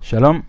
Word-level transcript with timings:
שלום, 0.00 0.40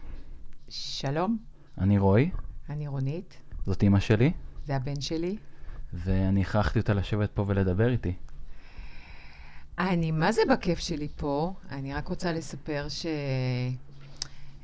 שלום, 0.70 1.38
אני 1.78 1.98
רוי, 1.98 2.32
אני 2.70 2.88
רונית, 2.88 3.38
זאת 3.66 3.84
אימא 3.84 4.00
שלי, 4.00 4.32
זה 4.66 4.76
הבן 4.76 5.02
שלי. 5.02 5.38
ואני 5.94 6.42
הכרחתי 6.42 6.80
אותה 6.80 6.94
לשבת 6.94 7.32
פה 7.34 7.46
ולדבר 7.48 7.90
איתי. 7.90 8.14
אני 9.80 10.12
מה 10.12 10.32
זה 10.32 10.42
בכיף 10.50 10.80
שלי 10.80 11.08
פה, 11.16 11.54
אני 11.72 11.94
רק 11.94 12.08
רוצה 12.08 12.34
לספר 12.34 12.88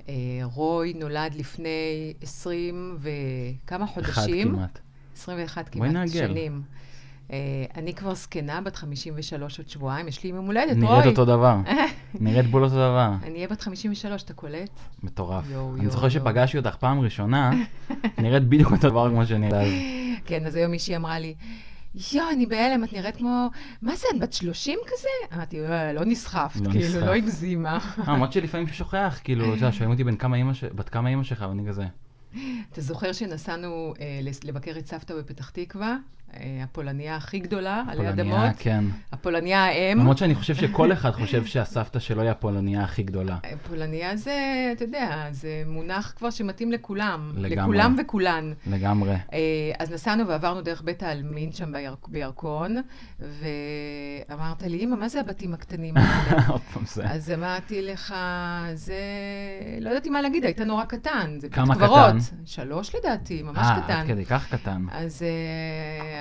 שרוי 0.08 0.94
נולד 0.94 1.36
לפני 1.36 2.14
20 2.22 2.98
וכמה 3.00 3.86
אחד 3.86 3.94
חודשים? 3.94 4.48
כמעט. 4.48 4.80
21 5.16 5.76
בואי 5.76 5.90
כמעט. 5.90 6.08
שנים. 6.08 6.62
אה, 7.32 7.38
אני 7.76 7.94
כבר 7.94 8.14
זקנה, 8.14 8.62
בת 8.62 8.76
53 8.76 9.58
עוד 9.60 9.70
שבועיים, 9.70 10.08
יש 10.08 10.24
לי 10.24 10.30
יום 10.30 10.46
הולדת, 10.46 10.76
רוי. 10.76 10.84
נראית 10.86 11.06
אותו 11.06 11.26
דבר, 11.26 11.58
נראית 12.14 12.46
בול 12.46 12.64
אותו 12.64 12.76
דבר, 12.76 13.12
אני 13.24 13.36
אהיה 13.36 13.48
בת 13.48 13.62
53, 13.62 14.24
אתה 14.24 14.34
קולט? 14.34 14.70
מטורף. 15.04 15.46
אני 15.80 15.90
זוכר. 15.90 16.10
שפגשתי 16.10 16.58
אותך 16.58 16.76
פעם 16.76 17.00
ראשונה, 17.00 17.52
נראית 18.18 18.44
בדיוק 18.44 18.72
אותו 18.72 18.90
דבר 18.90 19.10
כמו 19.10 19.26
שנראית 19.26 19.54
אז. 19.54 19.68
כן, 20.26 20.46
אז 20.46 20.56
היום 20.56 20.72
מישהי 20.72 20.96
אמרה 20.96 21.20
לי, 21.20 21.36
יואו, 22.14 22.30
אני 22.34 22.46
בהלם, 22.46 22.84
את 22.84 22.94
נראית 22.94 23.16
כמו... 23.18 23.50
מה 23.82 23.96
זה, 23.96 24.08
את 24.16 24.20
בת 24.20 24.34
30 24.34 24.80
כזה? 24.88 25.36
אמרתי, 25.36 25.66
"אה, 25.66 25.94
לא 25.94 26.06
נסחפת, 26.06 26.62
לא 26.62 26.72
כאילו. 26.72 27.00
לא 27.00 27.14
הגזימה. 27.14 27.78
אה, 28.08 28.14
למרות 28.14 28.34
שלפעמים 28.34 28.68
שוכח, 28.68 29.20
כאילו, 29.24 29.46
אתה 29.46 29.54
יודע, 29.54 29.72
שואלים 29.72 29.92
אותי 29.92 30.04
בת 30.04 30.90
כמה 30.90 31.10
אימא 31.10 31.24
שלך, 31.24 31.46
ואני 31.50 31.68
כזה. 31.68 31.86
אתה 32.72 32.82
זוכר 32.82 33.12
שנסענו 33.12 33.94
לבקר 34.44 34.72
את 34.78 34.88
סבתא 34.88 35.14
בפתח 35.16 35.50
תקווה? 35.50 35.98
אה, 36.40 36.64
הפולניה 36.64 37.16
הכי 37.16 37.40
גדולה 37.40 37.84
עלי 37.88 38.10
אדמות. 38.10 38.50
כן. 38.58 38.84
הפולניה 39.12 39.66
האם. 39.66 40.00
למרות 40.00 40.18
שאני 40.18 40.36
חושב 40.36 40.56
שכל 40.56 40.92
אחד 40.92 41.12
חושב 41.12 41.46
שהסבתא 41.46 42.00
שלו 42.00 42.22
היא 42.22 42.30
הפולניה 42.30 42.84
הכי 42.84 43.04
גדולה. 43.04 43.38
אה, 43.46 43.52
פולניה 43.68 44.18
זה, 44.18 44.70
אתה 44.76 44.84
יודע, 44.84 45.28
זה 45.32 45.64
מונח 45.66 46.14
כבר 46.18 46.30
שמתאים 46.30 46.72
לכולם. 46.72 47.32
לגמרי. 47.36 47.78
לכולם 47.78 47.96
וכולן. 48.02 48.54
לגמרי. 48.68 49.16
אה, 49.34 49.40
אז 49.80 49.92
נסענו 49.92 50.28
ועברנו 50.28 50.62
דרך 50.62 50.82
בית 50.82 51.04
העלמין 51.04 51.52
שם 51.52 51.72
בירק, 51.74 52.08
בירקון, 52.08 52.76
ואמרת 53.20 54.64
לי, 54.64 54.84
אמא, 54.84 54.96
מה 54.96 55.08
זה 55.08 55.20
הבתים 55.20 55.54
הקטנים 55.54 55.98
האלה? 55.98 56.48
עוד 56.48 56.62
פעם 56.74 56.84
זה. 56.86 57.04
אז 57.10 57.32
אמרתי 57.32 57.82
לך, 57.82 58.16
זה... 58.74 59.00
לא 59.82 59.90
ידעתי 59.90 60.10
מה 60.10 60.22
להגיד, 60.22 60.46
היית 60.46 60.60
נורא 60.60 60.86
קטן. 60.86 61.38
זה 61.40 61.50
כמה. 61.50 61.76
קטן? 61.76 62.18
שלוש 62.46 62.96
לדעתי, 62.96 63.44
ממש 63.44 63.58
אה, 63.58 63.82
קטן. 63.84 63.94
עד 63.94 64.08
כדי 64.08 64.26
כך 64.26 64.54
קטן. 64.54 64.86
אז 64.92 65.22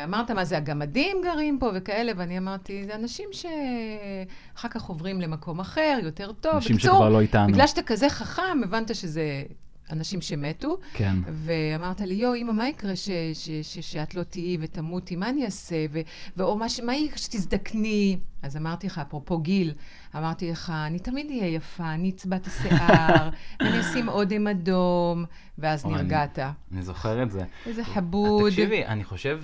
אמרת, 0.04 0.30
מה 0.30 0.44
זה, 0.44 0.56
הגמדים 0.56 1.16
גרים 1.24 1.58
פה 1.58 1.70
וכאלה, 1.74 2.12
ואני 2.16 2.38
אמרתי, 2.38 2.84
זה 2.86 2.94
אנשים 2.94 3.28
שאחר 3.32 4.68
כך 4.68 4.82
עוברים 4.82 5.20
למקום 5.20 5.60
אחר, 5.60 5.98
יותר 6.02 6.32
טוב. 6.32 6.54
אנשים 6.54 6.76
בקיצור, 6.76 6.94
שכבר 6.94 7.08
לא 7.08 7.20
איתנו. 7.20 7.52
בגלל 7.52 7.66
שאתה 7.66 7.82
כזה 7.82 8.08
חכם, 8.08 8.42
הבנת 8.64 8.94
שזה 8.94 9.42
אנשים 9.90 10.20
שמתו, 10.20 10.78
כן. 10.92 11.14
ואמרת 11.32 12.00
לי, 12.00 12.14
יואו, 12.14 12.34
אמא, 12.34 12.52
מה 12.52 12.68
יקרה 12.68 12.96
ש, 12.96 13.10
ש, 13.34 13.50
ש, 13.62 13.78
שאת 13.78 14.14
לא 14.14 14.22
תהיי 14.22 14.56
ותמותי? 14.60 15.16
מה 15.16 15.28
אני 15.28 15.44
אעשה? 15.44 15.76
ו, 15.92 16.00
ואו 16.36 16.58
מה, 16.58 16.68
ש- 16.68 16.80
מה 16.80 16.96
יקרה 16.96 17.18
שתזדקני? 17.18 18.18
אז 18.42 18.56
אמרתי 18.56 18.86
לך, 18.86 18.98
אפרופו 18.98 19.38
גיל, 19.38 19.72
אמרתי 20.16 20.50
לך, 20.50 20.72
אני 20.86 20.98
תמיד 20.98 21.26
אהיה 21.30 21.46
יפה, 21.54 21.94
אני 21.94 22.10
אצבע 22.10 22.36
את 22.36 22.46
השיער, 22.46 23.30
ואני 23.60 23.80
אשים 23.80 24.08
אודם 24.08 24.46
אדום, 24.46 25.24
ואז 25.58 25.84
אוי, 25.84 25.94
אני- 25.94 26.02
נרגעת. 26.02 26.38
אני 26.72 26.82
זוכר 26.82 27.22
את 27.22 27.30
זה. 27.30 27.42
איזה 27.66 27.84
חבוד. 27.84 28.50
תקשיבי, 28.50 28.84
אני 28.86 29.04
חושב 29.04 29.40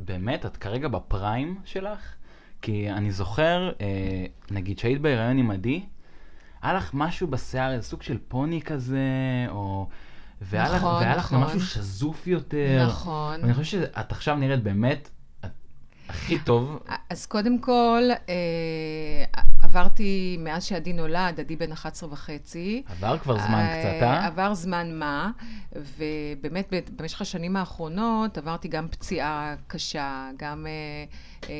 שבאמת, 0.00 0.46
את 0.46 0.56
כרגע 0.56 0.88
בפריים 0.88 1.58
שלך, 1.64 1.98
כי 2.62 2.90
אני 2.90 3.12
זוכר, 3.12 3.70
אה, 3.80 3.86
נגיד 4.50 4.78
שהיית 4.78 5.00
בהיריון 5.00 5.38
עם 5.38 5.50
עדי, 5.50 5.82
היה 6.62 6.72
לך 6.74 6.90
משהו 6.94 7.26
בשיער, 7.28 7.72
איזה 7.72 7.86
סוג 7.86 8.02
של 8.02 8.18
פוני 8.28 8.62
כזה, 8.62 8.98
או... 9.48 9.88
והיה 10.42 10.64
לך- 10.68 10.74
נכון, 10.74 10.94
והיה 10.94 11.16
לך 11.16 11.32
גם 11.32 11.40
נכון. 11.40 11.56
משהו 11.56 11.68
שזוף 11.68 12.26
יותר. 12.26 12.86
נכון. 12.86 13.40
ואני 13.42 13.54
חושב 13.54 13.80
שאת 13.80 14.12
עכשיו 14.12 14.36
נראית 14.36 14.62
באמת 14.62 15.10
הכי 16.10 16.38
טוב. 16.38 16.78
אז 17.10 17.26
קודם 17.26 17.58
כל, 17.58 18.02
אה, 18.28 18.34
עברתי, 19.62 20.36
מאז 20.40 20.64
שעדי 20.64 20.92
נולד, 20.92 21.40
עדי 21.40 21.56
בן 21.56 21.72
11 21.72 22.12
וחצי. 22.12 22.82
עבר 22.88 23.18
כבר 23.18 23.38
זמן 23.38 23.54
אה, 23.60 23.80
קצת, 23.80 24.02
אה? 24.02 24.26
עבר 24.26 24.54
זמן 24.54 24.98
מה, 24.98 25.30
ובאמת 25.72 26.72
במשך 26.96 27.20
השנים 27.20 27.56
האחרונות 27.56 28.38
עברתי 28.38 28.68
גם 28.68 28.88
פציעה 28.88 29.54
קשה, 29.66 30.30
גם 30.38 30.66
אה, 30.66 30.70
אה, 31.48 31.54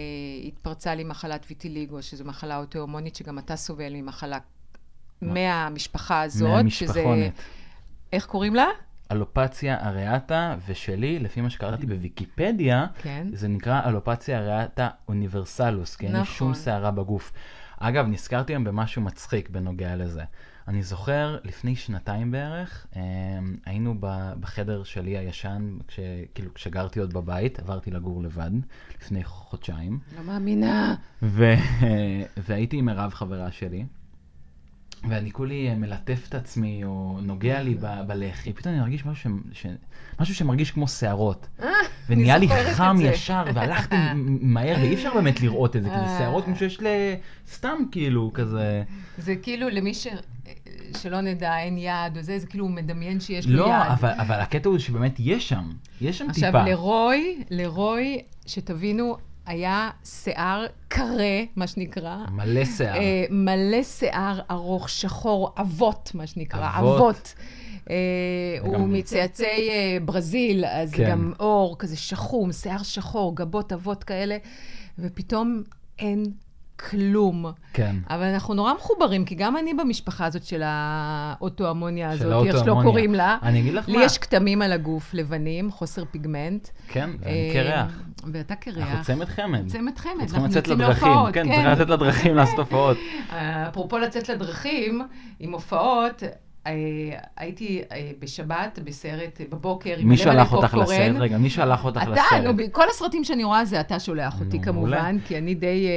התפרצה 0.46 0.94
לי 0.94 1.04
מחלת 1.04 1.46
ויטיליגו, 1.48 2.02
שזו 2.02 2.24
מחלה 2.24 2.58
אוטואומונית 2.58 3.16
שגם 3.16 3.38
אתה 3.38 3.56
סובל 3.56 3.92
ממחלה 3.92 4.38
מהמשפחה 5.22 6.22
הזאת. 6.22 6.48
שזה- 6.70 6.94
מהמשפחונת. 6.94 7.32
איך 8.12 8.26
קוראים 8.26 8.54
לה? 8.54 8.66
אלופציה 9.12 9.88
אריאטה, 9.88 10.54
ושלי, 10.68 11.18
לפי 11.18 11.40
מה 11.40 11.50
שקראתי 11.50 11.86
בוויקיפדיה, 11.86 12.86
כן. 13.02 13.26
זה 13.32 13.48
נקרא 13.48 13.88
אלופציה 13.88 14.38
אריאטה 14.38 14.88
אוניברסלוס, 15.08 15.96
כי 15.96 16.06
אין 16.06 16.14
לי 16.14 16.20
נכון. 16.20 16.34
שום 16.34 16.54
שערה 16.54 16.90
בגוף. 16.90 17.32
אגב, 17.78 18.06
נזכרתי 18.06 18.52
היום 18.52 18.64
במשהו 18.64 19.02
מצחיק 19.02 19.48
בנוגע 19.50 19.96
לזה. 19.96 20.22
אני 20.68 20.82
זוכר, 20.82 21.38
לפני 21.44 21.76
שנתיים 21.76 22.30
בערך, 22.30 22.86
אה, 22.96 23.02
היינו 23.66 23.94
בחדר 24.40 24.82
שלי 24.82 25.18
הישן, 25.18 25.76
כש- 25.88 26.00
כאילו 26.34 26.54
כשגרתי 26.54 27.00
עוד 27.00 27.12
בבית, 27.14 27.58
עברתי 27.58 27.90
לגור 27.90 28.22
לבד, 28.22 28.50
לפני 29.00 29.24
חודשיים, 29.24 29.98
לא 30.18 30.22
מאמינה. 30.24 30.94
ו- 31.22 31.54
והייתי 32.48 32.76
עם 32.76 32.84
מירב 32.86 33.10
חברה 33.14 33.52
שלי, 33.52 33.84
ואני 35.08 35.30
כולי 35.30 35.74
מלטף 35.74 36.26
את 36.28 36.34
עצמי, 36.34 36.84
או 36.84 37.18
נוגע 37.22 37.62
לי 37.62 37.74
ב- 37.74 38.02
בלחי, 38.06 38.52
פתאום 38.52 38.74
אני 38.74 38.82
מרגיש 38.82 39.06
משהו, 39.06 39.30
ש... 39.52 39.62
ש... 39.62 39.66
משהו 40.20 40.34
שמרגיש 40.34 40.70
כמו 40.70 40.88
שערות. 40.88 41.46
ונהיה 42.08 42.38
לי 42.38 42.48
חם. 42.48 42.96
ישר, 43.02 43.44
והלכתי 43.54 43.96
מהר, 44.40 44.76
ואי 44.80 44.94
אפשר 44.94 45.14
באמת 45.14 45.40
לראות 45.40 45.76
את 45.76 45.82
זה, 45.82 45.88
כי 45.88 45.94
זה 45.94 46.00
אה. 46.00 46.18
שערות 46.18 46.44
כמו 46.44 46.56
שיש 46.56 46.80
ל... 46.80 46.86
סתם 47.52 47.78
כאילו, 47.92 48.30
כזה... 48.34 48.82
זה 49.18 49.36
כאילו 49.36 49.68
למי 49.68 49.94
ש... 49.94 50.06
שלא 50.96 51.20
נדע, 51.20 51.58
אין 51.58 51.78
יד 51.78 52.16
או 52.16 52.22
זה, 52.22 52.38
זה 52.38 52.46
כאילו 52.46 52.64
הוא 52.64 52.72
מדמיין 52.72 53.20
שיש 53.20 53.46
לו 53.46 53.52
יד. 53.52 53.58
לא, 53.58 53.86
אבל, 53.86 54.10
אבל 54.10 54.40
הקטע 54.40 54.68
הוא 54.68 54.78
שבאמת 54.78 55.16
יש 55.18 55.48
שם, 55.48 55.70
יש 56.00 56.18
שם 56.18 56.30
עכשיו, 56.30 56.52
טיפה. 56.52 56.64
לרוי, 56.64 57.42
לרוי, 57.50 58.18
שתבינו, 58.46 59.16
היה 59.50 59.90
שיער 60.04 60.66
קרה, 60.88 61.42
מה 61.56 61.66
שנקרא. 61.66 62.16
מלא 62.30 62.64
שיער. 62.64 62.96
אה, 62.96 63.24
מלא 63.30 63.82
שיער 63.82 64.40
ארוך, 64.50 64.88
שחור, 64.88 65.54
אבות, 65.60 66.10
מה 66.14 66.26
שנקרא, 66.26 66.70
אבות. 66.78 66.96
אבות. 66.96 67.34
אה, 67.90 67.96
הוא 68.60 68.88
מצאצאי 68.88 69.70
אה, 69.70 69.98
ברזיל, 70.04 70.64
אז 70.64 70.92
כן. 70.92 71.10
גם 71.10 71.32
אור 71.40 71.76
כזה 71.78 71.96
שחום, 71.96 72.52
שיער 72.52 72.82
שחור, 72.82 73.36
גבות 73.36 73.72
אבות 73.72 74.04
כאלה, 74.04 74.36
ופתאום 74.98 75.62
אין 75.98 76.24
כלום. 76.88 77.46
כן. 77.72 77.96
אבל 78.10 78.22
אנחנו 78.22 78.54
נורא 78.54 78.74
מחוברים, 78.74 79.24
כי 79.24 79.34
גם 79.34 79.56
אני 79.56 79.74
במשפחה 79.74 80.26
הזאת 80.26 80.44
של 80.44 80.62
האוטואמוניה 80.64 82.16
של 82.16 82.32
הזאת, 82.32 82.46
איך 82.46 82.64
שלא. 82.64 82.80
קוראים 82.82 83.14
לה. 83.14 83.38
אני 83.42 83.60
אגיד 83.60 83.74
לך 83.74 83.88
לי 83.88 83.96
מה. 83.96 84.04
יש 84.04 84.18
כתמים 84.18 84.62
על 84.62 84.72
הגוף, 84.72 85.14
לבנים, 85.14 85.70
חוסר 85.70 86.04
פיגמנט. 86.10 86.68
כן, 86.88 87.10
ואני 87.20 87.48
אה, 87.48 87.54
קרח. 87.54 88.02
ואתה 88.32 88.54
קרח. 88.54 88.76
אנחנו 88.78 89.04
צמד 89.04 89.28
חמד. 89.28 89.66
צמד 89.66 89.98
חמד, 89.98 90.12
אנחנו 90.20 90.28
צריכים 90.28 90.44
לצאת 90.44 90.68
לדרכים. 90.68 91.12
כן, 91.32 91.32
כן. 91.32 91.48
צריכים 91.48 91.66
לצאת 91.66 91.88
לדרכים 91.90 92.36
לעשות 92.36 92.58
הופעות. 92.58 92.96
אפרופו 93.68 93.98
לצאת 93.98 94.28
לדרכים, 94.28 95.02
עם 95.40 95.52
הופעות, 95.52 96.22
אה, 96.66 96.72
הייתי 97.36 97.82
אה, 97.92 98.10
בשבת 98.18 98.78
בסרט 98.84 99.40
בבוקר 99.50 99.94
מי 100.04 100.16
שלח 100.16 100.52
אותך. 100.52 100.74
לסרט? 100.74 101.16
רגע, 101.18 101.38
מי 101.38 101.50
שלח 101.50 101.84
אותך 101.84 102.02
אתה, 102.02 102.10
לסרט? 102.10 102.44
נו, 102.44 102.56
ב- 102.56 102.68
כל 102.72 102.88
הסרטים 102.90 103.24
שאני 103.24 103.44
רואה 103.44 103.64
זה 103.64 103.80
אתה 103.80 104.00
שולח 104.00 104.40
אותי 104.40 104.58
נו, 104.58 104.64
כמובן. 104.64 105.16
כי 105.26 105.38
אני 105.38 105.54
די 105.54 105.86
אה, 105.86 105.92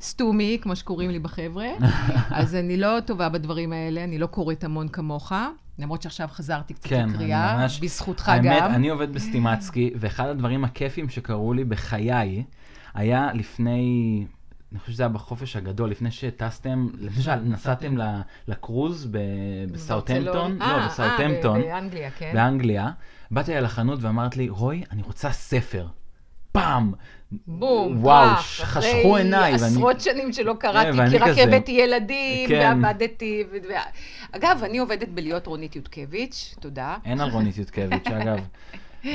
סתומי, 0.00 0.58
כמו 0.62 0.76
שקוראים 0.76 1.10
לי 1.10 1.18
בחבר'ה, 1.18 1.66
אז 2.30 2.54
אני 2.54 2.76
לא 2.76 3.00
טובה 3.04 3.28
בדברים 3.28 3.72
האלה, 3.72 4.04
אני 4.04 4.18
לא 4.18 4.26
קוראת 4.26 4.64
המון 4.64 4.88
כמוך, 4.88 5.32
למרות 5.78 6.02
שעכשיו 6.02 6.28
חזרתי 6.28 6.74
קצת 6.74 6.88
כן, 6.88 7.08
לקריאה, 7.08 7.56
ממש... 7.56 7.80
בזכותך 7.80 8.28
האמת, 8.28 8.62
גם. 8.62 8.74
אני 8.74 8.88
עובד 8.88 9.12
בסטימצקי, 9.12 9.90
ואחד 9.96 10.28
הדברים 10.28 10.64
הכיפים 10.64 11.08
שקרו 11.08 11.52
לי 11.52 11.64
בחיי, 11.64 12.44
היה 12.94 13.32
לפני, 13.34 14.26
אני 14.72 14.78
חושב 14.80 14.92
שזה 14.92 15.02
היה 15.02 15.08
בחופש 15.08 15.56
הגדול, 15.56 15.90
לפני 15.90 16.10
שטסתם, 16.10 16.88
לפני 16.98 17.22
שנסעתם 17.22 17.96
לקרוז 18.48 19.08
בסאוטהמפטון, 19.72 20.58
לא, 20.58 20.64
אה, 20.64 20.86
בסאוטהמפטון, 20.86 21.60
באנגליה, 21.60 22.10
כן. 22.10 22.30
באנגליה, 22.34 22.90
באתי 23.30 23.58
אל 23.58 23.64
החנות 23.64 23.98
ואמרת 24.02 24.36
לי, 24.36 24.48
רוי, 24.48 24.84
אני 24.90 25.02
רוצה 25.02 25.32
ספר. 25.32 25.86
פעם! 26.52 26.92
בום, 27.46 28.04
וואו, 28.04 28.28
טראח, 28.28 28.40
חשכו 28.40 28.78
אחרי 28.78 29.18
עיניי, 29.22 29.52
ואני- 29.52 29.54
עשרות 29.66 30.00
שנים 30.00 30.32
שלא 30.32 30.52
כן, 30.52 30.58
קראתי, 30.58 30.98
ואני 30.98 31.10
כי 31.10 31.18
רק 31.18 31.28
כזה- 31.28 31.42
הבאתי 31.42 31.72
ילדים, 31.72 32.48
כן. 32.48 32.78
ועבדתי. 32.82 33.44
ו... 33.52 33.56
אגב, 34.32 34.60
אני 34.64 34.78
עובדת 34.78 35.08
בלהיות 35.08 35.46
רונית 35.46 35.76
יודקביץ', 35.76 36.54
תודה. 36.60 36.96
אין 37.04 37.20
על 37.20 37.30
רונית 37.30 37.58
יודקביץ', 37.58 38.06
אגב. 38.06 38.38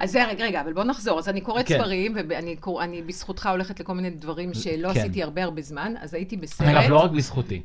אז 0.00 0.10
זה, 0.12 0.24
רגע, 0.24 0.44
רגע, 0.44 0.60
אבל 0.60 0.72
בוא 0.72 0.84
נחזור. 0.84 1.18
אז 1.18 1.28
אני 1.28 1.40
קוראת 1.40 1.66
כן. 1.68 1.78
ספרים, 1.78 2.14
ואני 2.28 2.56
קור- 2.56 2.82
אני 2.82 3.02
בזכותך 3.02 3.46
הולכת 3.52 3.80
לכל 3.80 3.94
מיני 3.94 4.10
דברים 4.10 4.54
שלא 4.54 4.92
כן. 4.94 5.00
עשיתי 5.00 5.22
הרבה 5.22 5.44
הרבה 5.44 5.62
זמן, 5.62 5.94
אז 6.00 6.14
הייתי 6.14 6.36
בסרט. 6.36 6.68
אגב, 6.68 6.90
לא 6.90 6.98
רק 6.98 7.10
בזכותי. 7.10 7.62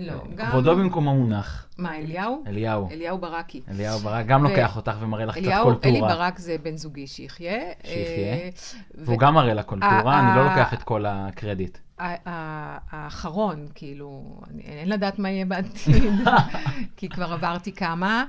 לא, 0.00 0.12
גם... 0.34 0.46
כבודו 0.50 0.76
במקומו 0.76 1.14
מונח. 1.14 1.66
מה, 1.78 1.96
אליהו? 1.96 2.42
אליהו. 2.46 2.88
אליהו 2.90 3.18
ברקי. 3.18 3.60
אליהו 3.70 3.98
ברק 3.98 4.26
גם 4.26 4.44
ו- 4.44 4.48
לוקח 4.48 4.76
אותך 4.76 4.92
ומראה 5.00 5.24
לך 5.24 5.34
קצת 5.34 5.44
אליהו, 5.46 5.64
קולטורה. 5.64 5.90
אלי 5.94 6.00
ברק 6.00 6.38
זה 6.38 6.56
בן 6.62 6.76
זוגי 6.76 7.06
שיחיה. 7.06 7.52
שיחיה. 7.82 7.94
אה, 8.34 8.48
והוא 8.94 9.14
ו- 9.14 9.18
גם 9.18 9.34
מראה 9.34 9.54
לה 9.54 9.62
קולטורה, 9.62 10.14
ה- 10.14 10.20
אני 10.20 10.36
לא 10.36 10.42
ה- 10.42 10.44
לוקח 10.50 10.74
את 10.74 10.82
כל 10.82 11.04
הקרדיט. 11.08 11.78
האחרון, 11.98 13.66
כאילו, 13.74 14.40
אין 14.64 14.88
לדעת 14.88 15.18
מה 15.18 15.30
יהיה 15.30 15.44
בעתיד, 15.44 16.02
כי 16.96 17.08
כבר 17.08 17.32
עברתי 17.32 17.72
כמה. 17.72 18.24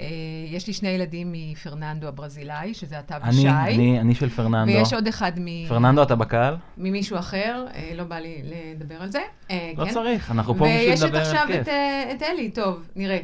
אה, 0.00 0.06
יש 0.48 0.66
לי 0.66 0.72
שני 0.72 0.88
ילדים 0.88 1.28
מפרננדו 1.32 2.08
הברזילאי, 2.08 2.74
שזה 2.74 2.98
אתה 2.98 3.16
ושי. 3.28 3.48
אני, 3.48 3.74
אני, 3.76 4.00
אני 4.00 4.14
של 4.14 4.28
פרננדו. 4.28 4.72
ויש 4.72 4.92
עוד 4.92 5.06
אחד 5.06 5.32
מ- 5.40 5.68
פרננדו, 5.68 6.02
אתה 6.02 6.14
בקהל? 6.16 6.56
ממישהו 6.78 7.18
אחר, 7.18 7.66
אה, 7.74 7.90
לא 7.94 8.04
בא 8.04 8.16
לי 8.18 8.42
לדבר 8.44 9.02
על 9.02 9.10
זה. 9.10 9.20
אה, 9.50 9.72
לא 9.76 9.84
כן. 9.84 9.90
צריך, 9.90 10.30
אנחנו 10.30 10.54
פה 10.54 10.64
בשביל 10.64 10.88
ויש 10.90 11.02
לדבר 11.02 11.18
על 11.18 11.24
עכשיו 11.24 11.44
כיף. 11.46 11.60
את, 11.62 11.68
אה, 11.68 12.12
את 12.16 12.22
אלי, 12.22 12.50
טוב, 12.50 12.82
נראה. 12.96 13.18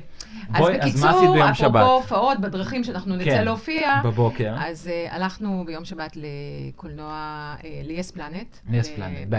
בואי, 0.59 0.81
אז 0.81 0.95
אז 0.95 1.03
מה 1.03 1.11
עשית 1.11 1.21
בקיצור, 1.21 1.35
ביום 1.35 1.55
שבת? 1.55 1.77
אפרופו 1.83 1.95
הופעות 1.97 2.41
בדרכים 2.41 2.85
שאנחנו 2.85 3.17
נצא 3.17 3.25
כן, 3.31 3.45
להופיע, 3.45 4.01
בבוקר. 4.05 4.55
אז 4.59 4.91
uh, 5.11 5.15
הלכנו 5.15 5.65
ביום 5.67 5.85
שבת 5.85 6.17
לקולנוע, 6.17 7.17
uh, 7.61 7.65
ל-yes 7.85 8.17
planet. 8.17 8.71
ל-Yes 8.71 8.85
Planet, 8.99 9.27
ב- 9.29 9.35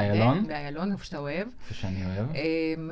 באיילון? 0.48 0.74
באיילון, 0.74 0.92
איפה 0.92 1.06
שאתה 1.06 1.18
אוהב. 1.18 1.48
איפה 1.62 1.74
שאני 1.74 2.06
אוהב. 2.06 2.32
Um, 2.32 2.36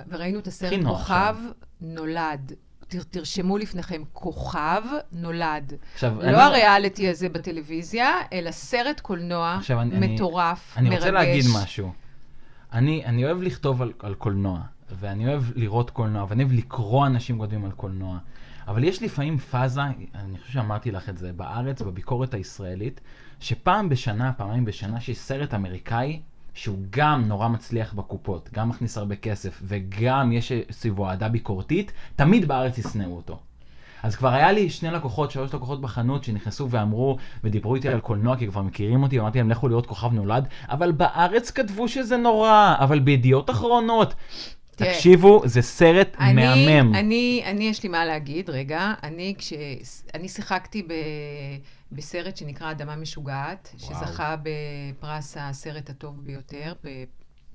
וראינו 0.10 0.40
את 0.40 0.48
הסרט 0.48 0.84
כוכב 0.86 1.36
נולד. 1.82 2.52
תר, 2.88 3.04
תרשמו 3.04 3.58
לפניכם, 3.58 4.02
כוכב 4.14 4.82
נולד. 5.12 5.74
עכשיו, 5.94 6.14
לא 6.22 6.42
הריאליטי 6.42 7.10
הזה 7.10 7.30
בטלוויזיה, 7.30 8.10
אלא 8.34 8.52
סרט 8.52 9.00
קולנוע 9.00 9.56
עכשיו, 9.60 9.82
אני- 9.82 9.96
אני- 9.98 10.14
מטורף, 10.16 10.74
אני 10.78 10.90
מרגש. 10.90 11.00
רוצה 11.00 11.12
להגיד 11.12 11.46
משהו. 11.64 11.92
אני, 12.74 13.06
אני 13.06 13.26
אוהב 13.26 13.42
לכתוב 13.42 13.82
על, 13.82 13.94
על 14.00 14.14
קולנוע, 14.16 14.60
ואני 15.00 15.28
אוהב 15.28 15.44
לראות 15.56 15.90
קולנוע, 15.90 16.26
ואני 16.30 16.44
אוהב 16.44 16.54
לקרוא 16.54 17.08
אנשים 17.08 17.38
כותבים 17.38 17.66
על 17.66 17.72
קולנוע. 17.72 18.18
אבל 18.68 18.84
יש 18.84 19.02
לפעמים 19.04 19.38
פאזה, 19.38 19.82
אני 20.16 20.38
חושב 20.40 20.54
שאמרתי 20.54 20.92
לך 20.92 21.10
את 21.10 21.18
זה, 21.18 21.34
בארץ, 21.34 21.82
בביקורת 21.82 22.34
הישראלית, 22.34 23.02
שפעם 23.40 23.90
בשנה, 23.90 24.34
פעמיים 24.34 24.66
בשנה, 24.66 25.00
שיש 25.02 25.18
סרט 25.18 25.54
אמריקאי, 25.54 26.22
שהוא 26.56 26.78
גם 26.90 27.28
נורא 27.28 27.48
מצליח 27.48 27.94
בקופות, 27.94 28.50
גם 28.54 28.70
מכניס 28.70 28.98
הרבה 28.98 29.16
כסף, 29.16 29.62
וגם 29.64 30.32
יש 30.32 30.52
סביבו 30.72 31.10
אהדה 31.10 31.30
ביקורתית, 31.30 31.92
תמיד 32.16 32.48
בארץ 32.48 32.78
ישנאו 32.78 33.16
אותו. 33.16 33.40
אז 34.04 34.16
כבר 34.16 34.30
היה 34.30 34.52
לי 34.52 34.70
שני 34.70 34.92
לקוחות, 34.92 35.32
שלוש 35.32 35.54
לקוחות 35.54 35.82
בחנות 35.82 36.24
שנכנסו 36.24 36.70
ואמרו 36.70 37.18
ודיברו 37.44 37.76
איתי 37.76 37.90
על 37.90 38.00
קולנוע 38.00 38.38
כי 38.38 38.48
כבר 38.48 38.62
מכירים 38.62 39.04
אותי, 39.04 39.20
ואמרתי 39.20 39.38
להם 39.38 39.50
לכו 39.50 39.68
לראות 39.68 39.86
כוכב 39.86 40.14
נולד, 40.14 40.48
אבל 40.70 40.92
בארץ 40.92 41.52
כתבו 41.52 41.88
שזה 41.88 42.18
נורא, 42.18 42.76
אבל 42.80 43.00
בידיעות 43.00 43.50
אחרונות. 43.50 44.14
תקשיבו, 44.76 45.42
זה 45.46 45.62
סרט 45.62 46.16
אני, 46.20 46.34
מהמם. 46.34 46.96
אני, 46.96 47.44
אני, 47.46 47.70
יש 47.70 47.84
לי 47.84 47.90
מה 47.90 48.06
להגיד, 48.06 48.50
רגע. 48.50 48.94
אני, 49.04 49.36
כש... 49.38 49.54
אני 50.14 50.30
שיחקתי 50.30 50.84
ב... 50.84 50.94
בסרט 51.92 52.38
שנקרא 52.38 52.72
אדמה 52.72 52.96
משוגעת, 52.96 53.76
וואו. 53.80 54.06
שזכה 54.06 54.36
בפרס 54.44 55.38
הסרט 55.40 55.90
הטוב 55.90 56.26
ביותר, 56.26 56.74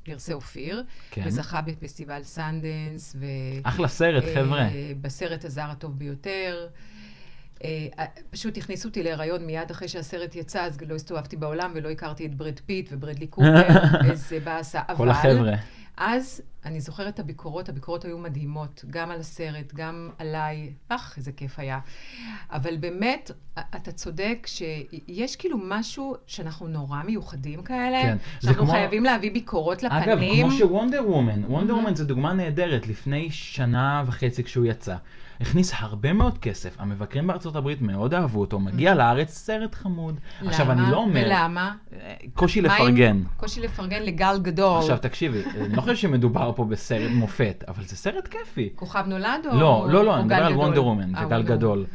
בפרסי 0.02 0.32
אופיר, 0.32 0.84
כן. 1.10 1.22
וזכה 1.26 1.60
בפסטיבל 1.60 2.22
סנדנס, 2.22 3.16
ו... 3.18 3.26
אחלה 3.62 3.88
סרט, 3.88 4.24
אה, 4.24 4.34
חבר'ה. 4.34 4.68
בסרט 5.00 5.44
הזר 5.44 5.70
הטוב 5.70 5.98
ביותר. 5.98 6.66
אה, 7.64 7.86
פשוט 8.30 8.56
הכניסו 8.56 8.88
אותי 8.88 9.02
להיריון 9.02 9.46
מיד 9.46 9.70
אחרי 9.70 9.88
שהסרט 9.88 10.34
יצא, 10.34 10.62
אז 10.62 10.78
לא 10.88 10.94
הסתובבתי 10.94 11.36
בעולם 11.36 11.70
ולא 11.74 11.90
הכרתי 11.90 12.26
את 12.26 12.34
ברד 12.34 12.60
פיט 12.66 12.88
וברדלי 12.92 13.26
קופר, 13.26 13.68
איזה 14.10 14.40
באסה. 14.40 14.80
כל 14.96 15.08
החבר'ה. 15.08 15.54
אז 16.02 16.42
אני 16.64 16.80
זוכרת 16.80 17.14
את 17.14 17.20
הביקורות, 17.20 17.68
הביקורות 17.68 18.04
היו 18.04 18.18
מדהימות, 18.18 18.84
גם 18.90 19.10
על 19.10 19.20
הסרט, 19.20 19.74
גם 19.74 20.10
עליי, 20.18 20.72
אך, 20.88 21.14
איזה 21.16 21.32
כיף 21.32 21.58
היה. 21.58 21.78
אבל 22.50 22.76
באמת, 22.76 23.30
אתה 23.54 23.92
צודק 23.92 24.46
שיש 24.46 25.36
כאילו 25.36 25.58
משהו 25.64 26.14
שאנחנו 26.26 26.68
נורא 26.68 27.02
מיוחדים 27.02 27.62
כאלה, 27.62 28.02
כן, 28.02 28.16
שאנחנו 28.42 28.62
כמו- 28.62 28.72
חייבים 28.72 29.04
להביא 29.04 29.32
ביקורות 29.32 29.82
לפנים. 29.82 30.02
אגב, 30.02 30.18
כמו 30.40 30.50
שוונדר 30.50 31.02
וומן, 31.08 31.44
וונדר. 31.44 31.74
וומן 31.76 31.94
זה 31.94 32.04
דוגמה 32.04 32.32
נהדרת, 32.32 32.86
לפני 32.86 33.30
שנה 33.30 34.04
וחצי 34.06 34.44
כשהוא 34.44 34.66
יצא. 34.66 34.96
הכניס 35.40 35.72
הרבה 35.76 36.12
מאוד 36.12 36.38
כסף, 36.38 36.74
המבקרים 36.78 37.26
בארצות 37.26 37.56
הברית 37.56 37.82
מאוד 37.82 38.14
אהבו 38.14 38.40
אותו, 38.40 38.60
מגיע 38.60 38.94
לארץ 38.94 39.30
סרט 39.30 39.74
חמוד. 39.74 40.20
עכשיו, 40.46 40.72
אני 40.72 40.90
לא 40.90 40.96
אומר... 40.96 41.22
ולמה? 41.26 41.74
אה, 41.92 42.14
קושי 42.34 42.60
לפרגן. 42.60 43.22
קושי 43.36 43.60
לפרגן 43.60 44.02
לגל 44.02 44.38
גדול. 44.42 44.78
עכשיו 44.78 44.98
תקשיבי, 44.98 45.42
אני 45.60 45.76
לא 45.76 45.80
חושב 45.80 45.96
שמדובר 45.96 46.52
פה 46.56 46.64
בסרט 46.64 47.10
מופת, 47.10 47.64
אבל 47.68 47.84
זה 47.84 47.96
סרט 47.96 48.28
כיפי. 48.28 48.68
כוכב 48.74 49.04
נולד 49.06 49.46
או 49.50 49.56
לא, 49.58 49.86
לא, 49.90 50.04
לא, 50.04 50.16
אני 50.16 50.28
גל 50.28 50.36
מדבר 50.36 50.46
על? 50.46 50.52
וונדר 50.52 50.84
וומן, 50.84 51.14
אה, 51.14 51.20
זה 51.20 51.26
גל 51.26 51.36
וונדר 51.36 51.56
גדול. 51.56 51.86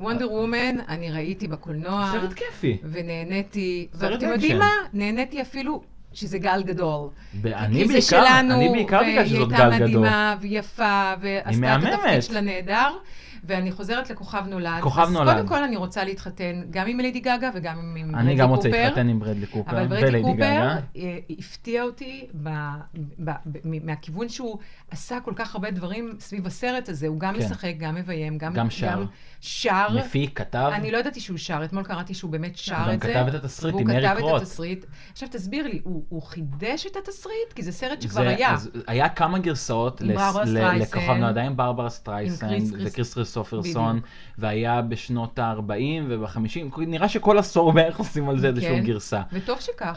וונדר 0.00 0.32
וומן, 0.32 0.76
אני 0.88 1.10
ראיתי 1.10 1.48
בקולנוע, 1.48 2.12
סרט 2.12 2.32
כיפי. 2.32 2.78
ונהניתי, 2.84 3.88
סרט 3.94 4.12
ואתם 4.12 4.28
יודעים. 4.32 4.58
מה? 4.58 4.70
נהניתי 4.92 5.42
אפילו 5.42 5.82
שזה 6.16 6.38
גל 6.38 6.62
גדול. 6.62 7.08
אני 7.44 7.74
כי 7.74 7.86
זה 7.86 7.92
בעיקר, 7.92 8.06
שלנו, 8.06 8.54
אני 8.54 8.68
בעיקר 8.68 9.00
בגלל 9.02 9.26
שזאת 9.26 9.48
והיא 9.48 9.58
גל 9.58 9.70
הייתה 9.70 9.86
גדול. 9.86 10.00
מדהימה 10.00 10.36
ויפה, 10.40 11.12
ועשתה 11.20 11.76
את. 11.78 11.82
התפקיד 11.82 12.22
שלה 12.22 12.40
נהדר. 12.40 12.90
ואני 13.46 13.72
חוזרת 13.72 14.10
לכוכב 14.10 14.44
נולד. 14.48 14.80
כוכב 14.82 15.00
אז 15.02 15.12
נולד. 15.12 15.34
קודם 15.36 15.48
כל 15.48 15.62
אני 15.64 15.76
רוצה 15.76 16.04
להתחתן 16.04 16.62
גם 16.70 16.86
עם 16.86 17.00
ליידי 17.00 17.20
גגה 17.20 17.50
וגם 17.54 17.78
עם 17.78 17.94
ברדלי 17.94 18.12
קופר. 18.12 18.20
אני 18.20 18.34
גם 18.34 18.48
רוצה 18.48 18.68
להתחתן 18.68 19.08
עם 19.08 19.18
ברדלי 19.20 19.46
קופר 19.46 19.70
אבל 19.70 19.86
ברדלי 19.86 20.22
קופר 20.22 20.34
גגה. 20.34 20.76
אה, 20.96 21.18
הפתיע 21.38 21.82
אותי 21.82 22.26
ב, 22.42 22.48
ב, 23.24 23.30
ב, 23.46 23.58
מהכיוון 23.86 24.28
שהוא 24.28 24.58
עשה 24.90 25.18
כל 25.24 25.32
כך 25.36 25.54
הרבה 25.54 25.70
דברים 25.70 26.16
סביב 26.20 26.46
הסרט 26.46 26.88
הזה. 26.88 27.06
הוא 27.06 27.20
גם 27.20 27.34
כן. 27.34 27.40
משחק, 27.40 27.72
גם 27.78 27.94
מביים, 27.94 28.38
גם, 28.38 28.52
גם 28.52 28.70
שר. 28.70 29.04
שר. 29.40 29.86
מפיק, 29.98 30.38
כתב. 30.38 30.70
אני 30.74 30.90
לא 30.90 30.98
ידעתי 30.98 31.20
שהוא 31.20 31.38
שר, 31.38 31.60
אתמול 31.64 31.82
קראתי 31.84 32.14
שהוא 32.14 32.30
באמת 32.30 32.56
שר 32.56 32.74
גם 32.74 32.94
את 32.94 33.02
זה. 33.02 33.08
כתב 33.08 33.24
את 33.28 33.34
התסריט 33.34 33.74
עם 33.78 33.90
אריק 33.90 34.04
כתב 34.10 34.16
את 34.16 34.22
רוט. 34.22 34.42
התסריט. 34.42 34.84
עכשיו 35.12 35.28
תסביר 35.32 35.66
לי, 35.66 35.80
הוא, 35.84 36.02
הוא 36.08 36.22
חידש 36.22 36.86
את 36.86 36.96
התסריט? 36.96 37.52
כי 37.54 37.62
זה 37.62 37.72
סרט 37.72 38.02
שכבר 38.02 38.22
זה- 38.22 38.28
היה. 38.28 38.52
אז 38.54 38.70
היה 38.86 39.08
כמה 39.08 39.38
גרסאות. 39.38 40.00
לכוכב 40.00 41.10
נולד, 41.10 41.38
עם 41.38 41.56
ברברה 41.56 41.88
קריס- 41.90 42.72
וקריס 42.84 43.14
כריסטופרסון, 43.44 43.90
בדיוק. 43.96 44.06
והיה 44.38 44.82
בשנות 44.82 45.38
ה-40 45.38 45.72
וב-50, 46.08 46.38
נראה 46.80 47.08
שכל 47.08 47.38
עשור 47.38 47.72
בערך 47.72 47.98
עושים 47.98 48.28
על 48.28 48.38
זה 48.38 48.48
איזושהי 48.48 48.78
כן. 48.80 48.84
גרסה. 48.84 49.22
וטוב 49.32 49.60
שכך. 49.60 49.96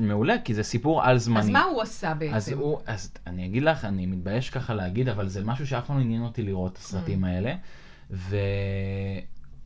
מעולה, 0.00 0.34
כי 0.44 0.54
זה 0.54 0.62
סיפור 0.62 1.02
על 1.04 1.18
זמני. 1.18 1.40
אז 1.40 1.48
מה 1.48 1.62
הוא 1.62 1.82
עשה 1.82 2.14
בעצם? 2.14 2.34
אז 2.34 2.48
הוא, 2.52 2.78
אז 2.86 3.12
אני 3.26 3.46
אגיד 3.46 3.62
לך, 3.62 3.84
אני 3.84 4.06
מתבייש 4.06 4.50
ככה 4.50 4.74
להגיד, 4.74 5.08
אבל 5.08 5.28
זה 5.28 5.44
משהו 5.44 5.66
שאף 5.66 5.86
פעם 5.86 5.96
לא 5.96 6.02
עניין 6.02 6.22
אותי 6.22 6.42
לראות 6.42 6.72
את 6.72 6.78
הסרטים 6.78 7.24
Mm. 7.24 7.28
האלה. 7.28 7.54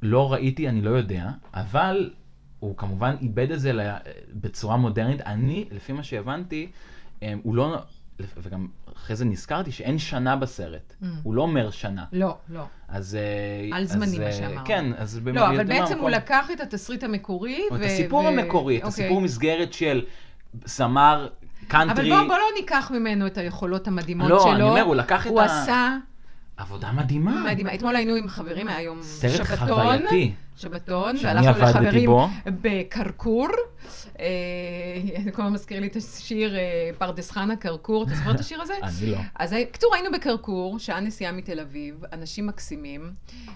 ולא 0.03 0.33
ראיתי, 0.33 0.69
אני 0.69 0.81
לא 0.81 0.91
יודע, 0.91 1.31
אבל 1.55 2.11
הוא 2.61 2.77
כמובן 2.77 3.15
איבד 3.21 3.51
את 3.51 3.61
זה 3.61 3.73
בצורה 4.33 4.77
מודרנית. 4.77 5.21
אני, 5.21 5.65
לפי 5.71 5.93
מה 5.93 6.03
שהבנתי, 6.03 6.71
אמ, 7.23 7.41
הוא 7.43 7.55
לא, 7.57 7.77
וגם 8.21 8.67
אחרי 8.97 9.17
זה 9.17 9.25
נזכרתי 9.25 9.73
שאין 9.73 9.99
שנה 9.99 10.37
בסרט. 10.37 10.95
Mm. 11.03 11.07
הוא 11.23 11.35
לא 11.35 11.43
אומר 11.43 11.71
שנה. 11.71 12.05
לא, 12.13 12.37
לא. 12.49 12.63
אז... 12.89 13.15
אה, 13.15 13.77
על 13.77 13.85
זמני, 13.85 14.19
מה 14.19 14.25
אה, 14.25 14.33
שאמרנו. 14.33 14.67
כן, 14.67 14.85
אז... 14.97 15.21
לא, 15.25 15.49
אבל 15.49 15.65
בעצם 15.65 15.99
הוא 15.99 16.11
לקח 16.11 16.51
את 16.53 16.61
התסריט 16.61 17.05
המקורי, 17.05 17.63
או 17.71 17.77
את 17.77 17.81
ו- 17.81 17.85
הסיפור 17.85 18.25
ו- 18.25 18.29
המקורי, 18.29 18.77
את 18.79 18.85
אוקיי. 18.85 19.05
הסיפור 19.05 19.21
מסגרת 19.21 19.73
של 19.73 20.05
זמר 20.65 21.29
קאנטרי. 21.69 22.13
אבל 22.13 22.21
בוא, 22.21 22.29
בוא 22.29 22.37
לא 22.37 22.45
ניקח 22.61 22.91
ממנו 22.95 23.27
את 23.27 23.39
היכולות 23.39 23.89
המדהימות 23.89 24.31
לא, 24.31 24.41
שלו. 24.41 24.53
אני 24.53 24.63
אומר, 24.63 24.83
הוא 24.83 24.95
לקח 24.95 25.27
את 25.27 25.31
הוא 25.31 25.41
ה- 25.41 25.45
עשה 25.45 25.97
עבודה 26.57 26.93
מדהימה. 26.93 27.45
מדהימה. 27.53 27.75
אתמול 27.75 27.97
היינו 27.97 28.15
עם 28.15 28.29
חברים, 28.29 28.69
היה 28.69 28.81
יום 28.83 29.03
סרט 29.03 29.47
שבתון. 29.47 29.69
חווייתי. 29.69 30.33
שבתון, 30.57 31.17
והלכנו 31.23 31.63
לחברים 31.63 32.07
בו. 32.07 32.29
בקרקור. 32.47 33.49
אה, 34.21 34.27
כל 35.33 35.43
הזמן 35.43 35.55
מזכיר 35.55 35.81
לי 35.81 35.87
את 35.87 35.97
השיר 35.97 36.57
אה, 36.57 36.91
פרדס 36.99 37.31
חנה, 37.31 37.57
קרקור. 37.57 38.05
אתה 38.05 38.15
זוכר 38.15 38.31
את 38.31 38.41
השיר 38.41 38.63
הזה? 38.63 38.75
אני 38.83 39.11
לא. 39.11 39.19
אז 39.35 39.55
בקיצור, 39.69 39.95
היינו 39.95 40.13
בקרקור, 40.13 40.79
שעה 40.79 41.01
נסיעה 41.01 41.33
מתל 41.33 41.61
אביב, 41.61 42.05
אנשים 42.13 42.47
מקסימים, 42.47 43.13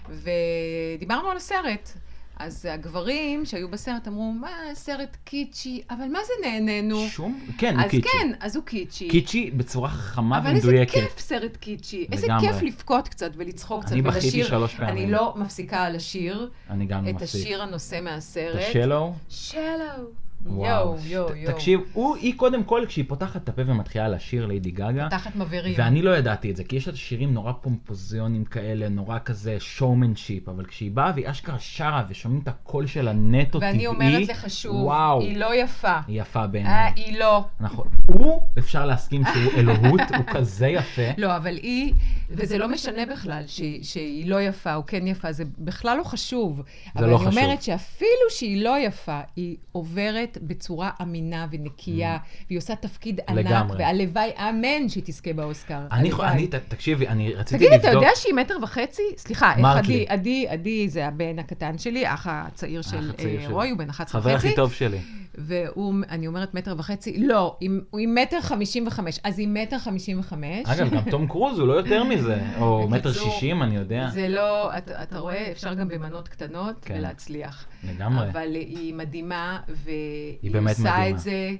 ודיברנו 0.09 1.29
על 1.29 1.37
הסרט. 1.37 1.93
אז 2.39 2.65
הגברים 2.65 3.45
שהיו 3.45 3.69
בסרט 3.69 4.07
אמרו, 4.07 4.31
מה, 4.31 4.49
סרט 4.73 5.17
קיצ'י, 5.23 5.81
אבל 5.89 6.07
מה 6.07 6.19
זה 6.27 6.47
נהנינו? 6.47 7.07
שום, 7.07 7.39
כן, 7.57 7.75
הוא 7.75 7.83
אז 7.85 7.91
קיצ'י. 7.91 8.09
כן, 8.09 8.31
אז 8.39 8.55
הוא 8.55 8.63
קיצ'י. 8.65 9.07
קיצ'י 9.09 9.51
בצורה 9.51 9.89
חכמה 9.89 10.37
אבל 10.37 10.55
איזה 10.55 10.67
ומדויקת. 10.67 10.91
כיף 10.93 11.19
סרט 11.19 11.57
קיצ'י. 11.57 12.07
איזה. 12.11 12.27
כיף 12.41 12.61
לבכות 12.61 13.07
קצת 13.07 13.31
ולצחוק 13.35 13.83
קצת 13.83 13.91
אני 13.91 14.01
בכיתי 14.01 14.25
ולשיר. 14.27 14.47
שלוש 14.47 14.75
פעמים. 14.75 15.03
אני 15.03 15.11
לא 15.11 15.33
מפסיקה 15.37 15.89
לשיר 15.89 16.49
אני 16.69 16.85
גם 16.85 17.05
לא 17.05 17.09
את 17.09 17.15
מפסיק. 17.15 17.41
השיר 17.41 17.61
הנושא 17.63 17.97
את 17.97 18.03
מהסרט. 18.03 18.61
השלו? 18.69 19.13
שלו. 19.29 20.26
יואו, 20.45 20.95
יואו. 21.05 21.29
תקשיב, 21.45 21.79
הוא, 21.93 22.15
היא 22.15 22.33
קודם 22.37 22.63
כל, 22.63 22.85
כשהיא 22.87 23.05
פותחת 23.07 23.43
את 23.43 23.49
הפה 23.49 23.61
ומתחילה 23.65 24.07
לשיר 24.07 24.45
ליידי 24.45 24.71
גגה, 24.71 25.07
תחת 25.09 25.35
מבערים. 25.35 25.73
ואני 25.77 26.01
לא 26.01 26.17
ידעתי 26.17 26.51
את 26.51 26.55
זה, 26.55 26.63
כי 26.63 26.75
יש 26.75 26.87
לה 26.87 26.95
שירים 26.95 27.33
נורא 27.33 27.51
פומפוזיונים 27.61 28.45
כאלה, 28.45 28.89
נורא 28.89 29.17
כזה 29.25 29.55
שואומנשיפ, 29.59 30.49
אבל 30.49 30.65
כשהיא 30.65 30.91
באה 30.91 31.11
והיא 31.15 31.29
אשכרה 31.29 31.59
שרה 31.59 32.03
ושומעים 32.09 32.41
את 32.43 32.47
הקול 32.47 32.87
שלה 32.87 33.13
נטו 33.13 33.59
טבעי, 33.59 33.71
ואני 33.71 33.87
אומרת 33.87 34.27
לך 34.27 34.49
שוב, 34.49 34.75
וואו, 34.75 35.21
היא 35.21 35.37
לא 35.37 35.55
יפה. 35.55 35.97
היא 36.07 36.21
יפה 36.21 36.41
אה, 36.41 36.47
בעיניי. 36.47 36.91
היא 36.95 37.19
לא. 37.19 37.45
נכון. 37.59 37.87
הוא, 38.05 38.41
אפשר 38.57 38.85
להסכים 38.85 39.23
שהוא 39.33 39.53
אלוהות, 39.59 40.01
הוא 40.17 40.25
כזה 40.27 40.67
יפה. 40.67 41.01
לא, 41.17 41.35
אבל 41.35 41.55
היא, 41.55 41.93
וזה 42.29 42.57
לא 42.57 42.67
משנה 42.67 43.05
בכלל 43.05 43.43
שהיא, 43.47 43.83
שהיא 43.83 44.29
לא 44.29 44.41
יפה 44.41 44.75
או 44.75 44.85
כן 44.85 45.07
יפה, 45.07 45.31
זה 45.31 45.43
בכלל 45.59 45.97
לא 45.97 46.03
חשוב. 46.03 46.61
אבל 46.95 47.05
לא 47.05 47.17
אני 47.17 47.25
חשוב. 47.25 47.37
אומרת 47.43 47.61
שאפילו 47.61 48.29
שהיא 48.29 48.63
לא 48.63 48.79
יפה, 48.79 49.19
היא 49.35 49.57
עוברת 49.71 50.26
בצורה 50.41 50.89
אמינה 51.01 51.47
ונקייה, 51.51 52.17
והיא 52.47 52.57
עושה 52.57 52.75
תפקיד 52.75 53.19
ענק, 53.27 53.37
Mm. 53.37 53.49
לגמרי. 53.49 53.77
והלוואי, 53.79 54.31
אמן 54.37 54.89
שהיא 54.89 55.03
תזכה 55.05 55.33
באוסקר. 55.33 55.79
אני, 55.91 56.09
הלוואי. 56.09 56.27
אני, 56.29 56.47
תקשיבי, 56.67 57.07
אני 57.07 57.33
רציתי 57.33 57.57
תגיד, 57.57 57.69
לבדוק... 57.73 57.85
אתה 57.89 57.97
יודע 57.97 58.09
שהיא 58.15 58.33
מטר 58.33 58.57
וחצי? 58.63 59.01
סליחה, 59.17 59.53
עדי. 59.53 60.05
עדי, 60.09 60.45
עדי 60.49 60.89
זה 60.89 61.07
הבן 61.07 61.39
הקטן 61.39 61.77
שלי, 61.77 62.05
האח 62.05 62.27
הצעיר 62.29 62.81
של 62.81 63.11
אה. 63.19 63.47
רוי, 63.49 63.69
הוא 63.69 63.77
בן 63.77 63.89
11 63.89 64.21
חבר 64.21 64.33
וחצי. 64.33 64.47
הכי 64.47 64.55
טוב 64.55 64.73
שלי. 64.73 64.97
והוא, 65.39 65.93
אני 66.09 66.27
אומרת 66.27 66.53
מטר 66.53 66.75
וחצי, 66.77 67.17
לא, 67.27 67.57
הוא 67.89 67.99
עם 67.99 68.15
מטר 68.15 68.41
חמישים 68.41 68.87
וחמש, 68.87 69.19
אז 69.23 69.39
היא 69.39 69.47
מטר 69.47 69.79
חמישים 69.79 70.19
וחמש. 70.19 70.65
אגב, 70.65 70.89
גם 70.89 71.01
תום 71.09 71.27
קרוז 71.27 71.59
הוא 71.59 71.67
לא 71.67 71.73
יותר 71.73 72.03
מזה, 72.03 72.39
או 72.59 72.87
מטר 72.89 73.13
שישים, 73.13 73.63
אני 73.63 73.75
יודע. 73.75 74.09
זה 74.13 74.27
לא, 74.29 74.77
אתה, 74.77 75.19
רואה, 75.19 75.51
אפשר 75.51 75.73
גם 75.73 75.87
במנות 75.87 76.27
קטנות 76.27 76.75
כן. 76.85 76.95
ולהצליח. 76.97 77.65
לגמרי. 77.87 78.29
אבל 78.29 78.53
היא 78.53 78.93
מדהימה, 78.93 79.59
והיא 79.69 80.51
באמת 80.51 80.69
עושה 80.77 80.81
מדהימה. 80.81 81.09
את 81.09 81.19
זה 81.19 81.51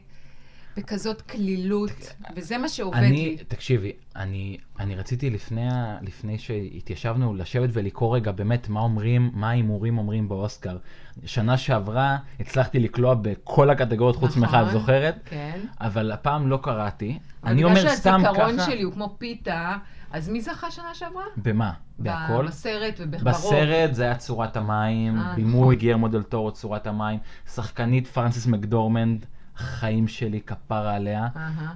בכזאת 0.78 1.22
קלילות, 1.22 2.14
וזה 2.36 2.58
מה 2.58 2.70
שעובד 2.70 2.98
אני, 2.98 3.10
לי. 3.10 3.38
תקשיבי, 3.48 3.92
אני, 4.16 4.58
אני 4.80 4.96
רציתי 4.96 5.30
לפני, 5.30 5.68
לפני 6.02 6.38
שהתיישבנו 6.38 7.34
לשבת 7.34 7.70
ולקרוא 7.74 8.16
רגע 8.16 8.32
באמת 8.32 8.70
מה 8.70 8.80
אומרים, 8.80 9.32
מה 9.34 9.50
ההימורים 9.50 9.98
אומרים 9.98 10.30
באוסקר. 10.30 10.78
שנה 11.26 11.58
שעברה 11.58 12.18
הצלחתי 12.40 12.80
לקלוע 12.80 13.14
בכל 13.14 13.70
הקטגוריות 13.70 14.16
חוץ 14.16 14.30
נכון. 14.30 14.42
מאחד, 14.42 14.64
את 14.66 14.72
זוכרת? 14.72 15.16
כן. 15.26 15.60
אבל 15.82 16.12
הפעם 16.12 16.48
לא 16.48 16.60
קראתי. 16.64 17.20
אני 17.44 17.64
אומר 17.64 17.90
סתם 17.90 18.18
בגלל 18.20 18.34
ככה... 18.34 18.44
שהזיכרון 18.46 18.72
שלי 18.72 18.82
הוא 18.82 18.94
כמו 18.94 19.16
פיתה, 19.18 19.78
אז 20.12 20.30
מי 20.30 20.42
זכה 20.42 20.72
שנה 20.72 20.94
שעברה? 20.94 21.24
במה? 21.38 21.72
בהכל? 22.00 22.48
בסרט 22.48 22.94
וברוב. 22.98 23.24
בסרט 23.24 23.94
זה 23.94 24.04
היה 24.04 24.16
צורת 24.16 24.58
המים, 24.58 25.18
אה, 25.18 25.36
בימוי 25.36 25.62
נכון. 25.62 25.76
גיירמו 25.76 26.08
דל 26.08 26.24
טורו 26.24 26.52
צורת 26.52 26.88
המים, 26.88 27.20
שחקנית 27.54 28.08
פרנסיס 28.08 28.48
מקדורמנד, 28.48 29.26
חיים 29.56 30.08
שלי, 30.08 30.42
כפרה 30.42 30.96
עליה. 30.96 31.28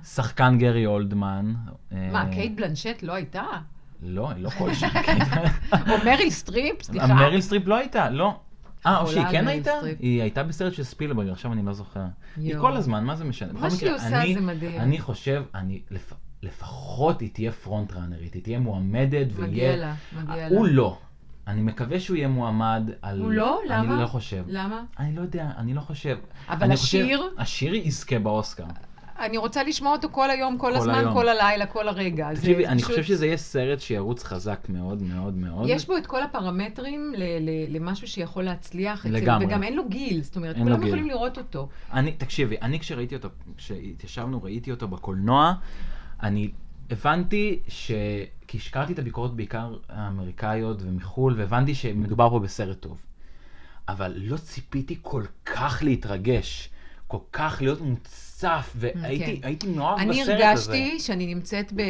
שחקן 0.04 0.58
גרי 0.58 0.86
אולדמן. 0.86 1.54
מה, 1.92 2.26
אה, 2.26 2.32
קייט 2.32 2.56
בלנשט 2.56 3.04
לא 3.04 3.14
הייתה? 3.14 3.44
לא, 4.04 4.32
היא 4.32 4.44
לא 4.44 4.50
כלשהי. 4.58 4.90
או 5.74 5.98
מריל 6.06 6.30
סטריפ? 6.30 6.82
סליחה. 6.82 7.08
מריל 7.08 7.42
סטריפ 7.42 7.68
לא 7.68 7.76
הייתה, 7.78 8.10
לא. 8.10 8.40
אה, 8.86 9.00
או 9.00 9.08
שהיא 9.08 9.26
כן 9.32 9.48
הייתה? 9.48 9.72
היא 10.00 10.22
הייתה 10.22 10.44
בסרט 10.44 10.74
של 10.74 10.84
ספילברג, 10.84 11.30
עכשיו 11.30 11.54
אני 11.54 11.66
לא 11.66 11.74
זוכר. 11.74 12.06
היא. 12.38 12.58
כל 12.60 12.78
הזמן, 12.78 13.04
מה 13.04 13.16
זה 13.16 13.26
משנה? 13.26 13.54
מה 13.54 13.72
שהיא 13.72 13.92
עושה 13.92 14.34
זה 14.34 14.42
מדהים. 14.42 14.82
אני 14.82 15.00
חושב, 15.00 15.44
אני 15.56 15.82
לפחות 16.44 17.22
היא 17.22 17.30
תהיה 17.34 17.52
פרונט 17.52 17.94
ראנרית, 17.94 18.34
היא 18.34 18.44
תהיה 18.44 18.60
מועמדת 18.60 19.28
מגיע 19.40 19.64
ויהיה... 19.64 19.76
לה, 19.76 19.94
מגיע 20.22 20.50
לה. 20.50 20.58
הוא 20.58 20.68
לא. 20.68 20.98
אני 21.48 21.62
מקווה 21.62 22.00
שהוא 22.00 22.18
יהיה 22.18 22.28
מועמד 22.28 22.90
על... 23.02 23.20
הוא 23.22 23.32
לא? 23.32 23.60
למה? 23.70 23.94
אני 23.94 24.02
לא 24.02 24.08
חושב. 24.08 24.44
למה? 24.48 24.84
אני 25.00 25.16
לא 25.16 25.22
יודע, 25.22 25.50
אני 25.58 25.74
לא 25.74 25.82
חושב. 25.82 26.18
אבל 26.50 26.64
אני 26.64 26.76
חושב- 26.76 27.00
השיר? 27.00 27.22
השיר 27.38 27.76
יזכה 27.76 28.20
באוסקר. 28.20 28.64
אני 29.20 29.38
רוצה 29.38 29.64
לשמוע 29.64 29.92
אותו 29.92 30.08
כל 30.12 30.30
היום, 30.32 30.58
כל 30.58 30.68
כל 30.72 30.78
הזמן, 30.78 30.94
היום. 30.94 31.14
כל 31.14 31.28
הלילה, 31.30 31.66
כל 31.66 31.88
הרגע. 31.88 32.34
תקשיבי, 32.36 32.68
אני 32.68 32.78
פשוט- 32.82 32.90
חושב 32.92 33.04
שזה 33.04 33.26
יהיה 33.26 33.38
סרט 33.38 33.80
שירוץ 33.80 34.24
חזק 34.24 34.66
מאוד 34.70 35.02
מאוד 35.02 35.34
מאוד. 35.38 35.66
יש 35.70 35.88
בו 35.88 35.98
את 35.98 36.08
כל 36.08 36.24
הפרמטרים 36.24 37.14
ל- 37.18 37.24
ל- 37.24 37.76
למשהו 37.76 38.08
שיכול 38.08 38.44
להצליח. 38.44 39.06
אצל- 39.06 39.16
לגמרי. 39.16 39.46
וגם 39.46 39.64
אין 39.64 39.76
לו 39.76 39.90
גיל, 39.90 40.22
זאת 40.24 40.36
אומרת, 40.36 40.56
כולם. 40.58 40.84
יכולים 40.84 41.08
לראות 41.08 41.38
אותו. 41.38 41.70
אני, 41.94 42.12
תקשיבי, 42.12 42.56
אני 42.62 42.80
כשראיתי 42.80 43.16
אותו, 43.16 43.30
כשהתיישבנו, 43.58 44.44
ראיתי 44.44 44.72
אותו 44.72 44.88
בקולנוע, 44.88 45.54
אני 46.24 46.52
הבנתי 46.90 47.60
ש... 47.68 47.92
כי 48.48 48.60
שקרתי 48.60 48.94
את 48.94 49.00
הביקורות 49.00 49.36
בעיקר 49.36 49.78
האמריקאיות 49.90 50.78
ומחו"ל, 50.82 51.34
והבנתי 51.38 51.76
שמדובר 51.76 52.30
פה 52.30 52.40
בסרט 52.40 52.80
טוב. 52.80 53.02
אבל 53.88 54.14
לא 54.18 54.38
ציפיתי 54.38 54.98
כל 55.02 55.24
כך 55.46 55.80
להתרגש, 55.86 56.70
כל 57.08 57.18
כך 57.34 57.58
להיות 57.62 57.82
מוצף, 57.82 58.74
והייתי 58.76 59.42
כן. 59.42 59.48
הייתי 59.48 59.68
מאוהב 59.68 60.00
אני 60.00 60.22
בסרט 60.22 60.28
הזה. 60.28 60.48
הרגשתי 60.48 61.00
שאני 61.00 61.36
נמצאת 61.36 61.74
ב- 61.74 61.82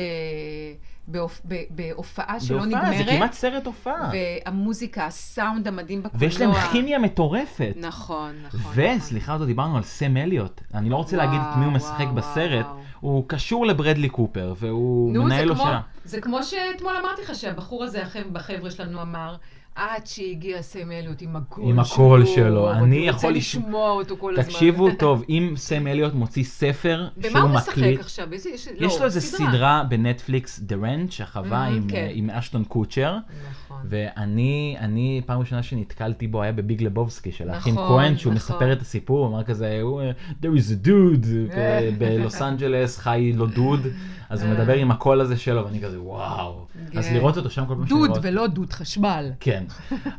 בהופ- 1.07 1.41
בהופעה 1.69 2.39
שלא 2.39 2.57
בהופעה, 2.57 2.81
זה 2.91 2.97
נגמרת, 2.97 3.15
כמעט 3.17 3.33
סרט 3.33 3.65
הופעה. 3.65 4.11
והמוזיקה, 4.45 5.05
הסאונד 5.05 5.67
המדהים 5.67 6.03
בקולנוע. 6.03 6.27
ויש 6.27 6.41
להם 6.41 6.51
כימיה 6.71 6.99
מטורפת. 6.99 7.73
נכון, 7.75 8.31
נכון. 8.45 8.59
נכון. 8.59 8.73
וסליחה, 8.75 9.31
עוד 9.31 9.41
לא 9.41 9.47
דיברנו 9.47 9.77
על 9.77 9.83
סם 9.83 10.17
אליוט. 10.17 10.61
אני 10.73 10.89
לא 10.89 10.95
רוצה 10.95 11.17
להגיד 11.17 11.39
את 11.41 11.57
מי 11.57 11.65
הוא 11.65 11.73
משחק 11.73 11.99
וואו, 11.99 12.15
בסרט. 12.15 12.65
וואו. 12.65 12.77
הוא 12.99 13.23
קשור 13.27 13.65
לברדלי 13.65 14.09
קופר, 14.09 14.53
והוא 14.59 15.13
נו, 15.13 15.23
מנהל 15.23 15.45
לו 15.45 15.55
כמו, 15.55 15.63
שעה. 15.63 15.81
זה 16.11 16.21
כמו 16.21 16.43
שאתמול 16.43 16.93
אמרתי 17.01 17.21
לך 17.21 17.35
שהבחור 17.35 17.83
הזה 17.83 18.01
בחבר'ה 18.31 18.71
שלנו 18.71 19.01
אמר, 19.01 19.35
עד 19.75 20.07
שהגיע 20.07 20.61
סם 20.61 20.91
אליוט 20.91 21.21
עם 21.21 21.35
הקול 21.35 21.63
עם 21.69 21.79
הקול 21.79 22.25
שלו, 22.25 22.71
אני 22.73 22.95
יכול 22.95 23.33
לש- 23.33 23.55
לשמוע 23.55 23.89
אותו 23.91 24.17
כל 24.17 24.31
הזמן. 24.31 24.43
תקשיבו 24.43 24.87
טוב, 24.99 25.23
אם 25.29 25.53
סם 25.55 25.87
אליוט 25.87 26.13
מוציא 26.13 26.43
ספר 26.43 27.07
במה 27.17 27.29
שהוא 27.29 27.41
הוא 27.41 27.49
משחק 27.49 27.77
מקליט, 27.77 27.99
עכשיו? 27.99 28.27
באיזה- 28.29 28.49
יש 28.49 28.67
לא, 28.79 28.99
לו 28.99 29.05
איזה 29.05 29.21
סדרה 29.21 29.83
בנטפליקס, 29.89 30.59
The 30.59 30.73
Ranch, 30.83 31.35
Mhm, 31.35 31.53
עם, 31.53 31.87
כן. 31.87 31.95
אה, 31.97 32.09
עם 32.13 32.29
אשטון 32.29 32.63
קוצ'ר, 32.63 33.17
נכון. 33.51 33.77
ואני, 33.89 34.75
אני, 34.79 35.21
פעם 35.25 35.39
ראשונה 35.39 35.63
שנתקלתי 35.63 36.27
בו 36.27 36.41
היה 36.41 36.51
בביג 36.51 36.83
לבובסקי 36.83 37.31
של 37.31 37.49
האחים 37.49 37.73
נכון, 37.73 37.87
כהן, 37.87 38.17
שהוא 38.17 38.33
נכון. 38.33 38.55
מספר 38.55 38.73
את 38.73 38.81
הסיפור, 38.81 39.19
הוא 39.19 39.35
אמר 39.35 39.43
כזה, 39.43 39.81
אה, 40.01 40.11
there 40.41 40.55
is 40.57 40.83
a 40.83 40.87
dude, 40.87 41.25
כזה, 41.51 41.91
בלוס 41.97 42.41
אנג'לס 42.41 42.97
חי 42.97 43.31
לו 43.35 43.45
דוד, 43.45 43.79
אז 44.31 44.43
הוא 44.43 44.51
אה. 44.51 44.57
מדבר 44.59 44.73
עם 44.73 44.91
הקול 44.91 45.21
הזה 45.21 45.37
שלו, 45.37 45.65
ואני 45.65 45.81
כזה, 45.81 46.01
וואו. 46.01 46.65
אז 46.97 47.05
כן. 47.07 47.13
לראות 47.13 47.37
אותו 47.37 47.49
שם 47.49 47.65
כל 47.65 47.73
פעם 47.75 47.85
דוד 47.85 48.05
שלראות- 48.05 48.19
ולא 48.21 48.47
דוד 48.47 48.73
חשמל. 48.73 49.31
כן, 49.39 49.63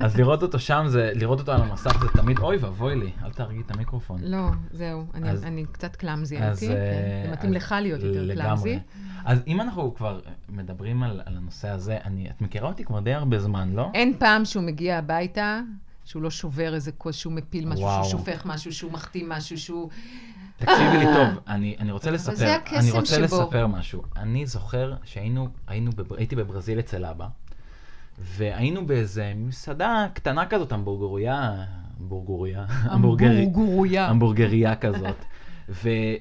אז 0.01 0.17
לראות 0.17 0.43
אותו 0.43 0.59
שם, 0.59 0.87
לראות 1.15 1.41
אותו 1.41 1.53
על 1.53 1.63
המסך 1.63 2.01
זה 2.03 2.09
תמיד, 2.09 2.39
אוי 2.39 2.57
ואבוי 2.57 2.97
לי, 2.97 3.11
אל 3.25 3.31
תהרגי 3.33 3.61
את 3.61 3.71
המיקרופון. 3.71 4.21
לא, 4.25 4.49
זהו, 4.73 5.05
אני- 5.15 5.65
קצת 5.73 5.97
קלאמזי 5.97 6.37
הייתי. 6.39 6.67
כן. 6.69 6.73
אה, 6.73 7.23
זה 7.27 7.33
מתאים 7.33 7.53
לך 7.53 7.75
להיות 7.83 8.03
יותר 8.03 8.35
קלאמזי. 8.35 8.79
אז 9.25 9.43
אם 9.47 9.61
אנחנו 9.61 9.95
כבר 9.95 10.21
מדברים 10.49 11.03
על, 11.03 11.21
על 11.25 11.37
הנושא 11.37 11.69
הזה, 11.69 11.99
אני, 12.05 12.31
את 12.31 12.41
מכירה 12.41 12.69
אותי 12.69 12.85
כבר 12.85 13.01
די 13.01 13.15
הרבה 13.15 13.39
זמן, 13.39 13.73
לא? 13.75 13.91
אין 13.95 14.13
פעם 14.19 14.45
שהוא 14.45 14.63
מגיע 14.65 14.99
הביתה, 14.99 15.61
שהוא 16.05 16.23
לא 16.23 16.31
שובר 16.31 16.75
איזה 16.75 16.93
כוס, 16.93 17.17
שהוא 17.17 17.33
מפיל 17.33 17.69
משהו, 17.69 17.85
וואו. 17.85 18.05
שהוא 18.05 18.19
שופך 18.19 18.47
משהו, 18.47 18.73
שהוא 18.73 18.93
מחטיא 18.93 19.25
משהו, 19.29 19.59
שהוא... 19.59 19.89
תקשיבי 20.63 20.99
לי 20.99 21.05
טוב, 21.05 21.39
אני, 21.49 21.77
אני 21.81 21.93
רוצה 21.93 22.11
לספר, 22.11 22.33
אני 22.79 22.91
רוצה 22.91 23.15
שבו. 23.15 23.25
לספר 23.25 23.67
משהו. 23.67 24.03
אני 24.17 24.47
זוכר 24.47 24.95
שהיינו, 25.05 25.49
היינו, 25.69 25.91
הייתי 26.17 26.37
בברזיל 26.37 26.79
אצל 26.79 27.05
אבא, 27.05 27.27
והיינו 28.19 28.87
באיזה 28.87 29.33
מסעדה 29.37 30.07
קטנה 30.15 30.47
כזאת, 30.47 30.73
המבורגרי- 30.73 31.29
המבורגריה. 32.85 34.09
המבורגריה 34.09 34.77
כזאת. 34.77 35.17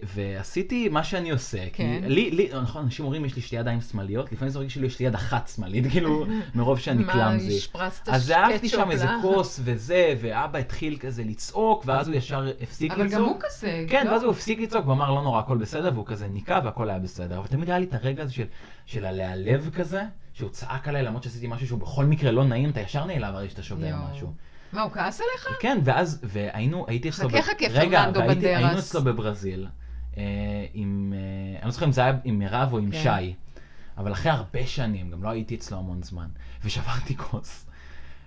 ועשיתי 0.03 0.89
מה 0.89 1.03
שאני 1.03 1.31
עושה, 1.31 1.65
כי 1.65 1.71
כן. 1.71 2.01
לי, 2.07 2.31
לי, 2.31 2.49
נכון, 2.61 2.83
אנשים 2.83 3.05
אומרים 3.05 3.25
יש 3.25 3.35
לי 3.35 3.41
שתי 3.41 3.55
ידיים 3.55 3.81
שמאליות, 3.81 4.31
לפעמים 4.31 4.49
זה 4.49 4.59
מרגיש 4.59 4.73
שלי 4.73 4.87
יש 4.87 4.99
לי 4.99 5.05
יד 5.05 5.15
אחת 5.15 5.51
שמאלית, 5.55 5.91
כאילו, 5.91 6.25
מרוב 6.55 6.79
שאני 6.79 7.03
מה, 7.03 7.13
קלאמזי. 7.13 7.57
השפרצת 7.57 8.09
אז 8.09 8.25
זעפתי 8.25 8.57
קטשופ 8.57 8.81
שם 8.81 8.91
איזה? 8.91 9.07
כוס 9.21 9.59
וזה, 9.63 10.13
ואבא 10.21 10.59
התחיל 10.59 10.97
כזה 10.97 11.23
לצעוק, 11.23 11.83
ואז 11.85 12.07
הוא 12.07 12.15
ישר 12.15 12.47
הפסיק 12.61 12.91
אבל 12.91 13.05
לצעוק. 13.05 13.21
גם 13.21 13.27
הוא 13.29 13.37
כזה. 13.39 13.85
כן, 13.89 14.07
לא? 14.07 14.11
ואז 14.11 14.23
הוא 14.23 14.31
הפסיק 14.31 14.59
לצעוק 14.59 14.87
ואמר 14.87 15.11
לא 15.11 15.21
נורא, 15.21 15.39
הכל 15.39 15.57
בסדר, 15.57 15.91
והוא 15.93 16.05
כזה 16.05 16.27
ניקה 16.27 16.59
והכל 16.63 16.89
היה 16.89 16.99
בסדר. 16.99 17.37
אבל 17.37 17.47
תמיד 17.47 17.69
היה 17.69 17.79
לי 17.79 17.85
את 17.85 17.93
הרגע 17.93 18.23
הזה 18.23 18.33
של, 18.85 19.05
הלהלב 19.05 19.69
כזה, 19.73 20.03
שהוא 20.33 20.49
צעק 20.49 20.87
עליי 20.87 21.03
למרות 21.03 21.23
שעשיתי 21.23 21.47
משהו 21.47 21.67
שהוא 21.67 21.79
בכל 21.79 22.05
מקרה 22.05 22.31
לא 22.31 22.43
נעים, 22.43 22.69
אתה 22.69 22.81
ישר 22.81 23.05
נעלב 23.05 23.35
הרי 23.35 23.49
שאתה 23.49 23.63
שובר. 23.63 23.95
משהו. 24.11 24.33
מה, 24.73 24.81
הוא 24.81 24.91
כעס 24.91 25.21
עליך? 25.21 25.57
כן, 25.61 25.77
ואז, 25.83 26.19
והיינו, 26.23 26.85
הייתי 26.87 27.09
אצלו... 27.09 27.29
חכה, 27.29 27.41
חכה, 27.41 27.65
רגע, 27.69 27.99
פרננדו 28.01 28.19
והייתי- 28.19 28.47
היינו 28.47 28.67
בנדרס. 28.67 28.87
אצלו 28.89 29.03
בברזיל, 29.03 29.67
אה, 30.17 30.23
עם, 30.73 31.13
אה, 31.15 31.57
אני 31.59 31.65
לא 31.65 31.71
זוכר 31.71 31.85
אם 31.85 31.91
זה 31.91 32.01
היה 32.01 32.13
עם 32.23 32.39
מירב 32.39 32.73
או 32.73 32.77
עם 32.77 32.91
כן. 32.91 33.03
שי, 33.03 33.33
אבל 33.97 34.11
אחרי 34.11 34.31
הרבה 34.31 34.65
שנים, 34.67 35.11
גם 35.11 35.23
לא 35.23 35.29
הייתי 35.29 35.55
אצלו 35.55 35.77
המון 35.77 36.03
זמן, 36.03 36.27
ושברתי 36.63 37.17
כוס. 37.17 37.65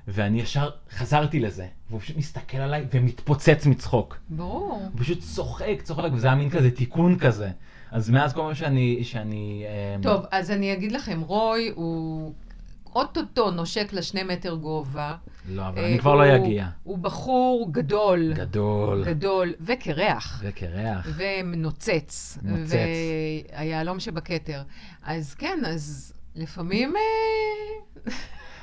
ואני 0.09 0.41
ישר 0.41 0.71
חזרתי 0.91 1.41
לזה, 1.41 1.67
והוא 1.91 2.01
פשוט 2.01 2.17
מסתכל 2.17 2.57
עליי 2.57 2.87
ומתפוצץ 2.93 3.67
מצחוק. 3.67 4.17
ברור. 4.29 4.81
הוא 4.93 5.01
פשוט 5.01 5.19
צוחק, 5.21 5.83
צוחק, 5.83 6.09
וזה 6.13 6.27
היה 6.27 6.37
מין 6.37 6.51
כזה 6.51 6.71
תיקון 6.71 7.19
כזה. 7.19 7.51
אז 7.91 8.11
מאז 8.11 8.33
כל 8.33 8.41
פעם 8.41 8.55
שאני... 8.55 9.01
שאני 9.05 9.65
אה, 9.67 10.03
טוב, 10.03 10.25
אז 10.31 10.51
אני 10.51 10.73
אגיד 10.73 10.93
לכם, 10.93 11.21
רוי 11.21 11.73
הוא 11.75 12.33
אוטוטו 12.95 13.51
נושק 13.51 13.93
לשני 13.93 14.23
מטר 14.23 14.55
גובה. 14.55 15.15
לא, 15.49 15.69
אבל 15.69 15.79
אה, 15.79 15.87
אני 15.87 15.99
כבר 15.99 16.15
לא 16.15 16.37
אגיע. 16.37 16.67
הוא 16.83 16.99
בחור 16.99 17.69
גדול. 17.73 18.33
גדול. 18.35 19.05
גדול, 19.05 19.55
וקרח. 19.61 20.43
וקרח. 20.45 21.09
ומנוצץ. 21.17 22.39
נוצץ. 22.43 22.75
והיהלום 23.53 24.01
שבכתר. 24.01 24.63
אז 25.03 25.35
כן, 25.35 25.59
אז 25.67 26.13
לפעמים... 26.37 26.95
אה, 26.97 28.13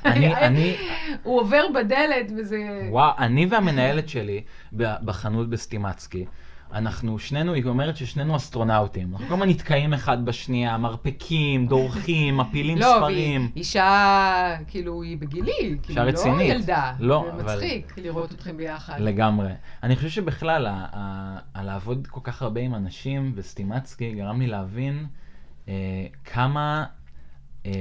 אני, 0.05 0.35
אני, 0.47 0.77
הוא 1.23 1.39
עובר 1.41 1.65
בדלת 1.75 2.31
וזה... 2.37 2.57
וואו, 2.89 3.13
אני 3.17 3.45
והמנהלת 3.45 4.09
שלי 4.09 4.43
בחנות 4.73 5.49
בסטימצקי, 5.49 6.25
אנחנו 6.73 7.19
שנינו, 7.19 7.53
היא 7.53 7.63
אומרת 7.65 7.97
ששנינו 7.97 8.35
אסטרונאוטים. 8.35 9.11
אנחנו 9.11 9.27
כל 9.27 9.33
הזמן 9.33 9.49
נתקעים 9.49 9.93
אחד 9.93 10.25
בשנייה, 10.25 10.77
מרפקים, 10.77 11.67
דורכים, 11.67 12.37
מפילים 12.37 12.77
לא, 12.77 12.85
והיא 12.85 12.97
ספרים. 12.97 13.51
אישה, 13.55 14.55
כאילו, 14.67 15.01
היא 15.03 15.17
בגילי. 15.17 15.51
אישה 15.61 15.77
כאילו, 15.83 16.01
רצינית. 16.05 16.49
לא 16.49 16.53
ילדה. 16.55 16.93
לא, 16.99 17.25
זה 17.35 17.41
אבל- 17.43 17.55
מצחיק 17.55 17.93
לראות 17.97 18.31
אתכם 18.31 18.57
ביחד. 18.57 18.99
לגמרי. 18.99 19.51
אני 19.83 19.95
חושב 19.95 20.09
שבכלל, 20.09 20.67
ה- 20.67 20.85
ה- 20.93 21.39
ה- 21.55 21.63
לעבוד 21.63 22.07
כל 22.07 22.21
כך 22.23 22.41
הרבה 22.41 22.61
עם 22.61 22.75
אנשים 22.75 23.31
וסטימצקי 23.35 24.11
גרם 24.15 24.39
לי 24.41 24.47
להבין 24.47 25.05
אה, 25.67 25.73
כמה 26.25 26.85
אה, 27.65 27.71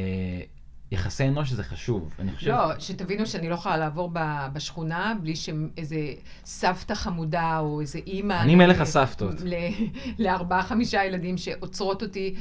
יחסי 0.92 1.28
אנוש 1.28 1.50
זה 1.50 1.64
חשוב. 1.64 2.14
אני 2.18 2.32
חושב... 2.32 2.50
לא, 2.50 2.78
שתבינו 2.78 3.26
שאני 3.26 3.48
לא 3.48 3.54
יכולה 3.54 3.76
לעבור 3.76 4.10
בשכונה 4.52 5.14
בלי 5.22 5.36
שאיזה 5.36 5.96
סבתא 6.44 6.94
חמודה 6.94 7.58
או 7.58 7.80
איזה 7.80 7.98
אימא... 8.06 8.40
אני 8.42 8.54
מלך 8.54 8.80
הסבתות. 8.80 9.34
לארבעה, 10.18 10.62
חמישה 10.62 11.04
ילדים 11.04 11.38
שעוצרות 11.38 12.02
אותי. 12.02 12.34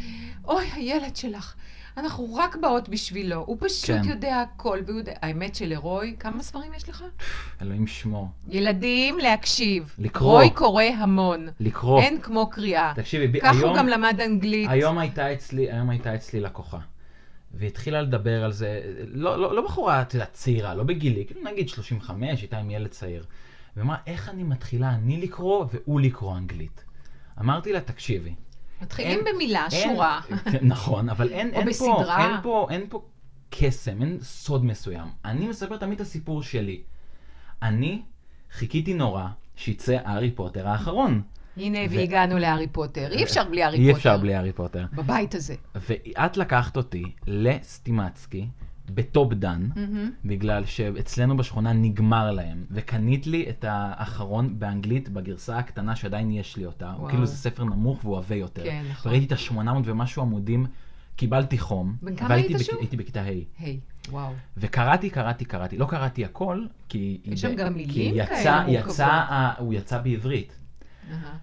אוי, 0.48 0.66
הילד 0.74 1.16
שלך, 1.16 1.56
אנחנו 1.98 2.36
רק 2.36 2.56
באות 2.56 2.90
בשבילו, 2.90 3.44
הוא 3.48 3.58
פשוט 3.60 3.90
כן. 3.90 4.10
יודע 4.10 4.42
הכל. 4.42 4.80
והוא 4.86 5.00
יודע... 5.00 5.14
האמת 5.22 5.56
שלרוי, 5.56 6.16
כמה 6.20 6.44
ספרים 6.44 6.74
יש 6.74 6.90
לך? 6.90 7.04
אלוהים 7.62 7.88
שמו. 7.88 8.30
ילדים, 8.48 9.18
להקשיב. 9.20 9.96
לקרוא. 10.00 10.32
רוי 10.32 10.50
קורא 10.50 10.84
המון. 10.84 11.48
לקרוא. 11.60 12.02
אין 12.02 12.22
כמו 12.22 12.50
קריאה. 12.50 12.94
תקשיבי, 12.96 13.28
ב- 13.28 13.40
כך 13.40 13.56
היום... 13.56 13.70
הוא 13.70 13.78
גם 13.78 13.88
למד 13.88 14.20
אנגלית. 14.26 14.70
היום 14.70 14.98
הייתה 14.98 15.34
אצלי, 15.34 15.72
היום 15.72 15.90
הייתה 15.90 16.16
אצלי 16.16 16.40
לקוחה. 16.40 16.80
והתחילה 17.54 18.02
לדבר 18.02 18.44
על 18.44 18.52
זה, 18.52 18.82
לא, 19.08 19.40
לא, 19.40 19.56
לא 19.56 19.66
בחורה, 19.66 20.02
את 20.02 20.14
יודעת, 20.14 20.34
צעירה, 20.34 20.76
לא 20.76 20.84
בגילי, 20.84 21.26
כאילו 21.26 21.42
נגיד 21.52 21.70
35, 21.70 22.42
הייתה 22.42 22.58
עם 22.58 22.70
ילד 22.70 22.90
צעיר. 22.90 23.26
ואמרה, 23.78 23.98
איך 24.08 24.30
אני 24.30 24.44
מתחילה 24.44 24.90
אני 24.94 25.22
לקרוא 25.22 25.66
והוא 25.74 26.02
לקרוא 26.02 26.38
אנגלית? 26.38 26.84
אמרתי 27.40 27.74
לה, 27.74 27.82
תקשיבי. 27.82 28.34
מתחילים 28.82 29.20
אין- 29.20 29.36
במילה, 29.36 29.68
אין- 29.72 29.90
שורה. 29.96 30.22
נכון, 30.62 31.10
אבל 31.10 31.30
אין, 31.32 31.48
אין, 31.54 31.64
פה, 31.64 31.70
בסדרה. 31.70 32.26
אין, 32.36 32.42
פה, 32.44 32.68
אין 32.72 32.86
פה 32.90 33.02
קסם, 33.50 34.02
אין 34.02 34.18
סוד 34.22 34.66
מסוים. 34.66 35.08
אני 35.26 35.48
מספר 35.48 35.78
תמיד 35.78 35.96
את 35.96 36.02
הסיפור 36.02 36.44
שלי. 36.44 36.82
אני 37.62 38.02
חיכיתי 38.52 38.94
נורא 38.94 39.28
שיצא 39.56 39.98
הארי 40.04 40.32
פוטר 40.32 40.68
האחרון. 40.68 41.22
הנה, 41.60 41.80
ו- 41.90 41.94
והגענו 41.96 42.38
להארי 42.38 42.68
פוטר. 42.68 43.12
אי 43.12 43.24
אפשר 43.24 43.44
בלי 43.50 43.64
הארי 43.64 43.78
פוטר. 43.78 43.90
אי 43.90 43.94
אפשר 43.94 44.18
בלי 44.18 44.36
הארי 44.36 44.52
פוטר. 44.52 44.86
בבית 44.94 45.36
הזה. 45.36 45.56
ואת 45.76 46.38
לקחת 46.38 46.78
אותי 46.78 47.04
לסטימצקי 47.28 48.48
בטופ 48.94 49.34
דן, 49.34 49.70
מהמם. 49.76 50.12
בגלל 50.26 50.66
שאצלנו 50.66 51.38
בשכונה 51.38 51.74
נגמר 51.74 52.32
להם, 52.32 52.66
וקנית 52.72 53.28
לי 53.28 53.46
את 53.50 53.66
האחרון 53.68 54.60
באנגלית 54.60 55.10
בגרסה 55.10 55.58
הקטנה 55.58 55.96
שעדיין 55.96 56.32
יש 56.32 56.58
לי 56.58 56.66
אותה. 56.66 56.94
וואו. 56.98 57.10
כאילו 57.10 57.26
זה 57.26 57.36
ספר 57.36 57.64
נמוך 57.64 58.06
והוא 58.06 58.18
עבה 58.18 58.36
יותר. 58.36 58.64
כן, 58.64 58.84
נכון. 58.92 59.12
וראיתי 59.12 59.34
את 59.34 59.40
ה-800 59.40 59.70
ומשהו 59.86 60.22
עמודים, 60.22 60.66
קיבלתי 61.16 61.58
חום. 61.58 61.96
בן 62.02 62.16
כמה 62.16 62.30
והייתי 62.30 62.54
היית 62.54 62.66
שוב? 62.66 62.80
הייתי 62.80 62.98
בכיתה 62.98 63.22
ה'. 63.22 63.26
היי, 63.60 63.80
וואו. 64.10 64.34
וקראתי, 64.58 65.10
קראתי, 65.10 65.46
קראתי. 65.46 65.78
לא 65.78 65.86
קראתי 65.86 66.26
הכל, 66.26 66.66
כי... 66.90 67.22
יש 67.26 67.42
שם 67.42 67.56
גם 67.56 67.74
כי 67.74 67.86
מילים 67.88 68.26
כאלה 68.26 68.66
מורכבות. 68.66 68.94
יצא, 68.94 69.50
הוא 69.58 69.74
יצא 69.74 69.98
בעברית. 69.98 70.59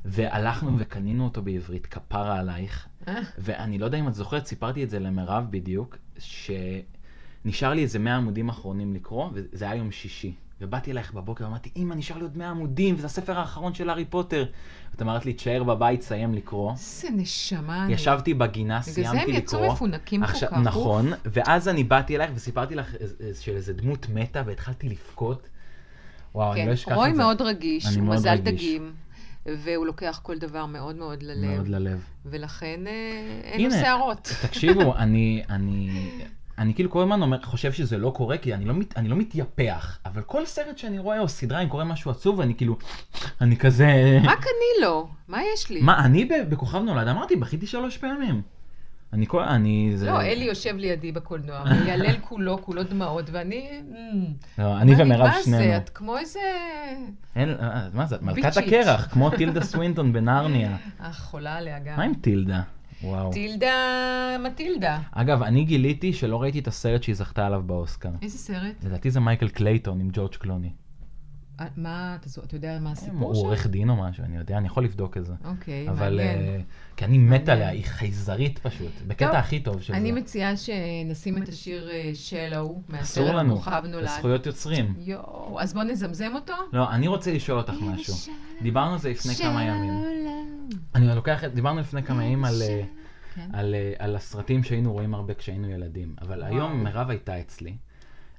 והלכנו 0.04 0.72
וקנינו 0.78 1.24
אותו 1.24 1.42
בעברית, 1.42 1.86
כפרה 1.86 2.38
עלייך. 2.38 2.86
אה, 3.08 3.14
ואני 3.38 3.78
לא 3.78 3.84
יודע 3.84 3.98
אם 3.98 4.08
את 4.08 4.14
זוכרת, 4.14 4.46
סיפרתי 4.46 4.84
את 4.84 4.90
זה 4.90 4.98
למירב 4.98 5.44
בדיוק, 5.50 5.96
שנשאר 6.18 7.74
לי 7.74 7.82
איזה 7.82 7.98
100 7.98 8.16
עמודים 8.16 8.48
אחרונים 8.48 8.94
לקרוא, 8.94 9.30
וזה 9.32 9.64
היה 9.64 9.74
יום 9.74 9.90
שישי. 9.90 10.32
ובאתי 10.60 10.90
אלייך 10.90 11.12
בבוקר 11.14 11.44
ואמרתי, 11.44 11.70
אמא, 11.76 11.94
נשאר 11.94 12.16
לי 12.16 12.22
עוד 12.22 12.36
100 12.36 12.50
עמודים, 12.50 12.94
וזה 12.94 13.06
הספר 13.06 13.38
האחרון 13.38 13.74
של 13.74 13.90
הארי 13.90 14.04
פוטר. 14.04 14.44
את 14.94 15.02
אמרת 15.02 15.26
לי, 15.26 15.32
תשאר 15.32 15.64
בבית, 15.64 16.02
סיים 16.02 16.34
לקרוא. 16.34 16.72
איזה 16.72 17.08
נשמה. 17.12 17.84
אני. 17.84 17.92
ישבתי 17.92 18.34
בגינה, 18.34 18.80
בגלל 18.80 18.82
זה 18.84 18.92
סיימתי 18.92 19.18
הם 19.18 19.36
לקרוא. 19.36 19.38
יצאו 19.38 19.72
מפונקים 19.72 20.20
כל 20.20 20.30
עכשיו- 20.30 20.50
כך. 20.50 20.56
נכון, 20.58 21.12
ואז 21.24 21.68
אני 21.68 21.84
באתי 21.84 22.16
אלייך 22.16 22.30
וסיפרתי 22.34 22.74
לך 22.74 22.94
של 23.40 23.56
איזה 23.56 23.72
דמות 23.72 24.06
מתה, 24.14 24.42
והתחלתי 24.46 24.88
לבכות. 24.88 25.48
וואו, 26.34 26.52
אני 26.52 26.60
כן, 26.60 26.68
לא 26.68 26.72
אשכח 26.74 26.88
את 26.92 26.96
זה. 26.96 27.00
רוי 27.00 27.12
מאוד 27.12 27.42
רגיש, 27.42 27.86
אני 27.86 27.98
הוא 27.98 28.14
מזל 28.14 28.28
רגיש. 28.28 28.42
דגים, 28.54 28.92
והוא 29.54 29.86
לוקח 29.86 30.20
כל 30.22 30.38
דבר 30.38 30.66
מאוד 30.66 30.96
מאוד 30.96 31.22
ללב, 31.22 31.50
מאוד 31.50 31.68
ללב. 31.68 32.04
ולכן 32.26 32.80
אה, 32.86 33.40
אין 33.42 33.64
לו 33.64 33.70
שערות. 33.70 34.32
תקשיבו, 34.46 34.96
אני, 34.96 35.42
אני, 35.50 36.08
אני 36.58 36.74
כאילו 36.74 36.90
כל 36.90 37.02
הזמן 37.02 37.22
אומר, 37.22 37.42
חושב 37.42 37.72
שזה 37.72 37.98
לא 37.98 38.10
קורה, 38.16 38.38
כי 38.38 38.54
אני 38.54 38.64
לא, 38.64 38.74
מת, 38.74 38.98
אני 38.98 39.08
לא 39.08 39.16
מתייפח, 39.16 39.98
אבל 40.06 40.22
כל 40.22 40.46
סרט 40.46 40.78
שאני 40.78 40.98
רואה 40.98 41.20
או 41.20 41.28
סדרה, 41.28 41.62
אם 41.62 41.68
קורה 41.68 41.84
משהו 41.84 42.10
עצוב, 42.10 42.40
אני 42.40 42.54
כאילו, 42.54 42.78
אני 43.40 43.56
כזה... 43.56 44.18
רק 44.24 44.40
אני 44.40 44.84
לא, 44.86 45.06
מה 45.28 45.38
יש 45.54 45.70
לי? 45.70 45.80
מה, 45.80 46.04
אני 46.04 46.24
בכוכב 46.24 46.78
נולד, 46.78 47.08
אמרתי, 47.08 47.36
בכיתי 47.36 47.66
שלוש 47.66 47.96
פעמים. 47.96 48.55
אני 49.12 49.26
כל... 49.26 49.42
אני... 49.42 49.92
זה... 49.94 50.06
לא, 50.06 50.20
אלי 50.20 50.44
יושב 50.44 50.76
לידי 50.76 51.12
בקולנוע, 51.12 51.64
מיילל 51.64 52.18
כולו, 52.20 52.62
כולו 52.62 52.82
דמעות, 52.82 53.30
ואני... 53.32 53.68
לא, 54.58 54.78
אני 54.78 54.94
מה 54.94 55.02
ומירב 55.02 55.26
מה 55.26 55.42
שנינו. 55.44 55.58
זה? 55.58 55.76
את 55.76 55.88
כמו 55.88 56.18
איזה... 56.18 56.40
אין, 57.36 57.48
אה, 57.48 57.88
מה 57.94 58.06
זה, 58.06 58.16
מלכת. 58.20 58.56
הקרח, 58.56 59.06
כמו 59.06 59.30
טילדה 59.30 59.60
סווינטון 59.60 60.12
בנרניה. 60.12 60.76
אה, 61.00 61.12
חולה 61.12 61.56
עליה 61.56 61.78
גם. 61.78 61.96
מה 61.96 62.02
עם 62.02 62.14
טילדה? 62.14 62.62
וואו. 63.02 63.32
טילדה 63.32 63.72
מטילדה. 64.44 64.98
אגב, 65.12 65.42
אני 65.42 65.64
גיליתי 65.64 66.12
שלא 66.12 66.42
ראיתי 66.42 66.58
את 66.58 66.68
הסרט 66.68 67.02
שהיא 67.02 67.14
זכתה 67.14 67.46
עליו 67.46 67.62
באוסקר. 67.66 68.10
איזה 68.22 68.38
סרט? 68.38 68.84
לדעתי 68.84 69.10
זה 69.10 69.20
מייקל 69.20 69.48
קלייטון 69.48 70.00
עם 70.00 70.08
ג'ורג' 70.12 70.34
קלוני. 70.34 70.70
אה, 71.60 71.66
מה, 71.76 72.16
אתה 72.20 72.40
אתה 72.44 72.56
יודע 72.56 72.78
מה 72.80 72.90
הסיפור 72.90 73.28
הוא 73.28 73.34
שם? 73.34 73.40
עורך 73.40 73.66
דין 73.66 73.90
או 73.90 73.96
משהו, 73.96 74.24
אני 74.24 74.36
יודע, 74.36 74.58
אני 74.58 74.66
יכול 74.66 74.84
לבדוק 74.84 75.16
את 75.16 75.24
זה. 75.24 75.32
אוקיי, 75.44 75.88
אבל... 75.88 76.16
מעניין. 76.16 76.38
אה, 76.38 76.60
כי 76.96 77.04
אני 77.04 77.18
מת. 77.18 77.48
עליה, 77.48 77.68
היא 77.68 77.84
חייזרית 77.84 78.58
פשוט. 78.58 78.92
בקטע 79.06 79.26
טוב, 79.26 79.36
הכי 79.36 79.60
טוב 79.60 79.82
של 79.82 79.92
זה. 79.92 79.98
אני 79.98 80.12
מציעה 80.12 80.56
שנשים 80.56 81.42
את 81.42 81.48
השיר 81.48 81.90
אה, 81.90 82.10
שלו, 82.14 82.62
אסור 82.62 82.82
מהסרט 82.88 83.34
לנו, 83.34 83.56
כוכב 83.56 83.82
נולד. 83.88 84.08
זכויות 84.08 84.46
יוצרים. 84.46 84.94
יואו, 84.98 85.60
אז 85.60 85.74
בוא 85.74 85.82
נזמזם 85.82 86.30
אותו. 86.34 86.54
לא, 86.72 86.90
אני 86.90 87.08
רוצה 87.08 87.32
לשאול 87.32 87.58
אותך 87.58 87.74
משהו. 87.80 88.14
דיברנו 88.62 88.92
על 88.92 88.98
זה 88.98 89.10
לפני 89.10 89.34
כמה 89.34 89.64
ימים. 89.64 90.04
אני 90.94 91.06
לוקח, 91.06 91.44
דיברנו 91.44 91.80
לפני 91.80 92.02
כמה 92.02 92.24
ימים 92.24 92.44
על, 92.44 92.62
אה, 92.62 92.82
כן. 93.34 93.48
על, 93.52 93.74
אה, 93.74 93.92
על 93.98 94.16
הסרטים 94.16 94.62
שהיינו 94.62 94.92
רואים 94.92 95.14
הרבה 95.14 95.34
כשהיינו 95.34 95.70
ילדים. 95.70 96.14
אבל 96.22 96.38
וואו. 96.42 96.54
היום 96.54 96.84
מירב 96.84 97.10
הייתה 97.10 97.40
אצלי, 97.40 97.76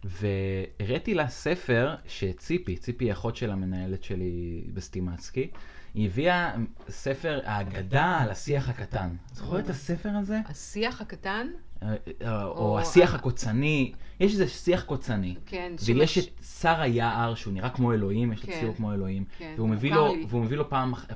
והראיתי 0.08 1.14
לה 1.14 1.28
ספר 1.28 1.96
שציפי, 2.08 2.78
ציפי 2.78 3.06
היא 3.06 3.12
אחות 3.12 3.36
של 3.36 3.52
המנהלת 3.52 4.04
שלי 4.04 4.64
בסטימצקי, 4.74 5.48
היא 5.94 6.06
הביאה 6.06 6.56
ספר 6.90 7.40
האגדה 7.46 8.18
על 8.22 8.30
השיח 8.30 8.70
הקטן. 8.70 9.10
זוכרת 9.34 9.66
את 9.66 9.70
הספר 9.70 10.10
הזה? 10.10 10.40
השיח 10.50 11.02
הקטן, 11.02 11.48
אה, 11.84 11.96
אה, 12.22 12.44
או 12.46 12.80
השיח 12.80 13.14
ה- 13.14 13.16
הקוצני, 13.16 13.92
יש 14.20 14.32
איזה 14.32 14.48
שיח 14.48 14.84
קוצני. 14.84 15.36
כן, 15.46 15.72
ויש 15.86 16.18
את 16.18 16.24
שר 16.60 16.82
היער, 16.82 17.36
שהוא 17.36 17.54
נראה 17.54 17.70
כמו 17.70 17.94
אלוהים, 17.94 18.34
יש 18.34 18.42
לו 18.44 18.54
כן. 18.54 18.60
ציור 18.60 18.74
כמו 18.76 18.94
אלוהים, 18.94 19.24
כן, 19.38 19.54
והוא 19.58 19.70
מביא 19.70 19.94
לו, 19.94 20.08
לי. 20.16 20.26
והוא 20.30 20.42
מביא 20.42 20.58
לו 20.58 20.70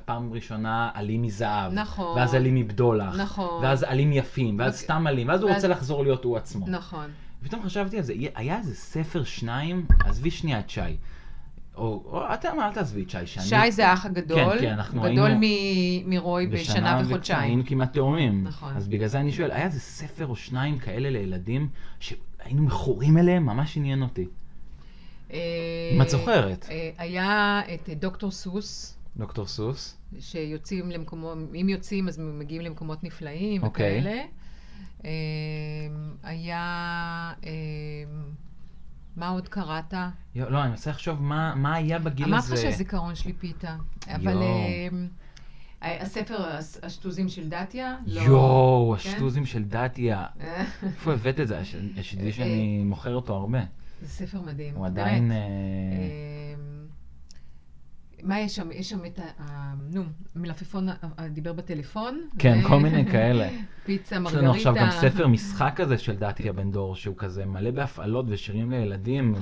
פעם, 0.04 0.32
ראשונה 0.32 0.90
עלים 0.94 1.22
מזהב, 1.22 1.72
נכון. 1.72 2.18
ואז 2.18 2.34
עלים 2.34 2.54
מבדולח, 2.54 3.20
נכון. 3.20 3.64
ואז 3.64 3.82
עלים 3.82 4.12
יפים, 4.12 4.58
ואז 4.58 4.74
ו- 4.74 4.76
סתם 4.76 5.06
עלים, 5.06 5.28
ואז 5.28 5.42
הוא 5.42 5.50
רוצה 5.54 5.68
לחזור 5.68 6.02
להיות 6.02 6.24
הוא 6.24 6.36
עצמו. 6.36 6.66
נכון. 6.68 7.10
ופתאום 7.42 7.62
חשבתי 7.62 7.96
על 7.96 8.02
זה, 8.02 8.14
היה 8.34 8.58
איזה 8.58 8.74
ספר 8.74 9.24
שניים, 9.24 9.86
עזבי 10.04 10.30
שנייה 10.30 10.60
את 10.60 10.70
שי. 10.70 10.80
או, 11.76 11.82
או 12.06 12.34
אתה 12.34 12.54
מה, 12.54 12.68
אל 12.68 12.72
תעזבי 12.72 13.02
את 13.02 13.10
שי, 13.10 13.18
שאני... 13.26 13.46
שי 13.46 13.72
זה 13.72 13.88
האח 13.88 14.06
הגדול, 14.06 14.52
כן, 14.52 14.58
כן, 14.60 14.72
אנחנו 14.72 15.02
גדול 15.02 15.18
היינו- 15.30 15.40
מ- 16.06 16.10
מרוי 16.10 16.46
בשנה 16.46 17.02
וחודשיים. 17.06 17.42
היינו 17.42 17.62
כמעט 17.66 17.92
תאומים. 17.92 18.44
נכון. 18.44 18.76
אז 18.76 18.88
בגלל 18.88 19.08
זה 19.08 19.20
אני 19.20 19.32
שואל, 19.32 19.50
היה 19.50 19.64
איזה 19.64 19.80
ספר 19.80 20.26
או 20.26 20.36
שניים 20.36 20.78
כאלה 20.78 21.10
לילדים, 21.10 21.68
שהיינו 22.00 22.62
מכורים 22.62 23.18
אליהם? 23.18 23.46
ממש 23.46 23.76
עניין 23.76 24.02
אותי. 24.02 24.26
אה, 25.32 25.38
אם 25.96 26.02
את 26.02 26.08
זוכרת. 26.10 26.66
אה, 26.70 26.90
היה 26.98 27.60
את 27.74 27.88
אה, 27.88 27.94
דוקטור 27.94 28.30
סוס, 28.30 28.96
דוקטור 29.16 29.46
סוס. 29.46 29.96
שיוצאים 30.20 30.90
למקומות, 30.90 31.38
אם 31.60 31.68
יוצאים 31.68 32.08
אז 32.08 32.18
מגיעים 32.18 32.62
למקומות 32.62 33.04
נפלאים 33.04 33.62
אוקיי. 33.62 34.00
וכאלה. 34.00 34.22
אה, 35.04 35.10
היה, 36.22 36.62
אה, 37.46 37.50
מה 39.16 39.28
עוד 39.28 39.48
קראת? 39.48 39.94
יו, 40.34 40.50
לא, 40.50 40.62
אני 40.62 40.70
מנסה 40.70 40.90
לחשוב 40.90 41.22
מה, 41.22 41.54
מה 41.54 41.74
היה 41.74 41.98
בגיל 41.98 42.26
אמרתי 42.26 42.44
הזה. 42.44 42.54
לך 42.54 42.60
שהזיכרון 42.60 43.14
שלי 43.14 43.32
פיתה. 43.32 43.76
אבל. 44.08 44.42
אה, 45.82 46.02
הספר, 46.02 46.46
הס- 46.46 46.80
השטוזים 46.82 47.28
של 47.28 47.48
דתיה? 47.48 47.96
לא. 48.06 48.20
יואו, 48.20 48.96
כן? 49.02 49.10
השטוזים 49.10 49.46
של 49.46 49.64
דתיה. 49.64 50.26
איפה 50.82 51.12
הבאת 51.12 51.40
את 51.40 51.48
זה? 51.48 51.62
שתדעי 52.02 52.32
שאני 52.32 52.82
מוכר 52.84 53.14
אותו 53.14 53.34
הרבה. 53.34 53.58
זה 54.02 54.08
ספר 54.08 54.40
מדהים. 54.40 54.74
הוא. 54.74 54.86
עדיין... 54.86 55.32
אה, 55.32 55.36
אמ, 55.36 56.81
מה 58.22 58.40
יש 58.40 58.56
שם? 58.56 58.68
יש 58.72 58.90
שם 58.90 59.04
את 59.06 59.18
ה... 59.18 59.42
נו, 59.92 60.02
מלפפון 60.36 60.88
ה- 60.88 60.92
ה- 61.18 61.28
דיבר 61.28 61.52
בטלפון. 61.52 62.20
כן, 62.38 62.60
ו- 62.64 62.68
כל 62.68 62.80
מיני 62.80 63.06
כאלה. 63.06 63.48
פיצה, 63.86 64.14
יש 64.16 64.20
מרגריטה. 64.20 64.42
לנו 64.42 64.52
עכשיו 64.54 64.74
גם 64.74 64.88
ספר 64.90 65.26
משחק 65.26 65.72
כזה 65.76 65.98
של 65.98 66.16
דתיה 66.16 66.52
בן 66.52 66.70
דור, 66.70 66.96
שהוא 66.96 67.14
כזה 67.18 67.44
מלא 67.46 67.70
בהפעלות 67.70 68.24
ושירים 68.28 68.70
לילדים. 68.70 69.34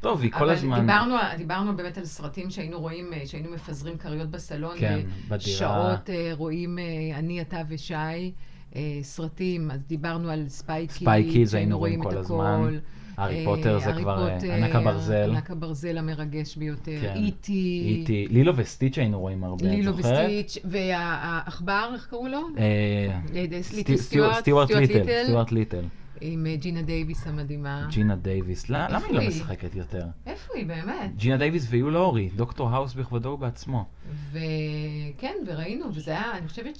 טוב, 0.00 0.22
היא 0.22 0.32
כל 0.32 0.38
אבל 0.38 0.50
הזמן... 0.50 0.80
דיברנו, 0.80 1.14
דיברנו 1.36 1.76
באמת 1.76 1.98
על 1.98 2.04
סרטים 2.04 2.50
שהיינו 2.50 2.80
רואים, 2.80 3.12
אה, 3.12 3.26
שהיינו 3.26 3.50
מפזרים 3.50 3.98
כריות 3.98 4.30
בסלון. 4.30 4.76
כן, 4.78 5.00
בדירה. 5.28 5.40
שעות 5.40 6.10
אה, 6.10 6.30
רואים 6.34 6.78
אה, 6.78 6.84
אני, 7.18 7.40
אתה 7.40 7.60
ושי, 7.68 7.94
אה, 8.76 8.80
סרטים, 9.02 9.70
אז 9.70 9.80
דיברנו 9.86 10.30
על 10.30 10.48
Spy 10.48 10.86
Kids. 10.86 10.96
Spy 10.96 11.30
Kids 11.32 11.54
היינו 11.54 11.78
רואים 11.78 12.02
כל 12.02 12.16
הזמן. 12.16 12.60
הכל. 12.64 12.78
הארי 13.20 13.40
אה, 13.40 13.44
פוטר 13.44 13.78
זה 13.78 13.92
כבר 13.92 14.28
אה, 14.28 14.56
ענק 14.56 14.74
הברזל. 14.74 15.30
ענק 15.30 15.50
הברזל 15.50 15.98
המרגש 15.98 16.56
ביותר. 16.56 16.98
כן. 17.00 17.12
E.T. 17.16 17.84
E.T. 17.86 18.26
לילו 18.30 18.56
וסטיץ' 18.56 18.98
היינו 18.98 19.20
רואים 19.20 19.44
הרבה, 19.44 19.66
את 19.66 19.70
לילו 19.70 19.92
זוכרת? 19.92 20.30
וסטיץ', 20.30 20.58
והעכבר, 20.64 21.90
איך 21.94 22.06
קראו 22.06 22.28
לו? 22.28 22.40
אה, 22.58 23.20
סטיוארט, 23.96 24.70
ליטל. 24.70 25.24
סטיוארט 25.24 25.52
ליטל. 25.52 25.84
עם 26.20 26.46
ג'ינה 26.54 26.82
דייוויס 26.82 27.26
המדהימה. 27.26 27.86
ג'ינה 27.90 28.16
דייוויס. 28.16 28.68
למה 28.68 28.98
היא 29.06 29.14
לא? 29.14 29.28
משחקת 29.28 29.74
יותר? 29.74 30.06
איפה 30.26 30.52
היא 30.56 30.66
באמת? 30.66 31.16
ג'ינה 31.16 31.36
דייוויס 31.36 31.66
ויו 31.70 31.96
לורי, 31.96 32.30
דוקטור 32.36 32.70
האוס 32.70 32.94
בכבודו 32.94 33.28
ובעצמו. 33.28 33.84
וכן, 34.30 35.34
וראינו, 35.46 35.94
וזה 35.94 36.10
היה, 36.10 36.38
אני 36.38 36.48
חושבת 36.48 36.76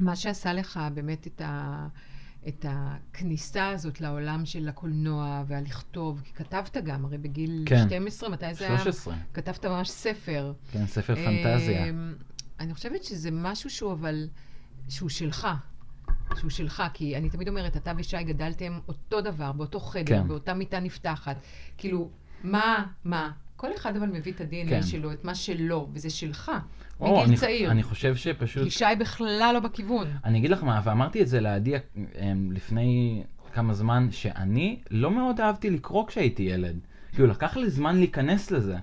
שמה 0.00 0.16
שעשה 0.16 0.52
לך 0.52 0.80
באמת 0.94 1.26
את, 1.26 1.40
ה... 1.44 1.86
את 2.48 2.66
הכניסה 2.68 3.68
הזאת 3.68 4.00
לעולם 4.00 4.46
של 4.46 4.68
הקולנוע 4.68 5.42
והלכתוב, 5.46 6.20
כי 6.24 6.32
כתבת 6.32 6.76
גם, 6.76 7.04
הרי 7.04 7.18
בגיל 7.18 7.62
כן. 7.66 7.86
12, 7.86 8.28
מתי 8.28 8.54
זה 8.54 8.68
היה? 8.68 8.78
13. 8.78 9.14
כתבת 9.34 9.64
ממש 9.64 9.90
ספר. 9.90 10.52
כן, 10.72 10.86
ספר 10.86 11.14
פנטזיה. 11.14 11.88
אמ, 11.88 12.14
אני 12.60 12.74
חושבת 12.74 13.04
שזה 13.04 13.30
משהו 13.32 13.70
שהוא 13.70 13.92
אבל, 13.92 14.28
שהוא 14.88 15.08
שלך. 15.08 15.48
שהוא 16.36 16.50
שלך, 16.50 16.82
כי 16.94 17.16
אני 17.16 17.30
תמיד 17.30 17.48
אומרת, 17.48 17.76
אתה 17.76 17.92
ושי 17.96 18.22
גדלתם 18.22 18.78
אותו 18.88 19.20
דבר, 19.20 19.52
באותו 19.52 19.80
חדר, 19.80 20.04
כן. 20.04 20.28
באותה 20.28 20.54
מיטה 20.54 20.80
נפתחת. 20.80 21.36
כאילו, 21.78 22.10
מה, 22.44 22.86
מה? 23.04 23.32
כל 23.64 23.76
אחד 23.76 23.96
אבל 23.96 24.06
מביא 24.06 24.32
את 24.32 24.40
ה-DNA 24.40 24.68
כן. 24.68 24.82
שלו, 24.82 25.12
את 25.12 25.24
מה 25.24 25.34
שלו, 25.34 25.88
וזה 25.92 26.10
שלך, 26.10 26.52
או, 27.00 27.12
מגיל 27.14 27.24
אני- 27.28 27.36
צעיר. 27.36 27.70
אני 27.70 27.82
חושב 27.82 28.16
שפשוט... 28.16 28.64
כי 28.64 28.70
שי 28.70 28.84
בכלל 28.98 29.50
לא 29.54 29.60
בכיוון. 29.60 30.06
אני 30.24 30.38
אגיד 30.38 30.50
לך 30.50 30.62
מה, 30.64 30.80
ואמרתי 30.84 31.22
את 31.22 31.28
זה 31.28 31.40
לעדי 31.40 31.72
אמ, 31.96 32.52
לפני 32.52 33.22
כמה 33.54 33.74
זמן, 33.74 34.08
שאני 34.10 34.78
לא 34.90 35.10
מאוד 35.10 35.40
אהבתי 35.40 35.70
לקרוא 35.70 36.06
כשהייתי 36.06 36.42
ילד. 36.42 36.78
כאילו, 37.12 37.28
לקח 37.28 37.56
לי 37.56 37.70
זמן 37.70 37.96
להיכנס 37.96 38.50
לזה. 38.50 38.76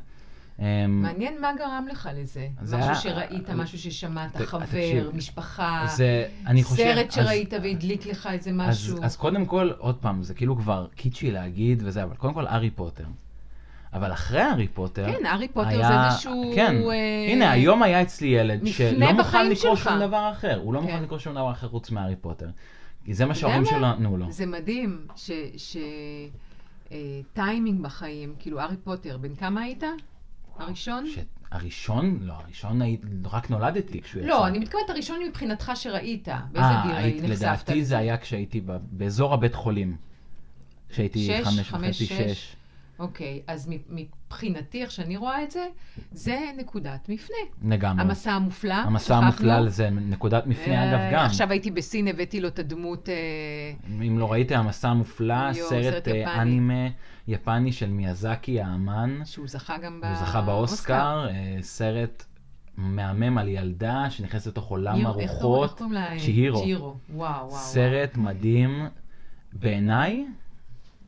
אמ, 0.59 0.65
מעניין 1.01 1.41
מה 1.41 1.51
גרם 1.57 1.87
לך 1.91 2.09
לזה. 2.15 2.47
זה 2.61 2.77
משהו 2.77 2.95
שראית, 2.95 3.49
משהו 3.49 3.77
ששמעת, 3.79 4.35
חבר, 4.35 5.09
משפחה, 5.13 5.83
זה. 5.95 6.25
סרט 6.63 7.07
אז- 7.07 7.13
שראית 7.13 7.53
והדליק 7.63 8.05
לך 8.05 8.29
איזה 8.31 8.49
אז, 8.49 8.55
משהו. 8.55 9.03
אז 9.03 9.15
קודם 9.15 9.45
כל, 9.45 9.69
עוד 9.77 9.95
פעם, 9.97 10.23
זה 10.23 10.33
כאילו 10.33 10.55
כבר 10.57 10.87
קיצ'י 10.95 11.31
להגיד 11.31 11.81
וזה, 11.85 12.03
אבל 12.03 12.15
קודם 12.15 12.33
כל 12.33 12.47
הארי 12.47 12.69
פוטר. 12.69 13.03
אבל 13.93 14.11
אחרי 14.13 14.41
הארי 14.41 14.67
פוטר, 14.67 15.05
כן, 15.11 15.25
הארי 15.25 15.47
פוטר 15.47 15.67
היה- 15.69 15.87
זה 15.87 16.05
איזשהו... 16.07 16.51
כן, 16.55 16.75
אה, 16.75 17.31
הנה, 17.31 17.51
היום 17.51 17.83
היה 17.83 18.01
אצלי 18.01 18.27
ילד 18.27 18.67
שלא 18.67 19.11
מוכן 19.11 19.49
לקרוא. 19.49 19.75
שום 19.75 19.99
דבר 19.99 20.29
אחר. 20.31 20.59
הוא 20.63 20.73
לא 20.73 20.79
כן. 20.79 20.85
מוכן 20.85 21.03
לקרוא 21.03 21.19
שום 21.19 21.33
דבר 21.33 21.51
אחר 21.51 21.67
חוץ 21.67 21.91
מהארי 21.91 22.15
פוטר. 22.15 22.49
כי 23.05 23.13
זה 23.13 23.25
מה 23.25 23.35
שההורים 23.35 23.65
שלו? 23.65 23.79
נתנו 23.79 24.17
לו. 24.17 24.31
זה 24.31 24.45
מדהים 24.45 25.07
ש... 25.15 25.31
ש... 25.57 25.77
אה, 26.91 26.97
טיימינג 27.33 27.81
בחיים, 27.81 28.33
כאילו 28.39 28.59
הארי 28.59 28.75
פוטר, 28.83 29.17
בן 29.17 29.35
כמה 29.35 29.61
היית? 29.61 29.83
הראשון? 30.59 31.05
ש- 31.07 31.19
הראשון? 31.51 32.17
לא, 32.21 32.33
הראשון 32.33 32.81
היית, 32.81 33.01
רק 33.31 33.49
נולדתי 33.49 34.01
כשהוא 34.01 34.21
יצא. 34.21 34.29
לא, 34.29 34.47
אני 34.47 34.59
מתכוונת 34.59 34.89
הראשון 34.89 35.19
מבחינתך 35.27 35.71
שראית. 35.75 36.27
באיזה 36.51 36.67
אה, 36.67 36.83
גיל 36.87 36.95
היית- 36.95 37.23
נחשפת 37.23 37.41
לדעתי? 37.41 37.83
זה 37.85 37.97
היה 37.97 38.17
כשהייתי 38.17 38.61
ב- 38.61 38.77
באזור 38.91 39.33
הבית 39.33 39.55
חולים. 39.55 39.95
כשהייתי 40.89 41.29
חמש, 41.43 41.71
וחצי, 41.73 42.05
שש? 42.05 42.55
אוקיי, 43.01 43.41
אז 43.47 43.69
מבחינתי, 43.89 44.81
איך 44.81 44.91
שאני 44.91 45.17
רואה 45.17 45.43
את 45.43 45.51
זה, 45.51 45.67
זה 46.11 46.39
נקודת 46.57 47.09
מפנה. 47.09 47.35
לגמרי. 47.75 48.01
המסע 48.03 48.31
המופלא, 48.31 48.73
המסע 48.73 49.05
שכחנו. 49.05 49.23
המופלל 49.23 49.69
זה 49.69 49.89
נקודת 49.89 50.47
מפנה, 50.47 50.73
אה, 50.83 50.89
אגב, 51.09 51.13
גם. 51.19 51.25
עכשיו 51.25 51.51
הייתי 51.51 51.71
בסין, 51.71 52.07
הבאתי 52.07 52.41
לו 52.41 52.47
את 52.47 52.59
הדמות... 52.59 53.09
אה, 53.09 53.15
אם 54.07 54.19
לא 54.19 54.31
ראיתם, 54.31 54.59
המסע 54.59 54.89
המופלא, 54.89 55.53
סרט 55.53 55.69
סרט 55.83 56.07
אה, 56.07 56.17
יפני. 56.17 56.41
אנימה 56.41 56.87
יפני 57.27 57.71
של 57.71 57.89
מיאזקי 57.89 58.61
האמן. 58.61 59.19
שהוא 59.25 59.47
זכה 59.47 59.77
גם 59.77 60.01
הוא 60.03 60.15
זכה 60.15 60.41
באוסקר, 60.41 61.27
אה, 61.29 61.57
סרט 61.61 62.25
מהמם 62.77 63.37
על 63.37 63.47
ילדה 63.47 64.05
שנכנסת 64.09 64.47
לתוך 64.47 64.67
עולם 64.67 64.95
איך 64.95 65.03
קוראים- 65.07 65.29
הרוחות. 65.29 65.81
לה? 65.91 66.07
צ'יהירו. 66.19 66.59
וואו. 66.59 66.95
וואו. 67.09 67.51
סרט 67.51 68.17
מדהים. 68.17 68.87
בעיניי, 69.53 70.25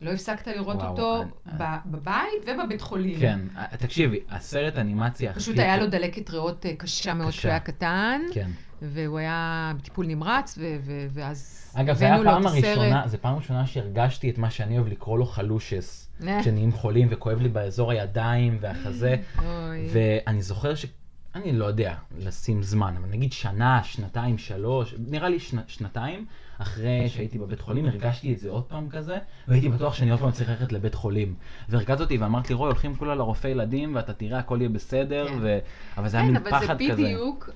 לא 0.03 0.11
הפסקת 0.11 0.47
לראות 0.47 0.75
וואו, 0.75 0.89
אותו 0.89 1.21
אני- 1.47 1.61
בבית 1.85 2.23
ובבית 2.47 2.81
חולים. 2.81 3.19
כן, 3.19 3.39
אה, 3.57 3.65
תקשיבי, 3.77 4.19
הסרט 4.29 4.77
אנימציה 4.77 5.31
הכי... 5.31 5.39
פשוט 5.39 5.59
היה 5.59 5.77
לו 5.77 5.87
דלקת 5.87 6.29
ריאות 6.29 6.65
אה, 6.65 6.75
קשה 6.75 7.13
מאוד. 7.13 7.29
כשהוא 7.29 7.49
היה 7.49 7.59
קטן, 7.59 8.21
כן. 8.33 8.49
והוא 8.81 9.17
היה 9.19 9.71
בטיפול 9.77 10.05
נמרץ, 10.05 10.57
ו- 10.61 10.77
ו- 10.81 11.05
ואז 11.13 11.59
אגב, 11.75 11.95
זה 11.95 12.05
היה 12.05 12.13
הבאנו 12.15 12.23
לו 12.31 12.37
הפעם 12.37 12.47
את 12.47 12.63
הסרט. 12.63 12.77
הראשונה, 12.77 13.03
זה 13.07 13.17
פעם 13.17 13.35
ראשונה 13.35 13.65
שהרגשתי 13.67 14.29
את 14.29 14.37
מה 14.37 14.49
שאני 14.49 14.77
אוהב 14.77 14.87
לקרוא 14.87 15.19
לו 15.19 15.25
חלושס. 15.25 16.09
אה. 16.27 16.41
כשנהיים 16.41 16.71
חולים 16.71 17.07
וכואב 17.11 17.41
לי 17.41 17.49
באזור 17.49 17.91
הידיים 17.91 18.57
והחזה. 18.61 19.15
ואני 19.93 20.41
זוכר 20.41 20.75
ש... 20.75 20.85
אני 21.35 21.51
לא 21.51 21.65
יודע 21.65 21.95
לשים 22.17 22.63
זמן, 22.63 22.95
אבל 22.97 23.09
נגיד 23.09 23.33
שנה, 23.33 23.83
שנתיים, 23.83 24.37
שלוש, 24.37 24.95
נראה 25.07 25.29
לי 25.29 25.39
שנ, 25.39 25.57
שנתיים, 25.67 26.25
אחרי 26.57 27.09
שהייתי 27.09 27.37
בבית 27.37 27.61
חולים, 27.61 27.85
הרגשתי 27.85 28.33
את 28.33 28.39
זה 28.39 28.49
עוד 28.49 28.63
פעם 28.63 28.89
כזה, 28.89 29.17
והייתי 29.47 29.69
בטוח 29.69 29.93
שאני 29.93 30.11
עוד 30.11 30.19
פעם 30.19 30.31
צריך 30.31 30.49
ללכת 30.49 30.71
לבית 30.71 30.95
חולים. 30.95 31.35
והרגעת 31.69 32.01
אותי 32.01 32.17
ואמרת 32.17 32.49
לי, 32.49 32.55
רוי, 32.55 32.67
הולכים 32.67 32.95
כולה 32.95 33.15
לרופא 33.15 33.47
ילדים, 33.47 33.95
ואתה 33.95 34.13
תראה, 34.13 34.39
הכל 34.39 34.57
יהיה 34.59 34.69
בסדר, 34.69 35.27
כן. 35.27 35.37
ו... 35.41 35.59
אבל 35.97 36.09
זה 36.09 36.17
היה 36.17 36.25
כן, 36.25 36.33
מין 36.33 36.41
אבל 36.41 36.51
פחד 36.51 36.77
זה 36.77 36.91
כזה. 36.91 37.03
בדיוק, 37.03 37.49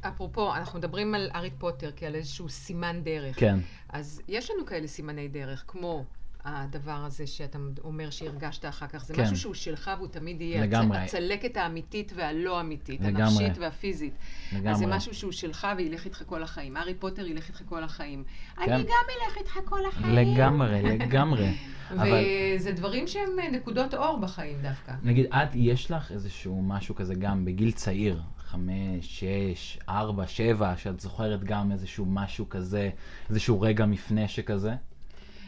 אפרופו, 0.00 0.54
אנחנו 0.54 0.78
מדברים 0.78 1.14
על 1.14 1.30
הארי 1.32 1.50
פוטר 1.58 1.90
כעל 1.96 2.14
איזשהו 2.14 2.48
סימן 2.48 3.00
דרך. 3.04 3.40
כן, 3.40 3.58
אז 3.88 4.22
יש 4.28 4.50
לנו 4.50 4.66
כאלה 4.66 4.86
סימני 4.86 5.28
דרך, 5.28 5.64
כמו 5.66 6.04
הדבר 6.44 6.90
הזה 7.06 7.26
שאתה 7.26 7.58
אומר 7.84 8.10
שהרגשת 8.10 8.64
אחר 8.64 8.86
כך. 8.86 9.04
זה 9.04 9.14
כן. 9.14 9.22
משהו 9.22 9.36
שהוא 9.36 9.54
שלך 9.54 9.90
והוא 9.98 10.08
תמיד 10.08 10.40
יהיה. 10.40 10.62
לגמרי. 10.62 10.98
הצ- 10.98 11.00
הצלקת 11.00 11.56
האמיתית 11.56 12.12
והלא 12.16 12.60
אמיתית. 12.60 13.00
לגמרי. 13.00 13.22
הנפשית 13.22 13.58
והפיזית. 13.58 14.14
לגמרי. 14.52 14.70
אז 14.70 14.78
זה 14.78 14.86
משהו 14.86 15.14
שהוא 15.14 15.32
שלך 15.32 15.66
וילך 15.76 16.04
איתך 16.04 16.22
כל 16.26 16.42
החיים. 16.42 16.76
הארי 16.76 16.94
פוטר 16.94 17.26
ילך 17.26 17.48
איתך 17.48 17.62
כל 17.68 17.84
החיים. 17.84 18.24
כן. 18.56 18.72
אני 18.72 18.82
גם 18.82 18.88
אלך 19.28 19.36
איתך 19.38 19.58
כל 19.64 19.80
החיים. 19.88 20.14
לגמרי, 20.14 20.82
לגמרי. 20.82 21.48
אבל 21.90 22.24
וזה 22.56 22.72
דברים 22.72 23.06
שהם 23.06 23.30
נקודות 23.52 23.94
אור 23.94 24.18
בחיים 24.20 24.58
דווקא. 24.62 24.92
נגיד, 25.02 25.26
את, 25.26 25.48
יש 25.54 25.90
לך 25.90 26.12
איזשהו 26.12 26.62
משהו 26.62 26.94
כזה 26.94 27.14
גם 27.14 27.44
בגיל 27.44 27.70
צעיר, 27.72 28.20
חמש, 28.38 29.20
שש, 29.20 29.78
ארבע, 29.88 30.26
שבע, 30.26 30.76
שאת 30.76 31.00
זוכרת 31.00 31.44
גם 31.44 31.72
איזשהו 31.72 32.06
משהו 32.06 32.48
כזה, 32.48 32.90
איזשהו 33.30 33.60
רגע 33.60 33.86
מפנה 33.86 34.28
שכזה? 34.28 34.74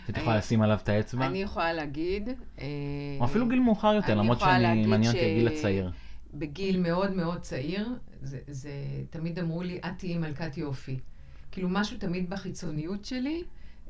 שאת 0.07 0.17
יכולה 0.17 0.37
לשים 0.37 0.63
עליו 0.63 0.79
את 0.83 0.89
האצבע? 0.89 1.27
אני 1.27 1.43
יכולה 1.43 1.73
להגיד... 1.73 2.29
אה, 2.61 2.67
או 3.21 3.25
אפילו 3.25 3.49
גיל 3.49 3.61
מאוחר 3.61 3.95
יותר, 3.95 4.15
למרות 4.15 4.41
שאני 4.41 4.87
מעניין 4.87 5.15
אותי 5.15 5.31
הגיל 5.31 5.49
הצעיר. 5.49 5.91
בגיל 6.35 6.81
מאוד 6.81 7.13
מאוד 7.13 7.41
צעיר, 7.41 7.89
זה, 8.23 8.39
זה 8.49 8.71
תמיד 9.11 9.39
אמרו 9.39 9.63
לי, 9.63 9.79
את 9.79 9.99
תהיי 9.99 10.19
מלכת 10.19 10.57
יופי. 10.57 10.99
כאילו 11.53 11.69
משהו 11.69 11.99
תמיד 11.99 12.31
בחיצוניות 12.31 13.05
שלי 13.05 13.43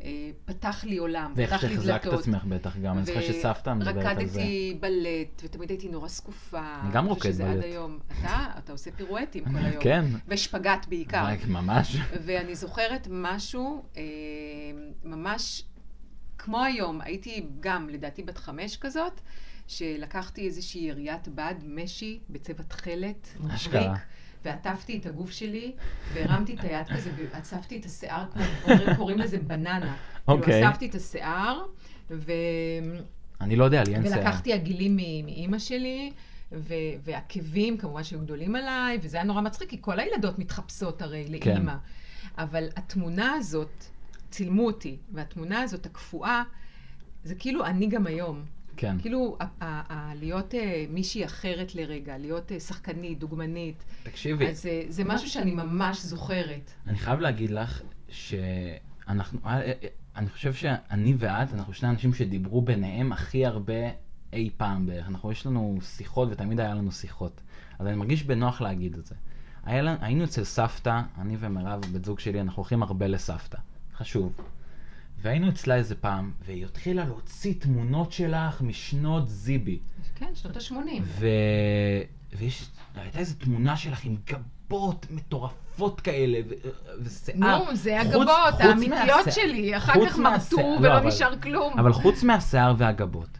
אה, 0.02 0.30
פתח 0.44 0.84
לי 0.84 0.96
עולם, 0.96 1.32
ואיך 1.36 1.52
פתח 1.52 1.64
לי 1.64 1.74
שחזקת 1.74 1.96
את 1.96 2.04
דלתות. 2.04 2.20
עצמך 2.20 2.44
בטח 2.44 2.76
גם, 2.76 2.96
אני 2.96 3.06
זוכר 3.06 3.20
שסבתא 3.20 3.74
מדברת 3.74 3.96
על 3.96 4.26
זה. 4.26 4.38
ורקדתי 4.38 4.76
בלט, 4.80 5.42
ותמיד 5.44 5.70
הייתי 5.70 5.88
נורא 5.88 6.08
שקופה. 6.08 6.80
אני 6.82 6.92
גם 6.92 7.06
רוקד 7.06 7.32
שזה 7.32 7.50
עד 7.50 7.56
בלט. 7.56 7.64
היום. 7.64 7.98
אתה, 8.06 8.46
אתה 8.58 8.72
עושה 8.72 8.90
פירואטים 8.90 9.44
כל 9.44 9.56
היום. 9.56 9.82
כן. 9.82 10.04
ושפגאט 10.28 10.86
בעיקר. 10.88 11.24
ממש. 11.48 11.96
ואני 12.24 12.54
זוכרת 12.54 13.08
משהו 13.10 13.84
אה, 13.96 14.02
ממש 15.04 15.64
כמו 16.44 16.64
היום, 16.64 17.00
הייתי 17.00 17.46
גם 17.60 17.88
לדעתי 17.88 18.22
בת 18.22 18.38
חמש 18.38 18.76
כזאת, 18.76 19.20
שלקחתי 19.68 20.46
איזושהי 20.46 20.80
יריית 20.80 21.28
בד, 21.28 21.54
משי, 21.66 22.20
בצבע 22.30 22.62
תכלת, 22.62 23.28
אשכרה. 23.54 23.80
מבריק, 23.80 24.02
ועטפתי 24.44 24.98
את 24.98 25.06
הגוף 25.06 25.30
שלי, 25.30 25.72
והרמתי 26.12 26.54
את 26.54 26.60
היד 26.60 26.86
כזה, 26.96 27.10
ועצבתי 27.16 27.78
את 27.78 27.84
השיער, 27.84 28.24
כמו 28.64 28.74
קוראים 28.96 29.18
לזה 29.18 29.38
בננה. 29.38 29.96
אוקיי. 30.28 30.52
כאילו, 30.52 30.68
אספתי 30.68 30.86
את 30.86 30.94
השיער, 30.94 31.66
ו... 32.10 32.32
אני 33.40 33.56
לא 33.56 33.64
יודע, 33.64 33.84
לי 33.84 33.94
אין 33.94 34.02
שיער. 34.02 34.18
ולקחתי 34.18 34.52
עגילים 34.52 34.96
מאימא 34.96 35.58
שלי, 35.58 36.12
ו- 36.52 36.74
והעקבים 37.04 37.78
כמובן 37.78 38.04
שהיו 38.04 38.20
גדולים 38.20 38.56
עליי, 38.56 38.98
וזה 39.02 39.16
היה 39.16 39.24
נורא 39.24 39.40
מצחיק, 39.40 39.70
כי 39.70 39.78
כל 39.80 40.00
הילדות 40.00 40.38
מתחפשות 40.38 41.02
הרי 41.02 41.26
כן. 41.40 41.50
לאימא. 41.50 41.74
אבל 42.38 42.68
התמונה 42.76 43.32
הזאת, 43.32 43.84
צילמו 44.32 44.66
אותי, 44.66 44.96
והתמונה 45.12 45.60
הזאת 45.60 45.86
הקפואה, 45.86 46.42
זה 47.24 47.34
כאילו 47.34 47.66
אני 47.66 47.86
גם 47.86 48.06
היום. 48.06 48.44
כן. 48.76 48.96
כאילו, 49.00 49.36
ה- 49.40 49.44
ה- 49.64 49.92
ה- 49.92 50.14
להיות 50.14 50.54
אה, 50.54 50.84
מישהי 50.90 51.24
אחרת 51.24 51.74
לרגע, 51.74 52.18
להיות 52.18 52.52
אה, 52.52 52.60
שחקנית, 52.60 53.18
דוגמנית, 53.18 53.84
תקשיבי, 54.02 54.48
אז 54.48 54.66
אה, 54.66 54.82
זה 54.88 55.04
משהו 55.04 55.28
שאני 55.28 55.50
ממש 55.50 56.02
זוכרת. 56.02 56.70
אני 56.86 56.98
חייב 56.98 57.20
להגיד 57.20 57.50
לך 57.50 57.82
שאנחנו, 58.08 59.38
אני 60.16 60.28
חושב 60.28 60.54
שאני 60.54 61.14
ואת, 61.18 61.54
אנחנו 61.54 61.72
שני 61.72 61.88
אנשים 61.88 62.14
שדיברו 62.14 62.62
ביניהם 62.62 63.12
הכי 63.12 63.46
הרבה 63.46 63.74
אי 64.32 64.50
פעם 64.56 64.86
בערך. 64.86 65.08
אנחנו, 65.08 65.32
יש 65.32 65.46
לנו 65.46 65.78
שיחות 65.82 66.28
ותמיד 66.32 66.60
היה 66.60 66.74
לנו 66.74 66.92
שיחות. 66.92 67.40
אז 67.78 67.86
אני 67.86 67.96
מרגיש 67.96 68.22
בנוח 68.22 68.60
להגיד 68.60 68.94
את 68.94 69.06
זה. 69.06 69.14
היה, 69.64 69.96
היינו 70.00 70.24
אצל 70.24 70.44
סבתא, 70.44 71.00
אני 71.18 71.36
ומירב, 71.40 71.80
בת 71.92 72.04
זוג 72.04 72.20
שלי, 72.20 72.40
אנחנו 72.40 72.60
הולכים 72.62 72.82
הרבה 72.82 73.06
לסבתא. 73.06 73.58
חשוב. 73.96 74.32
והיינו 75.22 75.48
אצלה 75.48 75.74
איזה 75.74 75.94
פעם, 75.94 76.32
והיא 76.44 76.64
התחילה 76.64 77.04
להוציא 77.04 77.54
תמונות 77.58 78.12
שלך 78.12 78.60
משנות 78.60 79.28
זיבי. 79.28 79.78
כן, 80.14 80.30
שנות 80.34 80.56
ה-80. 80.56 81.02
ו... 81.04 81.26
ויש, 82.38 82.68
הייתה 82.94 83.18
איזו 83.18 83.34
תמונה 83.38 83.76
שלך 83.76 84.04
עם 84.04 84.16
גבות 84.26 85.06
מטורפות 85.10 86.00
כאלה, 86.00 86.38
ו... 86.48 86.54
ושיער. 87.02 87.58
נו, 87.58 87.76
זה 87.76 87.96
חוץ- 88.02 88.06
הגבות 88.12 88.28
חוץ 88.52 88.60
האמיתיות 88.60 88.96
מהשיער- 89.26 89.30
שלי, 89.34 89.76
אחר 89.76 89.92
כך 90.08 90.18
מרטו 90.18 90.56
לא, 90.56 90.62
ולא 90.80 90.98
אבל- 90.98 91.06
נשאר 91.08 91.38
כלום. 91.40 91.78
אבל 91.78 91.92
חוץ 91.92 92.22
מהשיער 92.22 92.74
והגבות, 92.78 93.38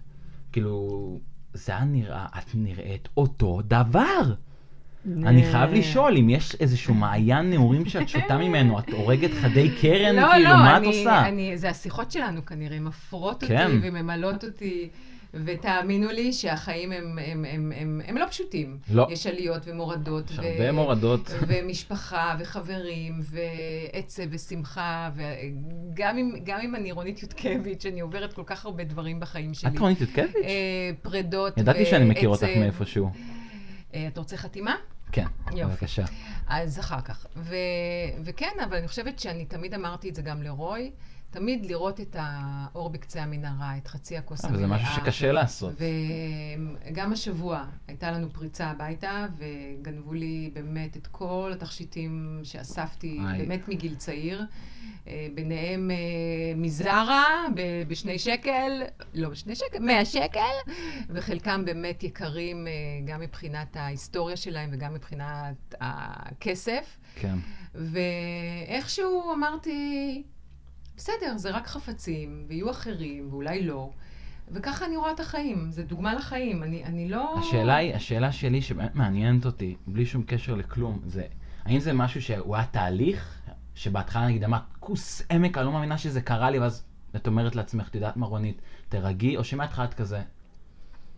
כאילו, 0.52 1.18
זה 1.54 1.72
היה 1.72 1.84
נראה, 1.84 2.26
את 2.38 2.50
נראית 2.54 3.08
אותו 3.16 3.60
דבר. 3.66 4.34
אני 5.06 5.42
חייב 5.52 5.72
לשאול 5.72 6.16
אם 6.16 6.30
יש 6.30 6.56
איזשהו 6.60 6.94
מעיין 7.04 7.50
נעורים 7.50 7.86
שאת 7.86 8.08
שותה 8.08 8.38
ממנו, 8.38 8.78
את 8.78 8.88
הורגת 8.88 9.30
חדי 9.40 9.70
קרן, 9.80 10.16
לא, 10.16 10.28
כאילו, 10.32 10.50
לא, 10.50 10.56
מה 10.56 10.78
את 10.78 10.82
עושה? 10.84 11.28
אני, 11.28 11.58
זה 11.58 11.70
השיחות 11.70 12.10
שלנו 12.10 12.46
כנראה, 12.46 12.80
מפרות 12.80 13.44
כן. 13.44 13.66
אותי 13.66 13.88
וממלאות 13.88 14.44
אותי. 14.44 14.88
ותאמינו 15.34 16.08
לי 16.08 16.32
שהחיים 16.32 16.92
הם, 16.92 17.18
הם, 17.26 17.44
הם, 17.48 17.72
הם, 17.76 18.00
הם 18.06 18.16
לא 18.16 18.26
פשוטים. 18.26 18.78
לא. 18.90 19.06
יש 19.10 19.26
עליות 19.26 19.62
ומורדות. 19.66 20.30
יש 20.30 20.38
הרבה 20.38 20.72
מורדות. 20.72 21.30
ומשפחה, 21.48 22.36
וחברים, 22.38 23.20
ועצב, 23.22 24.22
ושמחה, 24.30 25.10
וגם 25.14 26.18
אם, 26.18 26.32
גם 26.44 26.60
אם 26.60 26.74
אני 26.74 26.92
רונית 26.92 27.22
יודקביץ', 27.22 27.86
אני 27.86 28.00
עוברת 28.00 28.32
כל 28.32 28.42
כך 28.46 28.64
הרבה 28.64 28.84
דברים 28.84 29.20
בחיים 29.20 29.54
שלי. 29.54 29.70
את 29.70 29.78
רונית 29.78 30.00
יודקביץ'? 30.00 30.44
אה, 30.44 30.90
פרדות 31.02 31.58
ידעתי 31.58 31.86
שאני 31.86 32.04
מכיר 32.04 32.28
אותך 32.28 32.42
ועצב. 32.42 32.60
מאיפשהו. 32.60 33.10
אה, 33.94 34.06
אתה 34.06 34.20
רוצה 34.20 34.36
חתימה? 34.36 34.74
כן, 35.12 35.26
יופי. 35.50 35.64
בבקשה. 35.64 36.04
אז 36.46 36.78
אחר 36.78 37.00
כך. 37.00 37.26
ו, 37.36 37.56
וכן, 38.24 38.56
אבל 38.64 38.76
אני 38.76 38.88
חושבת 38.88 39.18
שאני 39.18 39.44
תמיד 39.44 39.74
אמרתי 39.74 40.08
את 40.08 40.14
זה 40.14 40.22
גם 40.22 40.42
לרוי, 40.42 40.90
תמיד 41.32 41.66
לראות 41.66 42.00
את 42.00 42.16
האור 42.18 42.90
בקצה 42.90 43.22
המנהרה, 43.22 43.76
את 43.76 43.88
חצי 43.88 44.16
הכוס 44.16 44.44
אבל 44.44 44.64
המלאה. 44.64 44.78
זה 44.78 44.84
משהו 44.84 45.02
שקשה 45.02 45.32
לעשות. 45.32 45.74
וגם 46.86 47.12
השבוע 47.12 47.64
הייתה 47.88 48.10
לנו 48.10 48.32
פריצה 48.32 48.66
הביתה, 48.66 49.26
וגנבו 49.38 50.12
לי 50.12 50.50
באמת 50.54 50.96
את 50.96 51.06
כל 51.06 51.50
התכשיטים 51.54 52.40
שאספתי. 52.42 53.20
באמת 53.38 53.68
מגיל 53.68 53.94
צעיר. 53.94 54.46
אה, 55.08 55.26
ביניהם 55.34 55.90
אה, 55.90 55.96
מזרה 56.56 57.46
בשני 57.88 58.18
שקל, 58.18 58.82
לא 59.14 59.28
בשני 59.28 59.54
שקל, 59.54 59.78
מאה 59.78 60.04
שקל, 60.04 60.72
וחלקם 61.08 61.64
באמת 61.64 62.02
יקרים 62.02 62.66
אה, 62.66 62.72
גם 63.04 63.20
מבחינת 63.20 63.76
ההיסטוריה 63.76 64.36
שלהם 64.36 64.70
וגם 64.72 64.94
מבחינת 64.94 65.74
הכסף. 65.80 66.98
כן. 67.14 67.36
ואיכשהו 67.74 69.32
אמרתי, 69.32 70.22
בסדר, 71.02 71.36
זה 71.36 71.50
רק 71.50 71.66
חפצים, 71.66 72.44
ויהיו 72.48 72.70
אחרים, 72.70 73.28
ואולי 73.30 73.62
לא. 73.62 73.90
וככה 74.52 74.86
אני 74.86 74.96
רואה 74.96 75.12
את 75.12 75.20
החיים, 75.20 75.70
זה 75.70 75.82
דוגמה 75.82 76.14
לחיים. 76.14 76.62
אני, 76.62 76.84
אני 76.84 77.08
לא... 77.08 77.38
השאלה 77.38 77.76
היא, 77.76 77.94
השאלה 77.94 78.32
שלי 78.32 78.62
שבאמת 78.62 78.94
מעניינת 78.94 79.46
אותי, 79.46 79.76
בלי 79.86 80.06
שום 80.06 80.22
קשר 80.22 80.54
לכלום, 80.54 81.00
זה 81.06 81.24
האם 81.64 81.80
זה 81.80 81.92
משהו 81.92 82.22
שהוא 82.22 82.56
היה 82.56 82.64
תהליך, 82.66 83.40
שבהתחלה 83.74 84.26
נגיד 84.26 84.44
אמרת, 84.44 84.62
כוס 84.80 85.22
עמק, 85.30 85.58
אני 85.58 85.66
לא 85.66 85.72
מאמינה 85.72 85.98
שזה 85.98 86.20
קרה 86.20 86.50
לי, 86.50 86.58
ואז 86.58 86.84
את 87.16 87.26
אומרת 87.26 87.56
לעצמך, 87.56 87.88
את 87.88 87.94
יודעת 87.94 88.16
מה 88.16 88.26
רונית, 88.26 88.60
תרגי, 88.88 89.36
או 89.36 89.44
שמההתחלה 89.44 89.84
את 89.84 89.94
כזה, 89.94 90.22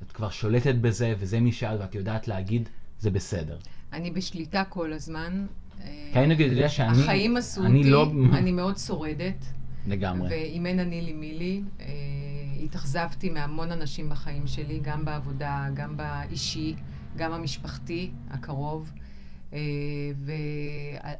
את 0.03 0.13
כבר 0.13 0.31
שולטת 0.31 0.75
בזה, 0.75 1.15
וזה 1.19 1.41
מי 1.41 1.53
שאת, 1.53 1.81
ואת 1.81 1.95
יודעת 1.95 2.29
להגיד, 2.29 2.69
זה 2.99 3.11
בסדר. 3.11 3.59
אני 3.93 4.11
בשליטה 4.11 4.65
כל 4.65 4.93
הזמן. 4.93 5.47
כי 5.85 6.19
אני 6.19 6.27
נגיד 6.27 6.53
יודע 6.53 6.69
שאני, 6.69 7.03
החיים 7.03 7.37
עשו 7.37 7.65
אני 7.65 7.79
אותי, 7.79 7.91
לא, 7.91 8.13
אני 8.33 8.53
מאוד 8.53 8.79
שורדת, 8.79 9.45
לגמרי. 9.87 10.29
ואם 10.31 10.67
אין 10.67 10.81
אני 10.81 11.01
לי 11.01 11.13
מי 11.13 11.39
לי, 11.39 11.63
אה, 11.81 11.87
התאכזבתי 12.65 13.31
מהמון 13.31 13.73
אנשים 13.73 14.09
בחיים 14.09 14.47
שלי, 14.47 14.81
גם 14.83 15.05
בעבודה, 15.05 15.67
גם 15.75 15.97
באישי, 15.97 16.75
גם 17.17 17.33
המשפחתי 17.33 18.11
הקרוב, 18.31 18.93
אה, 19.53 19.59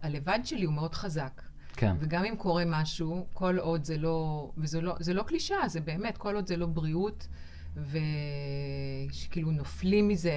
והלבד 0.03 0.39
שלי 0.45 0.65
הוא 0.65 0.75
מאוד 0.75 0.95
חזק. 0.95 1.43
כן. 1.77 1.97
וגם 2.01 2.25
אם 2.25 2.37
קורה 2.37 2.63
משהו, 2.67 3.27
כל 3.33 3.59
עוד 3.59 3.85
זה 3.85 3.99
לא, 3.99 4.51
וזה 4.59 4.81
לא, 4.81 4.95
זה 5.01 5.15
לא 5.15 5.23
קלישאה, 5.23 5.69
זה 5.69 5.81
באמת, 5.81 6.17
כל 6.17 6.35
עוד 6.35 6.47
זה 6.47 6.57
לא 6.57 6.67
בריאות, 6.67 7.29
ושכאילו 9.11 9.51
נופלים 9.51 10.09
מזה 10.09 10.33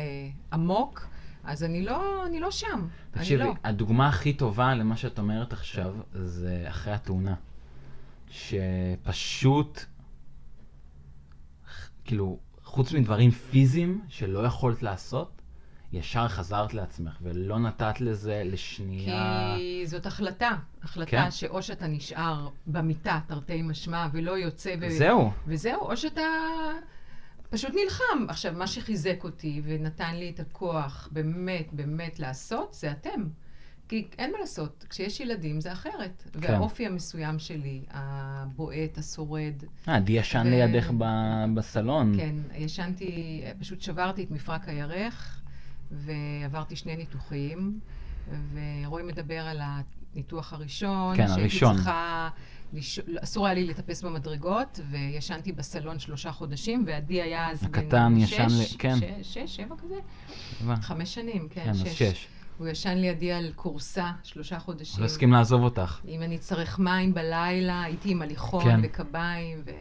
עמוק, 0.53 1.07
אז 1.43 1.63
אני 1.63 1.81
לא, 1.81 2.25
אני 2.25 2.39
לא 2.39 2.51
שם. 2.51 2.87
תקשיבי, 3.11 3.43
לא. 3.43 3.53
הדוגמה 3.63 4.07
הכי 4.07 4.33
טובה 4.33 4.75
למה 4.75 4.97
שאת 4.97 5.19
אומרת 5.19 5.53
עכשיו, 5.53 5.95
זה 6.13 6.65
אחרי 6.67 6.93
התאונה. 6.93 7.35
שפשוט, 8.29 9.79
כאילו, 12.05 12.39
חוץ 12.63 12.93
מדברים 12.93 13.31
פיזיים 13.31 14.01
שלא 14.07 14.39
יכולת 14.39 14.83
לעשות, 14.83 15.41
ישר 15.91 16.27
חזרת 16.27 16.73
לעצמך, 16.73 17.17
ולא 17.21 17.59
נתת 17.59 18.01
לזה 18.01 18.41
לשנייה... 18.45 19.55
כי 19.57 19.87
זאת 19.87 20.05
החלטה, 20.05 20.51
החלטה 20.83 21.11
כן. 21.11 21.31
שאו 21.31 21.63
שאתה 21.63 21.87
נשאר 21.87 22.49
במיטה, 22.67 23.19
תרתי 23.27 23.61
משמע, 23.61 24.07
ולא 24.13 24.31
יוצא 24.31 24.75
ו... 24.81 24.89
זהו. 24.89 25.31
וזהו, 25.47 25.81
או 25.81 25.97
שאתה 25.97 26.21
פשוט 27.49 27.71
נלחם. 27.83 28.29
עכשיו, 28.29 28.53
מה 28.53 28.67
שחיזק 28.67 29.23
אותי 29.23 29.61
ונתן 29.65 30.15
לי 30.15 30.29
את 30.29 30.39
הכוח 30.39 31.09
באמת 31.11 31.73
באמת 31.73 32.19
לעשות, 32.19 32.73
זה 32.73 32.91
אתם. 32.91 33.23
כי 33.89 34.08
אין 34.17 34.32
מה 34.32 34.38
לעשות, 34.39 34.86
כשיש 34.89 35.19
ילדים 35.19 35.62
זה 35.62 35.71
אחרת. 35.73 36.23
כן. 36.41 36.54
והאופי 36.54 36.86
המסוים 36.86 37.39
שלי, 37.39 37.82
הבועט, 37.91 38.97
השורד, 38.97 39.54
אה, 39.88 40.00
די 40.00 40.12
ישן 40.13 40.43
ו- 40.47 40.50
לידך 40.50 40.91
ב- 40.97 41.45
בסלון. 41.56 42.13
כן, 42.17 42.36
ישנתי, 42.56 43.12
פשוט 43.60 43.82
שברתי 43.82 44.23
את 44.23 44.32
מפרק 44.32 44.69
הירך, 44.69 45.41
ועברתי 45.91 46.76
שני 46.76 46.95
ניתוחים, 46.95 47.80
ורועי 48.54 49.04
מדבר 49.04 49.47
על 49.47 49.62
הניתוח 50.13 50.54
הראשון, 50.54 51.15
כן, 51.17 51.28
הראשון. 51.30 51.76
צריכה, 51.76 52.30
לש... 52.73 53.00
אסור 53.23 53.45
היה 53.45 53.54
לי 53.56 53.65
לטפס 53.65 54.02
במדרגות, 54.04 54.80
וישנתי 54.89 55.52
בסלון 55.52 56.00
שלושה 56.00 56.32
חודשים, 56.32 56.84
ועדי 56.88 57.21
היה 57.21 57.50
אז 57.52 57.63
בן 57.89 58.19
שש, 58.26 58.32
ישן 58.34 58.45
ל- 58.50 58.78
כן. 58.78 58.95
שש, 59.00 59.34
שש, 59.34 59.56
שבע 59.56 59.76
כזה? 59.78 59.95
הבנ- 60.62 60.82
חמש 60.82 61.13
שנים, 61.13 61.47
כן, 61.50 61.63
כן, 61.63 61.69
אז 61.69 61.84
שש. 61.93 62.28
הוא 62.57 62.67
ישן 62.67 62.97
לידי 62.97 63.31
על 63.31 63.51
כורסה 63.55 64.11
שלושה 64.23 64.59
חודשים. 64.59 64.99
לא 65.01 65.05
הסכים 65.05 65.31
לעזוב 65.33 65.63
אותך. 65.63 65.99
אם 66.07 66.23
אני 66.23 66.37
צריך 66.37 66.79
מים 66.79 67.13
בלילה, 67.13 67.81
הייתי 67.83 68.11
עם 68.11 68.21
הליכון 68.21 68.63
כן. 68.63 68.79
וקביים, 68.83 69.61
ו... 69.65 69.71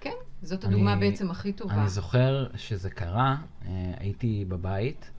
כן, 0.00 0.10
זאת 0.42 0.64
אני- 0.64 0.74
הדוגמה 0.74 0.96
בעצם 0.96 1.30
הכי 1.30 1.52
טובה. 1.52 1.74
אני 1.74 1.88
זוכר 1.88 2.46
שזה 2.56 2.90
קרה, 2.90 3.36
אה, 3.66 3.70
הייתי 3.98 4.44
בבית, 4.48 5.10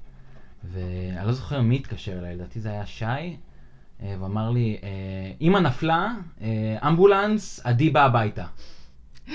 ואני 0.63 1.27
לא 1.27 1.31
זוכר 1.33 1.61
מי 1.61 1.75
התקשר 1.75 2.19
אליי, 2.19 2.35
לדעתי 2.35 2.59
זה 2.59 2.69
היה 2.69 2.85
שי, 2.85 3.05
אה, 3.05 3.35
ואמר 4.19 4.49
לי, 4.49 4.77
אה, 4.83 4.89
אמא 5.41 5.59
נפלה, 5.59 6.07
אה, 6.41 6.77
אמבולנס, 6.87 7.59
עדי 7.63 7.89
בא 7.89 8.05
הביתה. 8.05 8.45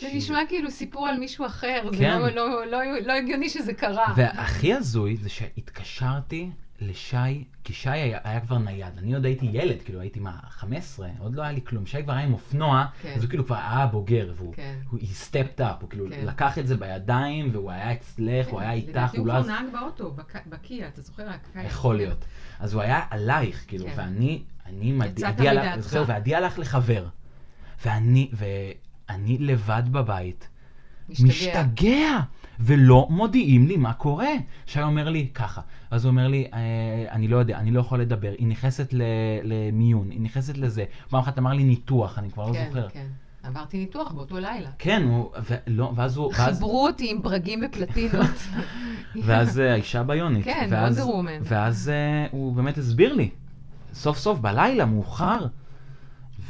זה 0.00 0.08
נשמע 0.14 0.38
כאילו 0.48 0.70
סיפור 0.70 1.08
על 1.08 1.18
מישהו 1.18 1.46
אחר, 1.46 1.88
זה 1.92 1.98
כן. 1.98 2.18
לא, 2.18 2.28
לא, 2.28 2.66
לא, 2.66 2.78
לא 3.06 3.12
הגיוני 3.12 3.48
שזה 3.48 3.74
קרה. 3.74 4.12
והכי 4.16 4.74
הזוי 4.74 5.16
זה 5.16 5.28
שהתקשרתי 5.28 6.50
לשי, 6.80 7.44
כי 7.64 7.72
שי 7.72 7.90
היה, 7.90 8.18
היה 8.24 8.40
כבר 8.40 8.58
נייד, 8.58 8.98
אני 8.98 9.14
עוד 9.14 9.24
הייתי 9.24 9.46
ילד, 9.52 9.82
כאילו 9.82 10.00
הייתי 10.00 10.20
מה, 10.20 10.38
15, 10.48 11.08
עוד 11.18 11.34
לא 11.34 11.42
היה 11.42 11.52
לי 11.52 11.60
כלום, 11.64 11.86
שי 11.86 12.02
כבר 12.02 12.12
היה 12.12 12.22
עם 12.22 12.32
אופנוע, 12.32 12.84
כן. 13.02 13.12
אז 13.16 13.22
הוא 13.22 13.30
כאילו 13.30 13.46
כבר 13.46 13.56
היה 13.56 13.86
בוגר, 13.86 14.32
והוא 14.36 14.54
כן. 14.54 14.78
הוא 14.90 15.00
stepped 15.00 15.60
up, 15.60 15.80
הוא 15.80 15.90
כאילו 15.90 16.06
כן. 16.10 16.26
לקח 16.26 16.58
את 16.58 16.66
זה 16.66 16.76
בידיים, 16.76 17.48
והוא 17.52 17.70
היה 17.70 17.92
אצלך, 17.92 18.48
הוא 18.48 18.60
היה 18.60 18.72
איתך, 18.72 18.88
לדעתי 18.88 19.16
הוא 19.16 19.26
הוא 19.26 19.34
לא... 19.34 19.42
כבר 19.42 19.52
נהג 19.52 19.64
באוטו, 19.72 20.10
בק- 20.10 20.46
בקיה, 20.46 20.88
אתה 20.88 21.02
זוכר? 21.02 21.26
יכול 21.64 21.96
כן. 21.96 22.02
להיות. 22.02 22.24
אז 22.60 22.74
הוא 22.74 22.82
היה 22.82 23.00
עלייך, 23.10 23.64
כאילו, 23.68 23.86
כן. 23.86 23.92
ואני, 23.96 24.42
אני 24.66 24.98
עדי 26.08 26.34
הלך 26.34 26.58
לחבר. 26.58 27.06
ואני, 27.84 28.30
ואני 29.10 29.38
לבד 29.38 29.82
בבית, 29.90 30.48
משתגע. 31.08 31.28
משתגע, 31.28 32.20
ולא 32.60 33.06
מודיעים 33.10 33.66
לי 33.66 33.76
מה 33.76 33.92
קורה. 33.92 34.32
שי 34.66 34.82
אומר 34.82 35.08
לי 35.08 35.28
ככה, 35.34 35.60
אז 35.90 36.04
הוא 36.04 36.10
אומר 36.10 36.28
לי, 36.28 36.46
אה, 36.52 36.58
אני 37.10 37.28
לא 37.28 37.36
יודע, 37.36 37.58
אני 37.58 37.70
לא 37.70 37.80
יכול 37.80 38.00
לדבר, 38.00 38.32
היא 38.38 38.46
נכנסת 38.46 38.94
למיון, 39.42 40.10
היא 40.10 40.20
נכנסת 40.20 40.58
לזה. 40.58 40.84
פעם 41.08 41.20
אחת 41.20 41.38
אמר 41.38 41.52
לי 41.52 41.64
ניתוח, 41.64 42.18
אני 42.18 42.30
כבר 42.30 42.46
לא 42.46 42.52
כן, 42.52 42.66
זוכר. 42.68 42.88
כן. 42.88 43.06
עברתי 43.42 43.78
ניתוח 43.78 44.12
באותו 44.12 44.38
לילה. 44.38 44.70
כן, 44.78 45.02
הוא, 45.02 45.30
ולא, 45.50 45.92
ואז 45.96 46.16
הוא, 46.16 46.32
ואז, 46.38 46.54
חיברו 46.54 46.86
אותי 46.86 47.10
עם 47.10 47.22
ברגים 47.22 47.62
ופלטינות. 47.66 48.36
ואז 49.24 49.60
אה, 49.60 49.72
האישה 49.72 50.02
ביונית. 50.02 50.44
כן, 50.44 50.68
וונדר 50.70 51.08
וומן. 51.08 51.40
ואז 51.42 51.88
אה, 51.88 52.26
הוא 52.30 52.54
באמת 52.54 52.78
הסביר 52.78 53.12
לי, 53.12 53.30
סוף 53.92 54.18
סוף, 54.18 54.38
בלילה, 54.38 54.84
מאוחר. 54.84 55.46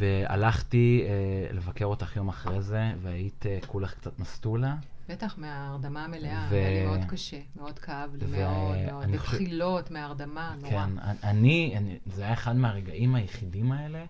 והלכתי 0.01 1.05
אה, 1.07 1.53
לבקר 1.55 1.85
אותך 1.85 2.17
יום 2.17 2.29
אחרי 2.29 2.63
זה, 2.63 2.93
והיית 3.03 3.47
אה, 3.47 3.59
כולך 3.67 3.95
קצת 3.95 4.19
מסטולה. 4.19 4.77
בטח, 5.09 5.39
מההרדמה 5.39 6.05
המלאה, 6.05 6.47
ו- 6.51 6.55
היה 6.55 6.71
לי 6.71 6.87
מאוד 6.87 7.01
קשה, 7.09 7.41
מאוד 7.57 7.79
כאב 7.79 8.15
לי, 8.15 8.25
ו- 8.29 8.31
מאוד 8.31 8.77
מאוד. 8.91 9.03
אני 9.05 9.19
חושב- 9.19 9.33
בבחילות, 9.33 9.91
מההרדמה, 9.91 10.55
נורא. 10.61 10.71
כן, 10.71 10.91
אני, 11.25 11.75
אני, 11.77 11.99
זה 12.07 12.23
היה 12.23 12.33
אחד 12.33 12.57
מהרגעים 12.57 13.15
היחידים 13.15 13.73
האלה. 13.73 14.05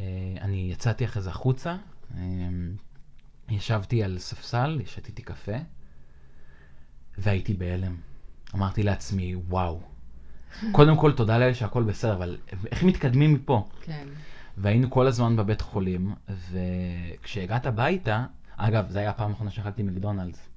אה, 0.00 0.04
אני 0.40 0.68
יצאתי 0.72 1.04
אחרי 1.04 1.22
זה 1.22 1.30
החוצה, 1.30 1.76
אה, 2.16 2.20
ישבתי 3.48 4.02
על 4.02 4.18
ספסל, 4.18 4.80
שתיתי 4.86 5.22
קפה, 5.22 5.52
והייתי 7.18 7.54
בהלם. 7.54 7.96
אמרתי 8.54 8.82
לעצמי, 8.82 9.34
וואו. 9.34 9.80
קודם 10.72 10.96
כל, 10.96 11.12
תודה 11.12 11.38
לאל 11.38 11.54
שהכל 11.54 11.82
בסדר, 11.82 12.12
אבל 12.12 12.36
איך 12.70 12.82
מתקדמים 12.82 13.34
מפה? 13.34 13.68
כן. 13.82 14.08
והיינו 14.58 14.90
כל 14.90 15.06
הזמן 15.06 15.36
בבית 15.36 15.60
חולים, 15.60 16.14
וכשהגעת 16.52 17.66
הביתה, 17.66 18.24
אגב, 18.56 18.90
זו 18.90 18.98
הייתה 18.98 19.10
הפעם 19.10 19.30
האחרונה 19.30 19.50
שאכלתי 19.50 19.82
מקדונלדס. 19.82 20.48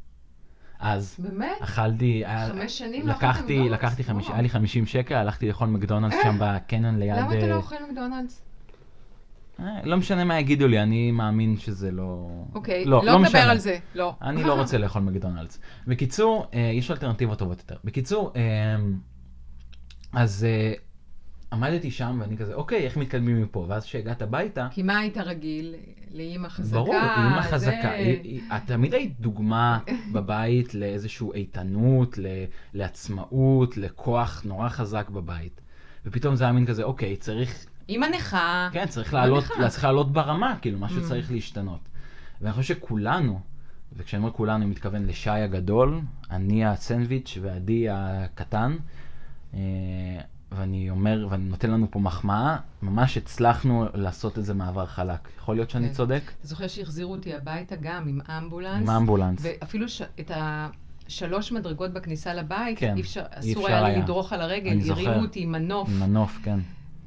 אז 0.80 1.16
באמת? 1.20 1.58
אכלתי, 1.62 2.06
היה- 2.06 2.48
חמש 2.50 2.78
שנים 2.78 3.08
לקחתי? 3.08 3.70
לקחתי 3.70 4.04
חמיש. 4.04 4.30
היה 4.30 4.42
לי 4.42 4.50
50 4.50 4.86
שקל, 4.86 5.16
הלכתי 5.16 5.48
לאכול 5.48 5.68
מקדונלדס 5.68 6.16
שם 6.24 6.36
בקניון 6.40 7.00
ליד... 7.00 7.18
למה 7.18 7.28
אתה 7.34 7.42
אה, 7.42 7.48
לא 7.48 7.56
אוכל 7.56 7.76
מקדונלדס? 7.90 8.42
אה, 9.60 9.66
לא 9.84 9.98
משנה 9.98 10.24
מה 10.24 10.40
יגידו 10.40 10.68
לי, 10.68 10.80
אני 10.84 11.12
מאמין 11.12 11.58
שזה 11.58 11.92
לא... 11.92 12.28
אוקיי, 12.56 12.86
לא, 12.86 13.02
לא 13.06 13.14
לא 13.14 13.20
נדבר. 13.20 13.40
על 13.40 13.58
זה, 13.58 13.78
לא. 13.96 14.16
אני 14.22 14.44
לא 14.44 14.54
רוצה 14.54 14.78
לאכול 14.78 15.02
מקדונלדס. 15.02 15.60
בקיצור, 15.88 16.46
אה, 16.54 16.60
יש 16.60 16.92
אלטרנטיבות 16.92 17.40
טובות 17.40 17.58
יותר. 17.60 17.76
בקיצור, 17.84 18.32
אה, 18.36 18.42
אז 20.14 20.44
אה, 20.50 20.74
עמדתי 21.56 21.92
שם 21.92 22.18
ואני 22.22 22.38
כזה, 22.38 22.54
אוקיי, 22.54 22.86
איך 22.86 22.98
מתקדמים 22.98 23.42
מפה? 23.44 23.66
ואז 23.70 23.84
כשהגעת 23.86 24.22
הביתה, 24.22 24.68
כי 24.72 24.84
מה 24.84 25.00
היית 25.00 25.18
רגיל? 25.18 25.76
לאימא 26.14 26.48
חזקה? 26.48 26.76
ברור, 26.78 26.96
אימא 26.96 27.42
חזקה. 27.42 27.92
את 28.58 28.62
תמיד 28.66 28.94
היית 28.94 29.20
דוגמה 29.20 29.80
בבית 30.14 30.74
לאיזושהי 30.74 31.28
איתנות, 31.34 32.20
לעצמאות, 32.74 33.78
לכוח 33.78 34.42
נורא 34.46 34.70
חזק 34.70 35.10
בבית. 35.10 35.62
ופתאום 36.06 36.36
זה 36.36 36.44
היה 36.44 36.54
מין 36.54 36.66
כזה, 36.66 36.84
אוקיי, 36.84 37.16
צריך, 37.16 37.66
אימא 37.90 38.06
נכה. 38.06 38.70
כן, 38.72 38.86
צריך 38.88 39.14
לעלות. 39.14 39.44
צריך 39.70 39.84
לעלות 39.84 40.12
ברמה, 40.14 40.56
כאילו, 40.62 40.80
משהו 40.80 41.02
Mm. 41.02 41.08
צריך 41.08 41.32
להשתנות. 41.32 41.80
ואני 42.42 42.54
חושב 42.54 42.76
שכולנו, 42.76 43.40
וכשאני 43.98 44.24
אומר 44.24 44.34
כולנו, 44.34 44.64
אני 44.64 44.72
מתכוון 44.72 45.06
לשי 45.06 45.30
הגדול, 45.30 46.00
אני 46.32 46.66
הסנדוויץ' 46.66 47.38
ועדי 47.42 47.88
הקטן, 47.92 48.76
אה, 49.54 49.60
ואני 50.56 50.90
אומר, 50.90 51.28
ואני 51.30 51.44
נותן 51.44 51.72
לנו 51.72 51.92
פה 51.92 52.00
מחמאה, 52.00 52.58
ממש 52.82 53.18
הצלחנו 53.18 53.86
לעשות 53.94 54.38
איזה 54.38 54.54
מעבר 54.54 54.86
חלק. 54.86 55.30
יכול 55.38 55.56
להיות 55.56 55.70
שאני 55.70 55.88
כן. 55.88 55.94
צודק? 55.94 56.22
אתה 56.40 56.48
זוכר 56.48 56.68
שהחזירו 56.68 57.12
אותי 57.12 57.36
הביתה 57.36 57.76
גם 57.82 58.08
עם 58.08 58.20
אמבולנס? 58.38 58.82
עם 58.82 58.90
האמבולנס. 58.90 59.40
ואפילו 59.42 59.90
ש... 59.90 60.02
את 60.20 60.32
השלוש 60.36 61.52
מדרגות 61.52 61.94
בכניסה 61.94 62.34
לבית, 62.34 62.80
כן, 62.80 62.96
אי 62.96 63.02
אפשר, 63.02 63.24
אסור 63.32 63.68
היה 63.68 63.82
לי 63.82 63.90
היה. 63.90 64.00
לדרוך 64.00 64.34
על 64.34 64.42
הרגל. 64.42 64.92
הרימו 64.92 65.22
אותי 65.22 65.40
עם 65.40 65.52
מנוף, 65.52 65.90
מנוף, 65.90 66.40
כן. 66.44 66.60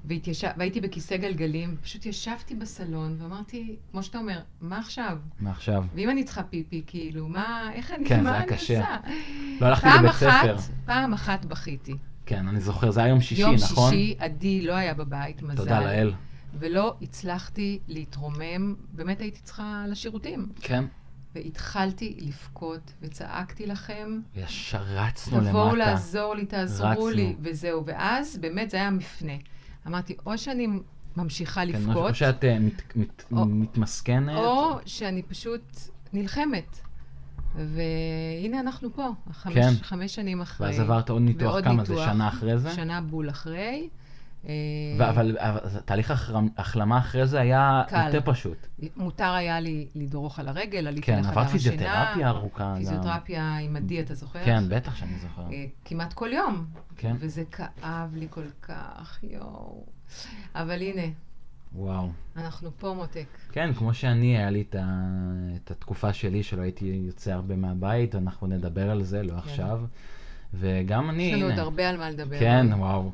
והתיישב... 0.05 0.49
והייתי 0.57 0.81
בכיסא 0.81 1.17
גלגלים, 1.17 1.77
פשוט 1.83 2.07
ישבתי 2.07 2.55
בסלון 2.55 3.17
ואמרתי, 3.21 3.77
כמו 3.91 4.03
שאתה 4.03 4.19
אומר, 4.19 4.41
מה 4.61 4.79
עכשיו? 4.79 5.19
מעכשיו. 5.41 5.85
ואם 5.95 6.11
אני 6.11 6.25
צריכה 6.25 6.43
פיפי, 6.43 6.83
כאילו, 6.87 7.29
מה, 7.29 7.71
איך 7.73 7.91
אני, 7.91 8.09
כן, 8.09 8.17
זה 8.17 8.23
מה 8.23 8.31
היה 8.31 8.41
אני 8.43 8.49
קשה. 8.49 8.81
עושה? 8.81 8.97
לא 9.61 9.67
הלכתי 9.67 9.87
פעם 9.89 10.05
לבית 10.05 10.11
אחת, 10.11 10.59
ספר. 10.59 10.73
פעם 10.87 11.13
אחת 11.13 11.45
בכיתי. 11.45 11.95
כן, 12.29 12.49
אני 12.49 12.61
זוכר, 12.61 12.91
זה 12.91 13.01
היה 13.01 13.09
יום 13.09 13.21
שישי, 13.21 13.43
יום 13.43 13.55
נכון? 13.55 13.91
שישי, 13.91 14.15
עדי 14.19 14.61
לא 14.63 14.73
היה 14.73 14.95
בבית, 14.95 15.43
מזל. 15.43 15.57
תודה 15.57 15.81
לאל. 15.81 16.13
ולא 16.59 16.97
הצלחתי 17.03 17.79
להתרומם, 17.89 18.75
באמת 18.93 19.21
הייתי 19.21 19.41
צריכה 19.41 19.85
לשירותים. 19.89 20.49
כן. 20.61 20.85
והתחלתי 21.35 22.17
לבכות, 22.21 22.93
וצעקתי 23.03 23.67
לכם, 23.67 24.21
וישר 24.37 24.83
רצנו 24.83 25.37
למטה. 25.37 25.51
תבואו 25.51 25.75
לעזור 25.77 26.35
לי, 26.35 26.47
תעזרו 26.47 26.89
רצנו. 26.89 27.09
לי, 27.11 27.37
וזהו. 27.41 27.83
ואז 27.87 28.39
באמת 28.39 28.71
זה 28.71 28.77
היה 28.77 28.91
מפנה. 28.91 29.33
אמרתי, 29.87 30.17
או 30.27 30.39
שאני 30.39 30.67
ממשיכה 31.17 31.61
כן, 31.61 31.69
לבכות, 31.69 32.11
או 32.11 32.15
שאת 32.15 32.45
אה, 32.45 32.59
מת- 32.59 32.97
מת- 32.97 33.25
או- 33.33 33.45
מתמסכנת. 33.47 34.37
או 34.37 34.79
שאני 34.87 35.23
פשוט 35.23 35.63
נלחמת. 36.13 36.81
והנה 37.55 38.61
אנחנו 38.61 38.89
פה, 38.95 39.09
חמש, 39.33 39.55
כן. 39.55 39.71
חמש 39.83 40.15
שנים 40.15 40.41
אחרי. 40.41 40.67
ואז 40.67 40.81
עברת 40.81 41.11
עוד 41.11 41.23
ניתוח, 41.23 41.65
כמה 41.65 41.85
זה? 41.85 41.93
ניתוח, 41.93 42.07
שנה 42.13 42.29
אחרי 42.29 42.59
זה? 42.59 42.71
שנה 42.71 43.01
בול 43.01 43.31
אחרי. 43.31 43.89
אה, 44.49 44.53
ו- 44.99 45.09
אבל 45.09 45.37
אבל 45.39 45.59
תהליך 45.85 46.11
החלמה 46.57 46.99
אחרי 46.99 47.27
זה 47.27 47.41
היה 47.41 47.83
קל. 47.89 48.07
יותר 48.15 48.33
פשוט. 48.33 48.67
מותר 48.97 49.31
היה 49.33 49.61
לי 49.61 49.87
לדרוך 49.95 50.39
על 50.39 50.49
הרגל, 50.49 50.87
עליתי 50.87 51.07
כן, 51.07 51.19
לחדר 51.19 51.31
עברת 51.31 51.47
השינה. 51.47 51.59
פיזיותרפיה 51.77 52.29
ארוכה. 52.29 52.65
גם. 52.65 52.77
פיזיותרפיה 52.77 53.57
עם 53.59 53.77
עדי, 53.77 54.01
אתה 54.01 54.15
זוכר? 54.15 54.45
כן, 54.45 54.65
בטח 54.69 54.95
שאני 54.97 55.19
זוכר. 55.19 55.43
אה, 55.53 55.65
כמעט 55.85 56.13
כל 56.13 56.29
יום. 56.33 56.67
כן. 56.97 57.17
וזה 57.19 57.43
כאב 57.53 58.17
לי 58.17 58.27
כל 58.31 58.45
כך, 58.63 59.19
יואו. 59.23 59.85
אבל 60.55 60.83
הנה, 60.83 61.03
וואו. 61.75 62.09
אנחנו 62.37 62.71
פה 62.79 62.95
מותק. 62.95 63.27
כן, 63.53 63.73
כמו 63.73 63.95
שאני, 63.95 64.37
היה 64.39 64.51
לי 64.51 64.65
את, 64.71 64.77
ה... 64.79 65.05
את 65.57 65.71
התקופה 65.71 66.13
שלי 66.13 66.43
שלא 66.43 66.63
הייתי 66.63 66.85
יוצא 67.07 67.33
הרבה 67.33 67.57
מהבית, 67.57 68.15
אנחנו 68.15 68.47
נדבר 68.47 68.91
על 68.91 69.03
זה, 69.03 69.23
לא 69.23 69.33
עכשיו. 69.33 69.81
וגם 70.55 71.11
אני, 71.11 71.23
יש 71.23 71.33
לנו 71.33 71.45
הנה. 71.45 71.51
עוד 71.55 71.59
הרבה 71.59 71.89
על 71.89 71.97
מה 71.97 72.11
לדבר. 72.11 72.39
כן, 72.39 72.67
וואו. 72.77 73.11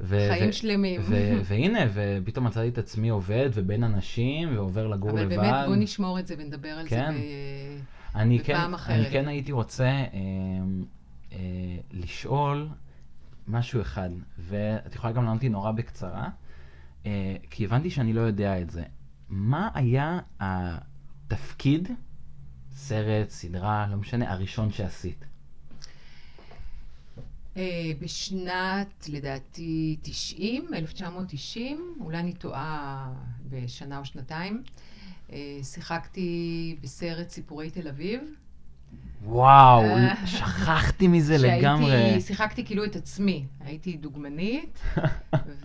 ו- 0.00 0.28
חיים 0.30 0.48
ו- 0.48 0.52
שלמים. 0.52 1.00
ו- 1.04 1.40
והנה, 1.44 1.78
ופתאום 1.94 2.46
מצאתי 2.46 2.68
את 2.68 2.78
עצמי 2.78 3.08
עובד 3.08 3.50
ובין 3.52 3.84
אנשים 3.84 4.56
ועובר 4.56 4.86
לגור 4.86 5.10
אבל 5.10 5.22
לבד. 5.22 5.36
באמת, 5.36 5.66
בוא 5.66 5.76
נשמור 5.76 6.18
את 6.18 6.26
זה 6.26 6.34
ונדבר 6.38 6.68
על 6.68 6.88
כן. 6.88 7.12
זה 7.12 7.18
ב... 7.18 8.18
אני 8.18 8.38
בפעם 8.38 8.68
כן, 8.68 8.74
אחרת. 8.74 8.96
אני 8.96 9.10
כן 9.10 9.28
הייתי 9.28 9.52
רוצה 9.52 9.84
אה, 9.84 10.00
אה, 11.32 11.38
לשאול 11.92 12.68
משהו 13.48 13.80
אחד, 13.80 14.10
ואת 14.38 14.94
יכולה 14.94 15.12
גם 15.12 15.24
לענות 15.24 15.42
לי 15.42 15.48
נורא 15.48 15.72
בקצרה, 15.72 16.28
כי 17.50 17.64
הבנתי 17.64 17.90
שאני 17.90 18.12
לא 18.12 18.20
יודע 18.20 18.60
את 18.60 18.70
זה. 18.70 18.82
מה 19.28 19.70
היה 19.74 20.18
התפקיד, 20.40 21.88
סרט, 22.72 23.30
סדרה, 23.30 23.86
לא 23.90 23.96
משנה, 23.96 24.32
הראשון 24.32 24.72
שעשית? 24.72 25.24
אה, 27.56 27.92
בשנת, 28.00 29.08
לדעתי, 29.08 29.96
90, 30.02 30.74
1990, 30.74 31.96
אולי 32.00 32.18
אני 32.18 32.32
טועה 32.32 33.12
בשנה 33.48 33.98
או 33.98 34.04
שנתיים, 34.04 34.62
אה, 35.32 35.58
שיחקתי 35.62 36.76
בסרט 36.80 37.28
סיפורי 37.30 37.70
תל 37.70 37.88
אביב. 37.88 38.20
וואו, 39.26 39.82
אה. 39.84 40.26
שכחתי 40.26 41.08
מזה 41.08 41.38
שהייתי- 41.38 41.60
לגמרי. 41.60 42.20
שיחקתי 42.20 42.64
כאילו 42.64 42.84
את 42.84 42.96
עצמי. 42.96 43.46
הייתי 43.60 43.96
דוגמנית, 43.96 44.80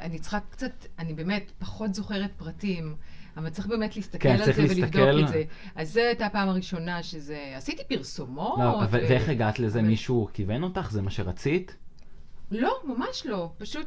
ואני 0.00 0.18
צריכה 0.18 0.38
קצת, 0.50 0.70
אני 0.98 1.14
באמת 1.14 1.52
פחות 1.58 1.94
זוכרת 1.94 2.30
פרטים, 2.36 2.94
אבל 3.36 3.50
צריך 3.50 3.66
באמת 3.66 3.96
להסתכל 3.96 4.18
כן, 4.28 4.30
על 4.34 4.44
זה 4.52 4.62
להסתכל. 4.62 4.98
ולבדוק 5.00 5.22
את 5.22 5.28
זה. 5.28 5.42
אז 5.76 5.92
זו 5.92 6.00
הייתה 6.00 6.26
הפעם 6.26 6.48
הראשונה 6.48 7.02
שזה... 7.02 7.52
עשיתי 7.56 7.82
פרסומות. 7.96 8.58
לא, 8.58 8.84
אבל- 8.84 8.98
ו- 9.04 9.08
ואיך 9.08 9.28
הגעת 9.28 9.58
לזה? 9.58 9.78
אבל- 9.80 9.88
מישהו 9.88 10.28
כיוון 10.32 10.62
אותך? 10.62 10.90
זה 10.90 11.02
מה 11.02 11.10
שרצית? 11.10 11.76
לא, 12.50 12.72
ממש 12.84 13.26
לא. 13.26 13.52
פשוט, 13.58 13.86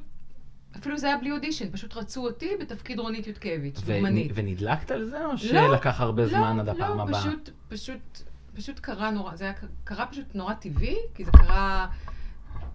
אפילו 0.77 0.97
זה 0.97 1.07
היה 1.07 1.17
בלי 1.17 1.31
אודישן, 1.31 1.65
פשוט 1.71 1.97
רצו 1.97 2.25
אותי 2.27 2.49
בתפקיד 2.61 2.99
רונית 2.99 3.27
יודקביץ', 3.27 3.79
ו- 3.85 3.93
דוגמנית. 3.93 4.31
ונדלקת 4.35 4.91
על 4.91 5.05
זה, 5.05 5.25
או 5.25 5.31
לא, 5.31 5.37
שלקח 5.37 6.01
הרבה 6.01 6.27
זמן 6.27 6.59
עד 6.59 6.65
לא, 6.65 6.71
הפעם 6.71 6.97
לא, 6.97 7.03
הבאה? 7.03 7.21
פשוט, 7.21 7.49
פשוט, 7.67 8.21
פשוט 8.53 8.79
קרה 8.79 9.11
נורא, 9.11 9.35
זה 9.35 9.43
היה, 9.43 9.53
קרה 9.83 10.05
פשוט 10.05 10.35
נורא 10.35 10.53
טבעי, 10.53 10.97
כי 11.13 11.25
זה 11.25 11.31
קרה 11.31 11.87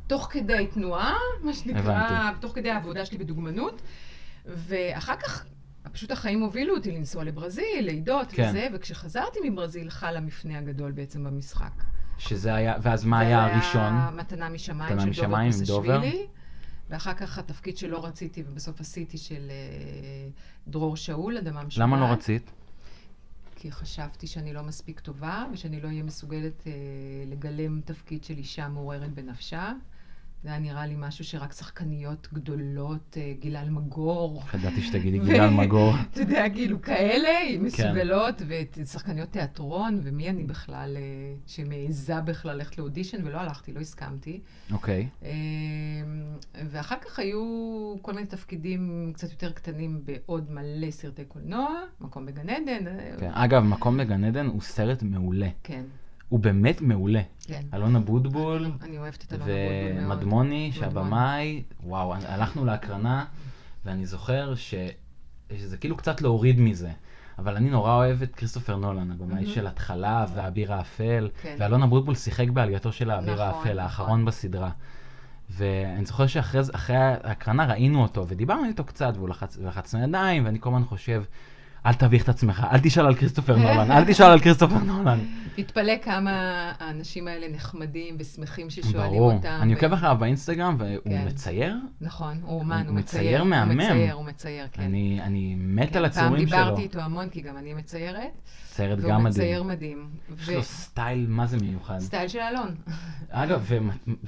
תוך 0.07 0.29
כדי 0.31 0.67
תנועה, 0.75 1.15
מה 1.43 1.53
שנקרא, 1.55 1.97
הבנתי. 1.97 2.41
תוך 2.41 2.55
כדי 2.55 2.71
העבודה 2.71 3.05
שלי 3.05 3.19
בדוגמנות, 3.19 3.83
ואחר 4.47 5.17
כך 5.17 5.47
פשוט 5.93 6.11
החיים 6.11 6.41
הובילו 6.41 6.75
אותי 6.75 6.93
לנסוע 6.93 7.25
לברזיל, 7.25 7.85
לידות 7.87 8.33
כן. 8.33 8.47
וזה, 8.49 8.69
וכשחזרתי 8.75 9.39
מברזיל 9.51 9.91
חל 9.91 10.17
המפנה 10.17 10.59
הגדול 10.59 10.93
בעצם 10.93 11.25
במשחק. 11.25 11.85
שזה 12.19 12.55
היה, 12.55 12.75
ואז 12.83 13.05
מה 13.05 13.19
היה 13.19 13.45
הראשון? 13.45 13.73
זה 13.73 13.79
היה 13.79 14.11
מתנה 14.11 14.49
משמיים 14.49 15.01
של 15.01 15.09
משמיים 15.09 15.53
דובר? 15.67 15.99
פסשווילי, 16.01 16.27
ואחר 16.91 17.15
כך 17.15 17.39
התפקיד 17.39 17.77
שלא 17.77 18.05
רציתי 18.05 18.43
ובסוף 18.47 18.81
עשיתי 18.81 19.19
של 19.19 19.51
אה, 19.51 20.29
דרור 20.69 20.97
שאול, 20.97 21.39
אדמם 21.39 21.71
שבת. 21.71 21.83
למה 21.83 22.01
לא 22.01 22.05
רצית? 22.05 22.51
כי 23.67 23.73
חשבתי 23.73 24.27
שאני 24.27 24.53
לא 24.53 24.63
מספיק 24.63 25.01
טובה, 25.01 25.47
ושאני 25.53 25.81
לא 25.81 25.89
אהיה 25.89 26.03
מסוגלת 26.03 26.67
אה, 26.67 26.73
לגלם 27.27 27.81
תפקיד 27.81 28.25
של 28.25 28.39
אישה 28.39 28.69
מעוררת 28.69 29.15
בנפשה. 29.15 29.73
זה 30.43 30.49
היה 30.49 30.59
נראה 30.59 30.87
לי 30.87 30.95
משהו 30.99 31.25
שרק 31.25 31.53
שחקניות 31.53 32.29
גדולות, 32.33 33.17
אה, 33.17 33.33
גילה 33.41 33.63
אלמגור. 33.63 34.43
ידעתי 34.55 34.83
שתגידי 34.83 35.19
גילה 35.25 35.45
אלמגור. 35.45 35.95
אתה 36.11 36.21
יודע, 36.21 36.45
כאילו 36.55 36.83
כאלה, 36.83 37.29
כן. 37.49 37.63
מסוגלות, 37.63 38.43
ושחקניות 38.77 39.29
תיאטרון, 39.31 40.01
ומי 40.03 40.31
אני 40.31 40.45
בכלל, 40.45 40.97
אה, 40.97 41.03
שמעיזה 41.47 42.21
בכלל 42.21 42.55
ללכת 42.57 42.79
לאודישן, 42.79 43.27
ולא 43.27 43.39
הלכתי, 43.41 43.73
לא 43.73 43.81
הסכמתי. 43.81 44.41
אוקיי. 44.73 45.09
אה, 45.23 45.31
ואחר 46.71 46.97
כך 47.01 47.19
היו 47.19 47.41
כל 48.03 48.13
מיני 48.13 48.27
תפקידים 48.27 49.13
קצת 49.15 49.31
יותר 49.31 49.53
קטנים 49.53 50.03
בעוד 50.05 50.51
מלא 50.51 50.91
סרטי 50.91 51.25
קולנוע, 51.25 51.69
מקום 52.01 52.27
בגן 52.27 52.51
עדן. 52.51 52.87
אה, 52.87 53.15
כן. 53.19 53.31
אגב, 53.35 53.63
מקום 53.63 53.97
בגן 53.97 54.25
עדן 54.25 54.47
הוא 54.47 54.61
סרט 54.61 55.03
מעולה. 55.03 55.49
כן, 55.63 55.83
הוא 56.29 56.41
באמת 56.41 56.81
מעולה. 56.81 57.23
כן. 57.47 57.63
אלון 57.75 58.01
אבוטבול 58.01 58.71
אני 58.83 58.99
אוהבת 58.99 59.25
את 59.25 59.33
אלון 59.33 59.45
אבוטבול 59.45 60.03
מאוד. 60.03 60.13
ומדמוני, 60.13 60.17
מדמוני. 60.17 60.73
שהבמאי, 60.73 61.63
וואו, 61.83 62.15
הלכנו 62.15 62.65
להקרנה, 62.65 63.25
ואני 63.85 64.07
זוכר 64.07 64.55
ש... 64.55 64.75
שזה 65.57 65.77
כאילו 65.77 65.97
קצת 65.97 66.23
להוריד 66.23 66.61
מזה. 66.61 66.91
אבל 67.39 67.57
אני 67.57 67.71
נורא 67.71 67.95
אוהב 67.95 68.23
את 68.23 68.35
כריסטופר 68.35 68.77
נולן, 68.77 69.11
הבמאי 69.11 69.35
מהמם. 69.35 69.47
של 69.47 69.67
התחלה 69.67 70.27
והאביר 70.35 70.73
האפל, 70.73 71.29
כן. 71.43 71.57
ואלון 71.59 71.87
אבוטבול 71.87 72.15
שיחק 72.15 72.49
בעלייתו 72.49 72.93
של 72.93 73.11
האביר 73.11 73.35
נכון, 73.35 73.47
האפל, 73.47 73.59
נכון. 73.59 73.79
האחרון 73.79 74.25
בסדרה. 74.25 74.71
ואני 75.51 76.05
זוכר 76.05 76.27
שאחרי 76.27 76.97
ההקרנה 76.97 77.67
ראינו 77.67 78.03
אותו, 78.03 78.29
ודיברנו 78.29 78.65
איתו 78.65 78.85
קצת, 78.85 79.13
והוא 79.17 79.29
לחץ, 79.29 79.59
ולחצנו 79.59 80.03
ידיים, 80.03 80.45
ואני 80.45 80.61
כל 80.61 80.69
הזמן 80.69 80.85
חושב, 80.85 81.25
אל 81.87 81.93
תביך 81.93 82.23
את 82.23 82.29
עצמך, 82.29 82.67
אל 82.73 82.79
תשאל 82.83 83.07
על 83.07 83.15
כריסטופר 83.15 83.57
נולן, 83.57 83.91
אל 83.93 84.05
תשאל 84.05 84.27
על 84.27 84.41
כריסטופר 84.41 84.79
נולן. 84.79 85.19
תתפלא 85.57 85.93
כמה 86.03 86.31
האנשים 86.79 87.29
האלה 87.29 87.47
נחמדים 87.49 88.17
ושמחים 88.19 88.71
ששואלים 88.71 89.11
ברור. 89.19 89.33
אותם. 89.33 89.59
אני 89.63 89.73
ו- 89.73 89.77
עוקב 89.77 89.93
אחריו 89.93 90.17
באינסטגרם, 90.21 90.77
והוא 90.79 90.99
כן. 91.05 91.25
מצייר. 91.27 91.75
נכון, 92.01 92.41
הוא 92.43 92.61
אומן, 92.61 92.81
הוא 92.81 92.89
הוא 92.89 92.95
מצייר 92.97 93.23
מצייר. 93.23 93.45
מהמם. 93.45 93.71
הוא 93.81 93.89
מצייר, 93.91 94.13
הוא 94.15 94.25
מצייר, 94.25 94.67
כן. 94.73 94.83
אני, 94.83 95.21
אני 95.23 95.55
מת 95.59 95.91
כן, 95.91 95.99
על 95.99 96.05
הציורים 96.05 96.49
שלו. 96.49 96.57
פעם 96.57 96.65
דיברתי 96.65 96.83
איתו 96.83 97.01
המון, 97.01 97.29
כי 97.29 97.41
גם 97.41 97.57
אני 97.57 97.75
מציירת. 97.75 98.31
והוא 98.79 99.11
גם 99.11 99.25
מצייר 99.25 99.63
מדהים. 99.63 100.09
מדהים. 100.29 100.39
יש 100.43 100.49
לו 100.49 100.63
סטייל 100.63 101.27
מה 101.29 101.47
זה 101.47 101.57
מיוחד. 101.57 101.99
סטייל 101.99 102.29
של 102.29 102.39
אלון. 102.39 102.75
אגב, 103.31 103.61
ו- 103.69 103.79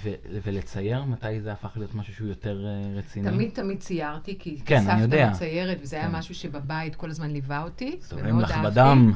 ו- 0.03 0.15
ולצייר, 0.45 1.05
מתי 1.05 1.41
זה 1.41 1.53
הפך 1.53 1.71
להיות 1.77 1.95
משהו 1.95 2.15
שהוא 2.15 2.29
יותר 2.29 2.67
אה, 2.67 2.99
רציני? 2.99 3.31
תמיד 3.31 3.51
תמיד 3.51 3.79
ציירתי, 3.79 4.37
כי 4.39 4.61
כן, 4.65 4.89
אני 4.91 5.03
סבתא. 5.03 5.31
מציירת, 5.31 5.79
וזה 5.83 5.97
היה 5.97 6.09
כן. 6.11 6.17
משהו 6.17 6.35
שבבית 6.35 6.95
כל 6.97 7.11
הזמן 7.11 7.31
ליווה 7.31 7.48
אותי. 7.53 7.97
זורם 8.01 8.23
ומאוד 8.27 8.43
לך 8.45 8.51
אהבתי. 8.51 8.71
בדם. 8.71 9.13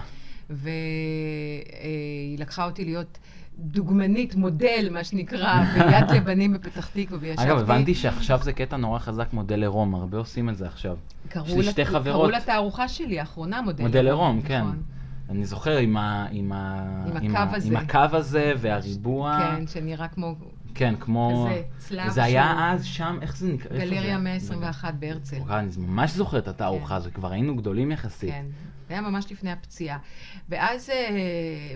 והיא 0.50 2.38
לקחה 2.38 2.64
אותי 2.64 2.84
להיות 2.84 3.18
דוגמנית, 3.58 4.34
מודל, 4.34 4.88
מה 4.92 5.04
שנקרא, 5.04 5.62
ביד 5.74 6.10
לבנים 6.10 6.52
בפתח 6.52 6.86
תקווה, 6.92 7.18
וישבתי... 7.20 7.46
אגב, 7.48 7.58
הבנתי 7.58 7.94
שעכשיו 7.94 8.40
זה 8.42 8.52
קטע 8.52 8.76
נורא 8.76 8.98
חזק, 8.98 9.32
מודל 9.32 9.62
עירום, 9.62 9.94
הרבה 9.94 10.18
עושים 10.18 10.48
את 10.48 10.56
זה 10.56 10.66
עכשיו. 10.66 10.96
קראו 11.28 11.46
יש 11.46 11.52
לי 11.52 11.62
לה- 11.62 11.70
שתי 11.70 11.84
קראו 11.84 12.00
חברות. 12.00 12.32
לתערוכה 12.32 12.88
שלי, 12.88 13.20
האחרונה, 13.20 13.62
מודל 13.62 13.84
מודל 13.84 14.06
עירום, 14.06 14.40
כן. 14.42 14.60
נכון. 14.60 14.82
אני 15.30 15.44
זוכר 15.44 15.76
עם 15.76 15.96
ה... 15.96 16.26
עם 16.30 16.52
ה... 16.52 16.84
עם 17.22 17.36
ה- 17.36 17.42
הקו 17.42 17.56
הזה. 17.56 17.68
עם 17.68 17.76
הקו 17.76 17.98
הזה 18.16 18.52
והריבוע. 18.58 19.38
כן, 19.56 19.66
שנראה 19.66 20.08
כמו 20.08 20.34
כן, 20.74 20.94
כמו... 21.00 21.46
כזה 21.50 21.62
צלב 21.78 22.10
זה 22.10 22.24
היה 22.24 22.72
אז 22.72 22.84
שם, 22.84 23.18
איך 23.22 23.36
זה 23.36 23.52
נקרא? 23.52 23.78
גלריה 23.78 24.16
זה? 24.16 24.22
121 24.22 24.94
בהרצל. 24.94 25.36
אני 25.48 25.68
ממש 25.78 26.10
זוכר 26.10 26.38
את 26.38 26.48
התערוכה 26.48 26.88
כן. 26.88 26.94
הזו, 26.94 27.10
כבר 27.14 27.32
היינו 27.32 27.56
גדולים 27.56 27.92
יחסית. 27.92 28.30
כן, 28.30 28.46
זה 28.88 28.94
היה 28.94 29.00
ממש 29.00 29.32
לפני 29.32 29.52
הפציעה. 29.52 29.98
ואז, 30.48 30.90
אה, 30.90 30.96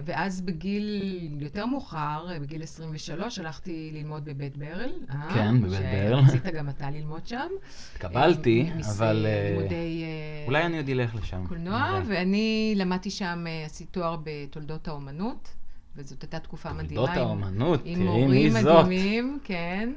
ואז 0.04 0.40
בגיל 0.40 1.28
יותר 1.40 1.66
מאוחר, 1.66 2.26
אה, 2.30 2.38
בגיל 2.38 2.62
23, 2.62 3.38
הלכתי 3.38 3.90
ללמוד 3.94 4.24
בבית 4.24 4.56
ברל. 4.56 4.92
אה, 5.10 5.34
כן, 5.34 5.60
בבית 5.60 5.80
ברל. 5.80 6.22
שרצית 6.26 6.44
גם 6.44 6.68
אתה 6.68 6.90
ללמוד 6.90 7.26
שם. 7.26 7.48
התקבלתי, 7.92 8.70
אבל... 8.96 9.26
לימודי 9.50 10.04
אולי 10.46 10.66
אני 10.66 10.76
עוד 10.76 10.88
אלך 10.88 11.14
לשם. 11.14 11.46
קולנוע, 11.46 11.78
נראה. 11.78 12.02
ואני 12.06 12.74
למדתי 12.76 13.10
שם, 13.10 13.44
עשיתי 13.66 13.90
תואר 13.90 14.16
בתולדות 14.24 14.88
האומנות, 14.88 15.54
וזאת 15.96 16.22
הייתה 16.22 16.38
תקופה 16.38 16.72
מדהימה. 16.72 16.94
תולדות 17.06 17.16
עם- 17.16 17.22
האומנות, 17.26 17.80
עם 17.84 17.94
תראי 17.94 18.04
מי 18.04 18.20
מורים 18.20 18.50
זאת. 18.52 18.84
מדהימים, 18.86 19.38
כן. 19.44 19.92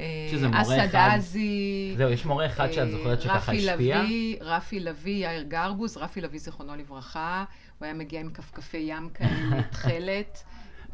אה, 0.00 0.28
שזה 0.30 0.48
מורה 0.48 0.84
אחד. 0.84 1.10
אזי. 1.14 1.94
זהו, 1.96 2.10
יש 2.10 2.24
מורה 2.26 2.46
אחד 2.46 2.72
שאת 2.72 2.90
זוכרת 2.90 3.20
שככה 3.20 3.36
רפי 3.36 3.70
השפיע? 3.70 4.02
לביא, 4.02 4.36
רפי 4.40 4.80
לביא, 4.80 5.26
יאיר 5.28 5.42
גרבוז, 5.42 5.96
רפי 5.96 6.20
לביא 6.20 6.38
זיכרונו 6.40 6.76
לברכה, 6.76 7.44
הוא 7.78 7.86
היה 7.86 7.94
מגיע 7.94 8.20
עם 8.20 8.30
כפכפי 8.30 8.76
ים 8.78 9.08
כאלה, 9.14 9.62
תכלת. 9.70 10.42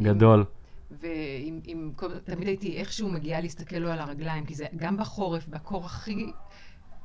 גדול. 0.03 0.45
ועם, 1.01 1.61
עם, 1.65 1.91
כל- 1.97 2.19
תמיד 2.25 2.49
הייתי 2.49 2.77
איכשהו 2.77 3.09
מגיעה 3.09 3.41
להסתכל 3.41 3.77
לו 3.77 3.91
על 3.91 3.99
הרגליים, 3.99 4.45
כי 4.47 4.55
זה 4.55 4.65
גם 4.77 4.97
בחורף, 4.97 5.47
בקור 5.49 5.85
הכי, 5.85 6.27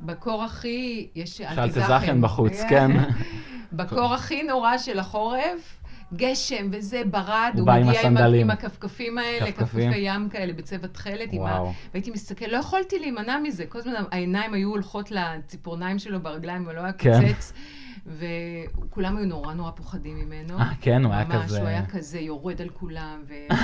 בקור 0.02 0.44
הכי, 0.44 1.08
יש 1.16 1.38
שאלטזכן 1.38 2.22
בחוץ, 2.22 2.62
כן. 2.70 2.92
בקור 3.74 4.14
הכי 4.14 4.44
נורא 4.44 4.78
של 4.78 5.00
החורף, 5.00 5.80
גשם 6.14 6.68
וזה, 6.72 7.02
ברד, 7.12 7.52
הוא 7.54 7.60
הוא 7.60 7.66
בא 7.66 7.74
עם 7.74 7.88
מגיע 7.88 8.00
הסנדלים. 8.00 8.42
עם 8.42 8.50
הכפכפים 8.50 9.18
האלה. 9.18 9.52
כפכפי 9.52 9.98
ים 9.98 10.30
כאלה 10.30 10.54
בצבע 10.54 10.88
תכלת, 10.88 11.30
ה... 11.46 11.64
והייתי 11.94 12.12
מסתכל, 12.12 12.46
לא 12.46 12.58
יכולתי 12.58 13.00
להימנע 13.00 13.40
מזה, 13.44 13.66
כל 13.66 13.80
הזמן 13.80 13.94
העיניים 14.12 14.54
היו 14.54 14.70
הולכות 14.70 15.12
לציפורניים 15.12 16.00
שלו 16.00 16.20
ברגליים, 16.20 16.68
ולא 16.68 16.82
היה 16.82 16.94
כן. 16.94 17.22
קוצץ. 17.22 17.54
וכולם 18.08 19.18
היו 19.18 19.26
נורא 19.26 19.54
נורא 19.54 19.72
פוחדים 19.72 20.16
ממנו. 20.18 20.60
אה, 20.60 20.72
כן, 20.82 21.06
הוא 21.06 21.14
היה 21.14 21.26
ממש, 21.26 21.46
כזה... 21.46 21.60
הוא 21.60 21.68
היה 21.68 21.86
כזה 21.86 22.20
יורד 22.20 22.62
על 22.62 22.70
כולם, 22.70 23.24
ו... 23.28 23.34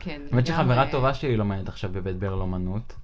כן, 0.00 0.20
האמת 0.32 0.46
שחברה. 0.46 0.90
טובה 0.90 1.14
שלי 1.14 1.36
לומדת 1.36 1.68
עכשיו 1.68 1.90
בבית 1.92 2.16
ברל 2.16 2.40
אומנות, 2.40 2.96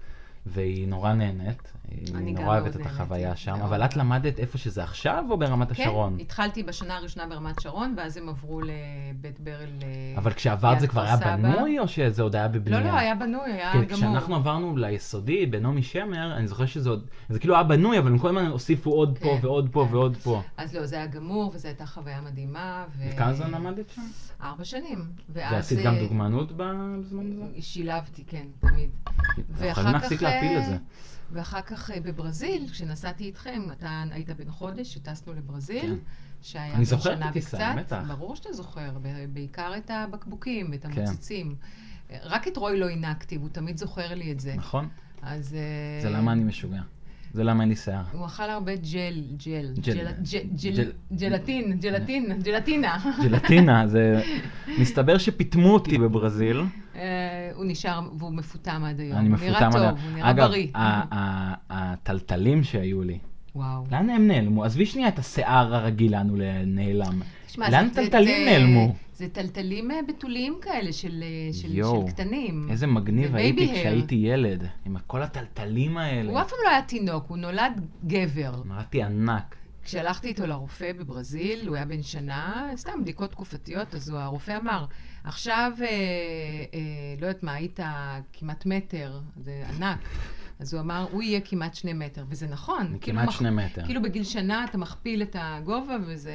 והיא 0.47 0.89
נורא 0.89 1.13
נהנית. 1.13 1.73
היא 1.91 2.35
נורא 2.35 2.47
אוהבת 2.47 2.77
את 2.77 2.87
החוויה 2.87 3.37
שם. 3.37 3.55
אבל 3.63 3.85
את 3.85 3.97
למדת 3.97 4.39
איפה 4.39 4.59
שזה 4.59 4.83
עכשיו 4.83 5.25
או 5.31 5.39
ברמת 5.39 5.71
השרון? 5.71 6.15
כן, 6.17 6.21
התחלתי 6.21 6.63
בשנה 6.63 6.97
הראשונה 6.97 7.27
ברמת 7.27 7.61
שרון, 7.61 7.95
ואז 7.97 8.17
הם 8.17 8.29
עברו 8.29 8.61
לבית 8.61 9.41
ברל... 9.41 9.69
אה, 9.83 10.15
אבל 10.17 10.33
כשעברת 10.33 10.81
זה 10.81 10.87
כבר 10.87 11.03
היה. 11.03 11.17
בנוי 11.17 11.79
או 11.79 11.89
שזה 11.89 12.23
עוד 12.23 12.37
היה 12.37 12.49
בבנייה? 12.49 12.81
לא, 12.81 12.87
לא, 12.91 12.99
היה 12.99 13.15
בנוי, 13.15 13.53
היה 13.53 13.73
כן, 13.73 13.85
גמור. 13.85 13.97
כשאנחנו 13.97 14.37
עברנו 14.37 14.77
ליסודי 14.77 15.47
בנעמי 15.47 15.83
שמר, 15.83 16.37
אני 16.37 16.49
זוכר 16.49 16.67
שזה 16.67 16.91
עוד, 16.91 17.07
זה 17.29 17.39
כאילו 17.39 17.55
היה 17.55 17.63
בנוי, 17.63 17.99
אבל 17.99 18.09
הם 18.09 18.19
כל 18.19 18.29
הזמן 18.29 18.47
הוסיפו 18.47 18.91
עוד 18.91 19.19
פה 19.19 19.39
כן, 19.41 19.47
ועוד 19.47 19.69
פה 19.73 19.87
כן. 19.89 19.95
ועוד 19.95 20.17
פה. 20.17 20.43
אז 20.57 20.75
לא, 20.75 20.87
זה 20.87 20.97
היה 20.97 21.07
גמור, 21.07 21.51
וזו 21.55 21.69
הייתה 21.69 21.87
חוויה 21.87 22.21
מדהימה. 22.21 22.85
וכמה 22.99 23.35
זמן 23.35 23.51
למדת 23.51 23.91
שם? 23.91 24.03
ארבע 24.43 24.65
שנים. 24.65 25.05
ועשית 25.29 25.79
גם 25.85 25.95
אה, 25.95 26.01
דוגמנות 26.01 26.53
בזמן 26.57 26.99
הזה? 26.99 27.63
שילבתי, 27.63 28.25
כן, 28.27 28.47
תמיד. 28.61 28.91
ואחר 29.51 30.01
כך, 30.01 30.13
להפיל 30.31 30.59
את 30.59 30.65
זה. 30.65 30.77
ואחר 31.33 31.61
כך 31.61 31.91
אה, 31.91 32.01
בברזיל, 32.01 32.69
כשנסעתי 32.71 33.25
איתכם, 33.25 33.63
אתה 33.73 34.05
היית 34.11 34.31
בן 34.31 34.51
חודש, 34.51 34.95
שטסנו 34.95 35.33
לברזיל, 35.33 35.81
כן. 35.81 35.97
שהיה 36.43 36.75
בן 36.75 36.83
את 36.83 37.03
שנה 37.03 37.31
וקצת. 37.35 37.59
בטח. 37.77 38.03
ברור 38.09 38.37
שאתה 38.37 38.53
זוכר, 38.53 38.91
בעיקר 39.33 39.73
את 39.77 39.91
הבקבוקים 39.91 40.79
כן. 40.79 40.89
המוצצים. 40.91 41.55
אה, 42.11 42.19
רק 42.23 42.49
את 42.49 42.57
רוי 42.57 42.81
לא 42.81 42.89
הענקתי, 42.89 43.39
והוא 43.39 43.49
תמיד 43.49 43.77
זוכר 43.77 44.15
לי 44.15 44.33
את 44.33 44.41
זה. 44.41 44.55
נכון? 44.57 44.89
אז... 45.23 45.55
אה, 45.55 46.03
זה 46.03 46.11
למה 46.11 46.33
אני 46.33 46.45
משוגע. 46.45 46.83
זה 47.33 47.45
למה 47.45 47.61
אין 47.61 47.69
לי 47.69 47.77
שיער. 47.77 48.03
הוא 48.13 48.27
אכל 48.27 48.43
הרבה 48.43 48.77
ג'ל, 48.77 49.23
ג'ל, 49.47 49.73
ג'ל. 49.75 49.95
ג'ל, 49.95 50.09
ג'ל, 50.33 50.41
ג'ל. 50.63 50.73
ג'ל, 50.73 50.91
ג'לטין, 51.13 51.79
ג'לטין, 51.81 52.33
ג'לטינה. 52.43 52.99
ג'לטינה, 53.23 53.87
זה... 53.87 54.23
מסתבר 54.79 55.19
שפיטמו 55.19 55.75
אותי 55.75 55.99
בברזיל. 55.99 56.63
אה, 56.97 57.01
הוא 57.55 57.65
נשאר, 57.65 58.01
והוא 58.19 58.33
מפוטם 58.33 58.83
עד 58.85 59.01
היום. 59.01 59.19
אני 59.19 59.29
הוא 59.29 59.35
מפוטם 59.35 59.51
נראה 59.51 59.67
עד... 59.67 59.73
טוב, 59.73 60.05
הוא 60.05 60.17
נראה 60.17 60.31
אגב, 60.31 60.47
בריא. 60.49 60.67
ה- 60.75 61.15
ה- 61.19 61.55
הטלטלים 61.71 62.65
שהיו 62.65 63.03
לי, 63.03 63.19
וואו. 63.55 63.85
לאן 63.93 64.11
הם 64.11 64.27
נעלמו? 64.27 64.65
עזבי 64.65 64.87
שנייה 64.87 65.09
את 65.09 65.19
השיער 65.19 65.75
הרגיל 65.75 66.17
לנו 66.17 66.37
נעלם. 66.67 67.21
תשמע, 67.51 67.71
לאן 67.71 67.89
טלטלים 67.91 68.45
נעלמו? 68.49 68.95
זה 69.15 69.29
טלטלים 69.29 69.91
אה, 69.91 69.97
בתוליים 70.09 70.59
כאלה 70.63 70.93
של, 70.93 71.23
אה, 71.23 71.53
של, 71.53 71.75
יואו, 71.75 72.07
של 72.07 72.13
קטנים. 72.15 72.67
איזה 72.71 72.87
מגניב 72.87 73.35
הייתי 73.37 73.71
הר. 73.71 73.75
כשהייתי 73.75 74.15
ילד, 74.15 74.67
עם 74.87 74.97
כל 75.07 75.23
הטלטלים 75.23 75.97
האלה. 75.99 76.31
הוא 76.31 76.41
אף 76.41 76.49
פעם 76.51 76.59
לא 76.65 76.71
היה 76.71 76.83
תינוק, 76.83 77.25
הוא 77.29 77.39
נולד 77.39 77.87
גבר. 78.07 78.53
נראיתי 78.65 79.03
ענק. 79.03 79.57
כשהלכתי 79.85 80.29
איתו 80.29 80.47
לרופא 80.47 80.93
בברזיל, 80.93 81.69
הוא 81.69 81.77
היה 81.77 81.85
בן 81.85 82.03
שנה, 82.03 82.71
סתם 82.77 83.03
בדיקות 83.03 83.31
תקופתיות, 83.31 83.95
אז 83.95 84.09
הוא, 84.09 84.19
הרופא 84.19 84.59
אמר, 84.63 84.85
עכשיו, 85.25 85.73
אה, 85.81 85.87
אה, 85.87 86.81
לא 87.21 87.27
יודעת 87.27 87.43
מה, 87.43 87.53
היית 87.53 87.81
כמעט 88.33 88.67
מטר, 88.67 89.21
זה 89.37 89.63
ענק. 89.77 89.99
אז 90.59 90.75
הוא 90.75 90.81
אמר, 90.81 91.07
הוא 91.11 91.23
יהיה 91.23 91.41
כמעט 91.41 91.75
שני 91.75 91.93
מטר, 91.93 92.25
וזה 92.29 92.47
נכון. 92.47 92.87
כאילו 92.87 93.01
כמעט 93.01 93.29
מח- 93.29 93.39
שני 93.39 93.51
מטר. 93.51 93.85
כאילו 93.85 94.03
בגיל 94.03 94.25
שנה 94.25 94.65
אתה 94.65 94.79
מכפיל 94.79 95.23
את 95.23 95.37
הגובה, 95.39 95.97
וזה... 96.07 96.33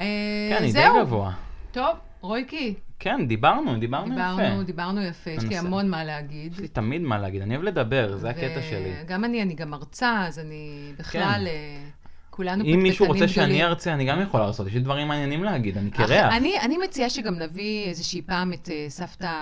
אה, 0.00 0.04
כן, 0.50 0.56
אני 0.58 0.66
די 0.66 0.72
זהו. 0.72 1.00
גבוה. 1.06 1.32
טוב, 1.72 1.90
רויקי, 2.20 2.74
כן, 2.98 3.26
דיברנו, 3.26 3.78
דיברנו 3.78 4.14
יפה. 4.14 4.32
דיברנו, 4.36 4.62
דיברנו 4.62 5.02
יפה, 5.02 5.30
יש 5.30 5.44
לי. 5.44 5.56
המון 5.58 5.88
מה 5.90 6.04
להגיד. 6.04 6.52
יש 6.52 6.58
לי 6.58 6.68
תמיד 6.68 7.02
מה 7.02 7.18
להגיד, 7.18 7.42
אני 7.42 7.54
אוהב 7.56 7.64
לדבר, 7.66 8.16
זה 8.16 8.30
הקטע 8.30 8.62
שלי. 8.70 8.92
גם 9.06 9.24
אני, 9.24 9.42
אני 9.42 9.54
גם 9.54 9.70
מרצה, 9.70 10.24
אז 10.26 10.38
אני 10.38 10.92
בכלל... 10.98 11.44
אה, 11.46 11.84
כולנו 12.30 12.64
אם 12.64 12.82
מישהו 12.82 13.04
פטפטנים 13.06 13.22
רוצה 13.22 13.34
שאני 13.34 13.46
גדולים. 13.46 13.66
ארצה, 13.66 13.92
אני 13.94 14.04
גם 14.04 14.20
יכול 14.22 14.40
לעשות, 14.40 14.66
יש 14.66 14.74
לי 14.74 14.80
דברים 14.80 15.08
מעניינים 15.08 15.44
להגיד, 15.44 15.78
אני 15.78 15.90
אח- 15.90 15.96
קרח. 15.96 16.32
אני, 16.32 16.60
אני 16.60 16.76
מציעה 16.84 17.10
שגם 17.10 17.34
נביא 17.38 17.88
איזושהי 17.88 18.22
פעם 18.22 18.52
את 18.52 18.68
אה, 18.72 18.84
סבתא 18.88 19.32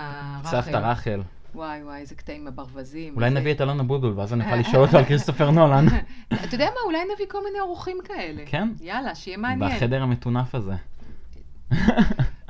רחל. 0.44 0.60
סבתא 0.62 0.76
רחל. 0.76 1.20
וואי 1.54 1.82
וואי, 1.82 2.00
איזה 2.00 2.14
קטעים 2.14 2.46
הברווזים. 2.46 3.14
אולי 3.14 3.30
נביא 3.30 3.52
את 3.52 3.60
אלונה 3.60 3.82
בודול, 3.82 4.12
ואז 4.16 4.32
אני 4.32 4.44
אוכל 4.44 4.56
לשאול 4.56 4.82
אותו 4.82 4.98
על 4.98 5.04
כריסטופר 5.04 5.50
נולן. 5.50 5.86
אתה 6.44 6.54
יודע 6.54 6.64
מה, 6.64 6.80
אולי 6.86 6.98
נביא 7.14 7.26
כל 7.28 7.38
מיני 7.44 7.60
אורחים 7.60 7.98
כאלה. 8.04 8.42
כן? 8.46 8.68
יאללה, 8.80 9.14
שיהיה 9.14 9.36
מעניין. 9.36 9.76
בחדר 9.76 10.02
המטונף 10.02 10.54
הזה. 10.54 10.74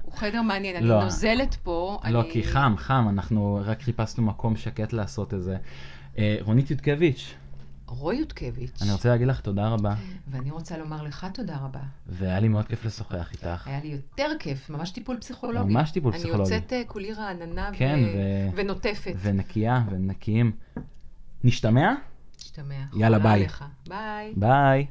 הוא 0.02 0.12
חדר 0.14 0.42
מעניין, 0.42 0.76
אני 0.76 0.86
לא. 0.86 1.04
נוזלת 1.04 1.54
פה. 1.54 1.98
לא, 2.10 2.22
כי 2.32 2.44
חם, 2.44 2.74
חם, 2.76 3.06
אנחנו 3.08 3.60
רק 3.64 3.82
חיפשנו 3.82 4.24
מקום 4.24 4.56
שקט 4.56 4.92
לעשות 4.92 5.34
את 5.34 5.42
זה. 5.42 5.56
אה, 6.18 6.36
רונית 6.40 6.70
יודקביץ', 6.70 7.34
רוי 7.90 8.16
יודקביץ'. 8.16 8.82
אני 8.82 8.92
רוצה 8.92 9.08
להגיד 9.08 9.28
לך 9.28 9.40
תודה 9.40 9.68
רבה, 9.68 9.94
ואני 10.28 10.50
רוצה 10.50 10.78
לומר 10.78 11.02
לך 11.02 11.26
תודה 11.34 11.56
רבה. 11.56 11.80
והיה 12.06 12.40
לי 12.40 12.48
מאוד 12.48 12.66
כיף 12.66 12.84
לשוחח 12.84 13.32
איתך. 13.32 13.66
היה 13.66 13.80
לי 13.82 13.88
יותר 13.88 14.32
כיף, 14.38 14.70
ממש 14.70 14.90
טיפול 14.90 15.20
פסיכולוגי. 15.20 15.72
ממש 15.74 15.90
טיפול 15.90 16.12
פסיכולוגי. 16.12 16.42
אני 16.42 16.54
יוצאת 16.54 16.72
אה, 16.72 16.82
כולי 16.86 17.12
רעננה 17.12 17.70
כן, 17.72 17.98
ו... 18.04 18.16
ו- 18.16 18.56
ונוטפת. 18.56 19.12
ונקייה 19.22 19.82
ונקיים. 19.90 20.52
נשתמע? 21.44 21.94
משתמע. 22.38 22.84
יאללה, 22.96 23.18
ביי. 23.18 23.32
עליך. 23.32 23.64
ביי. 23.88 24.32
ביי. 24.36 24.86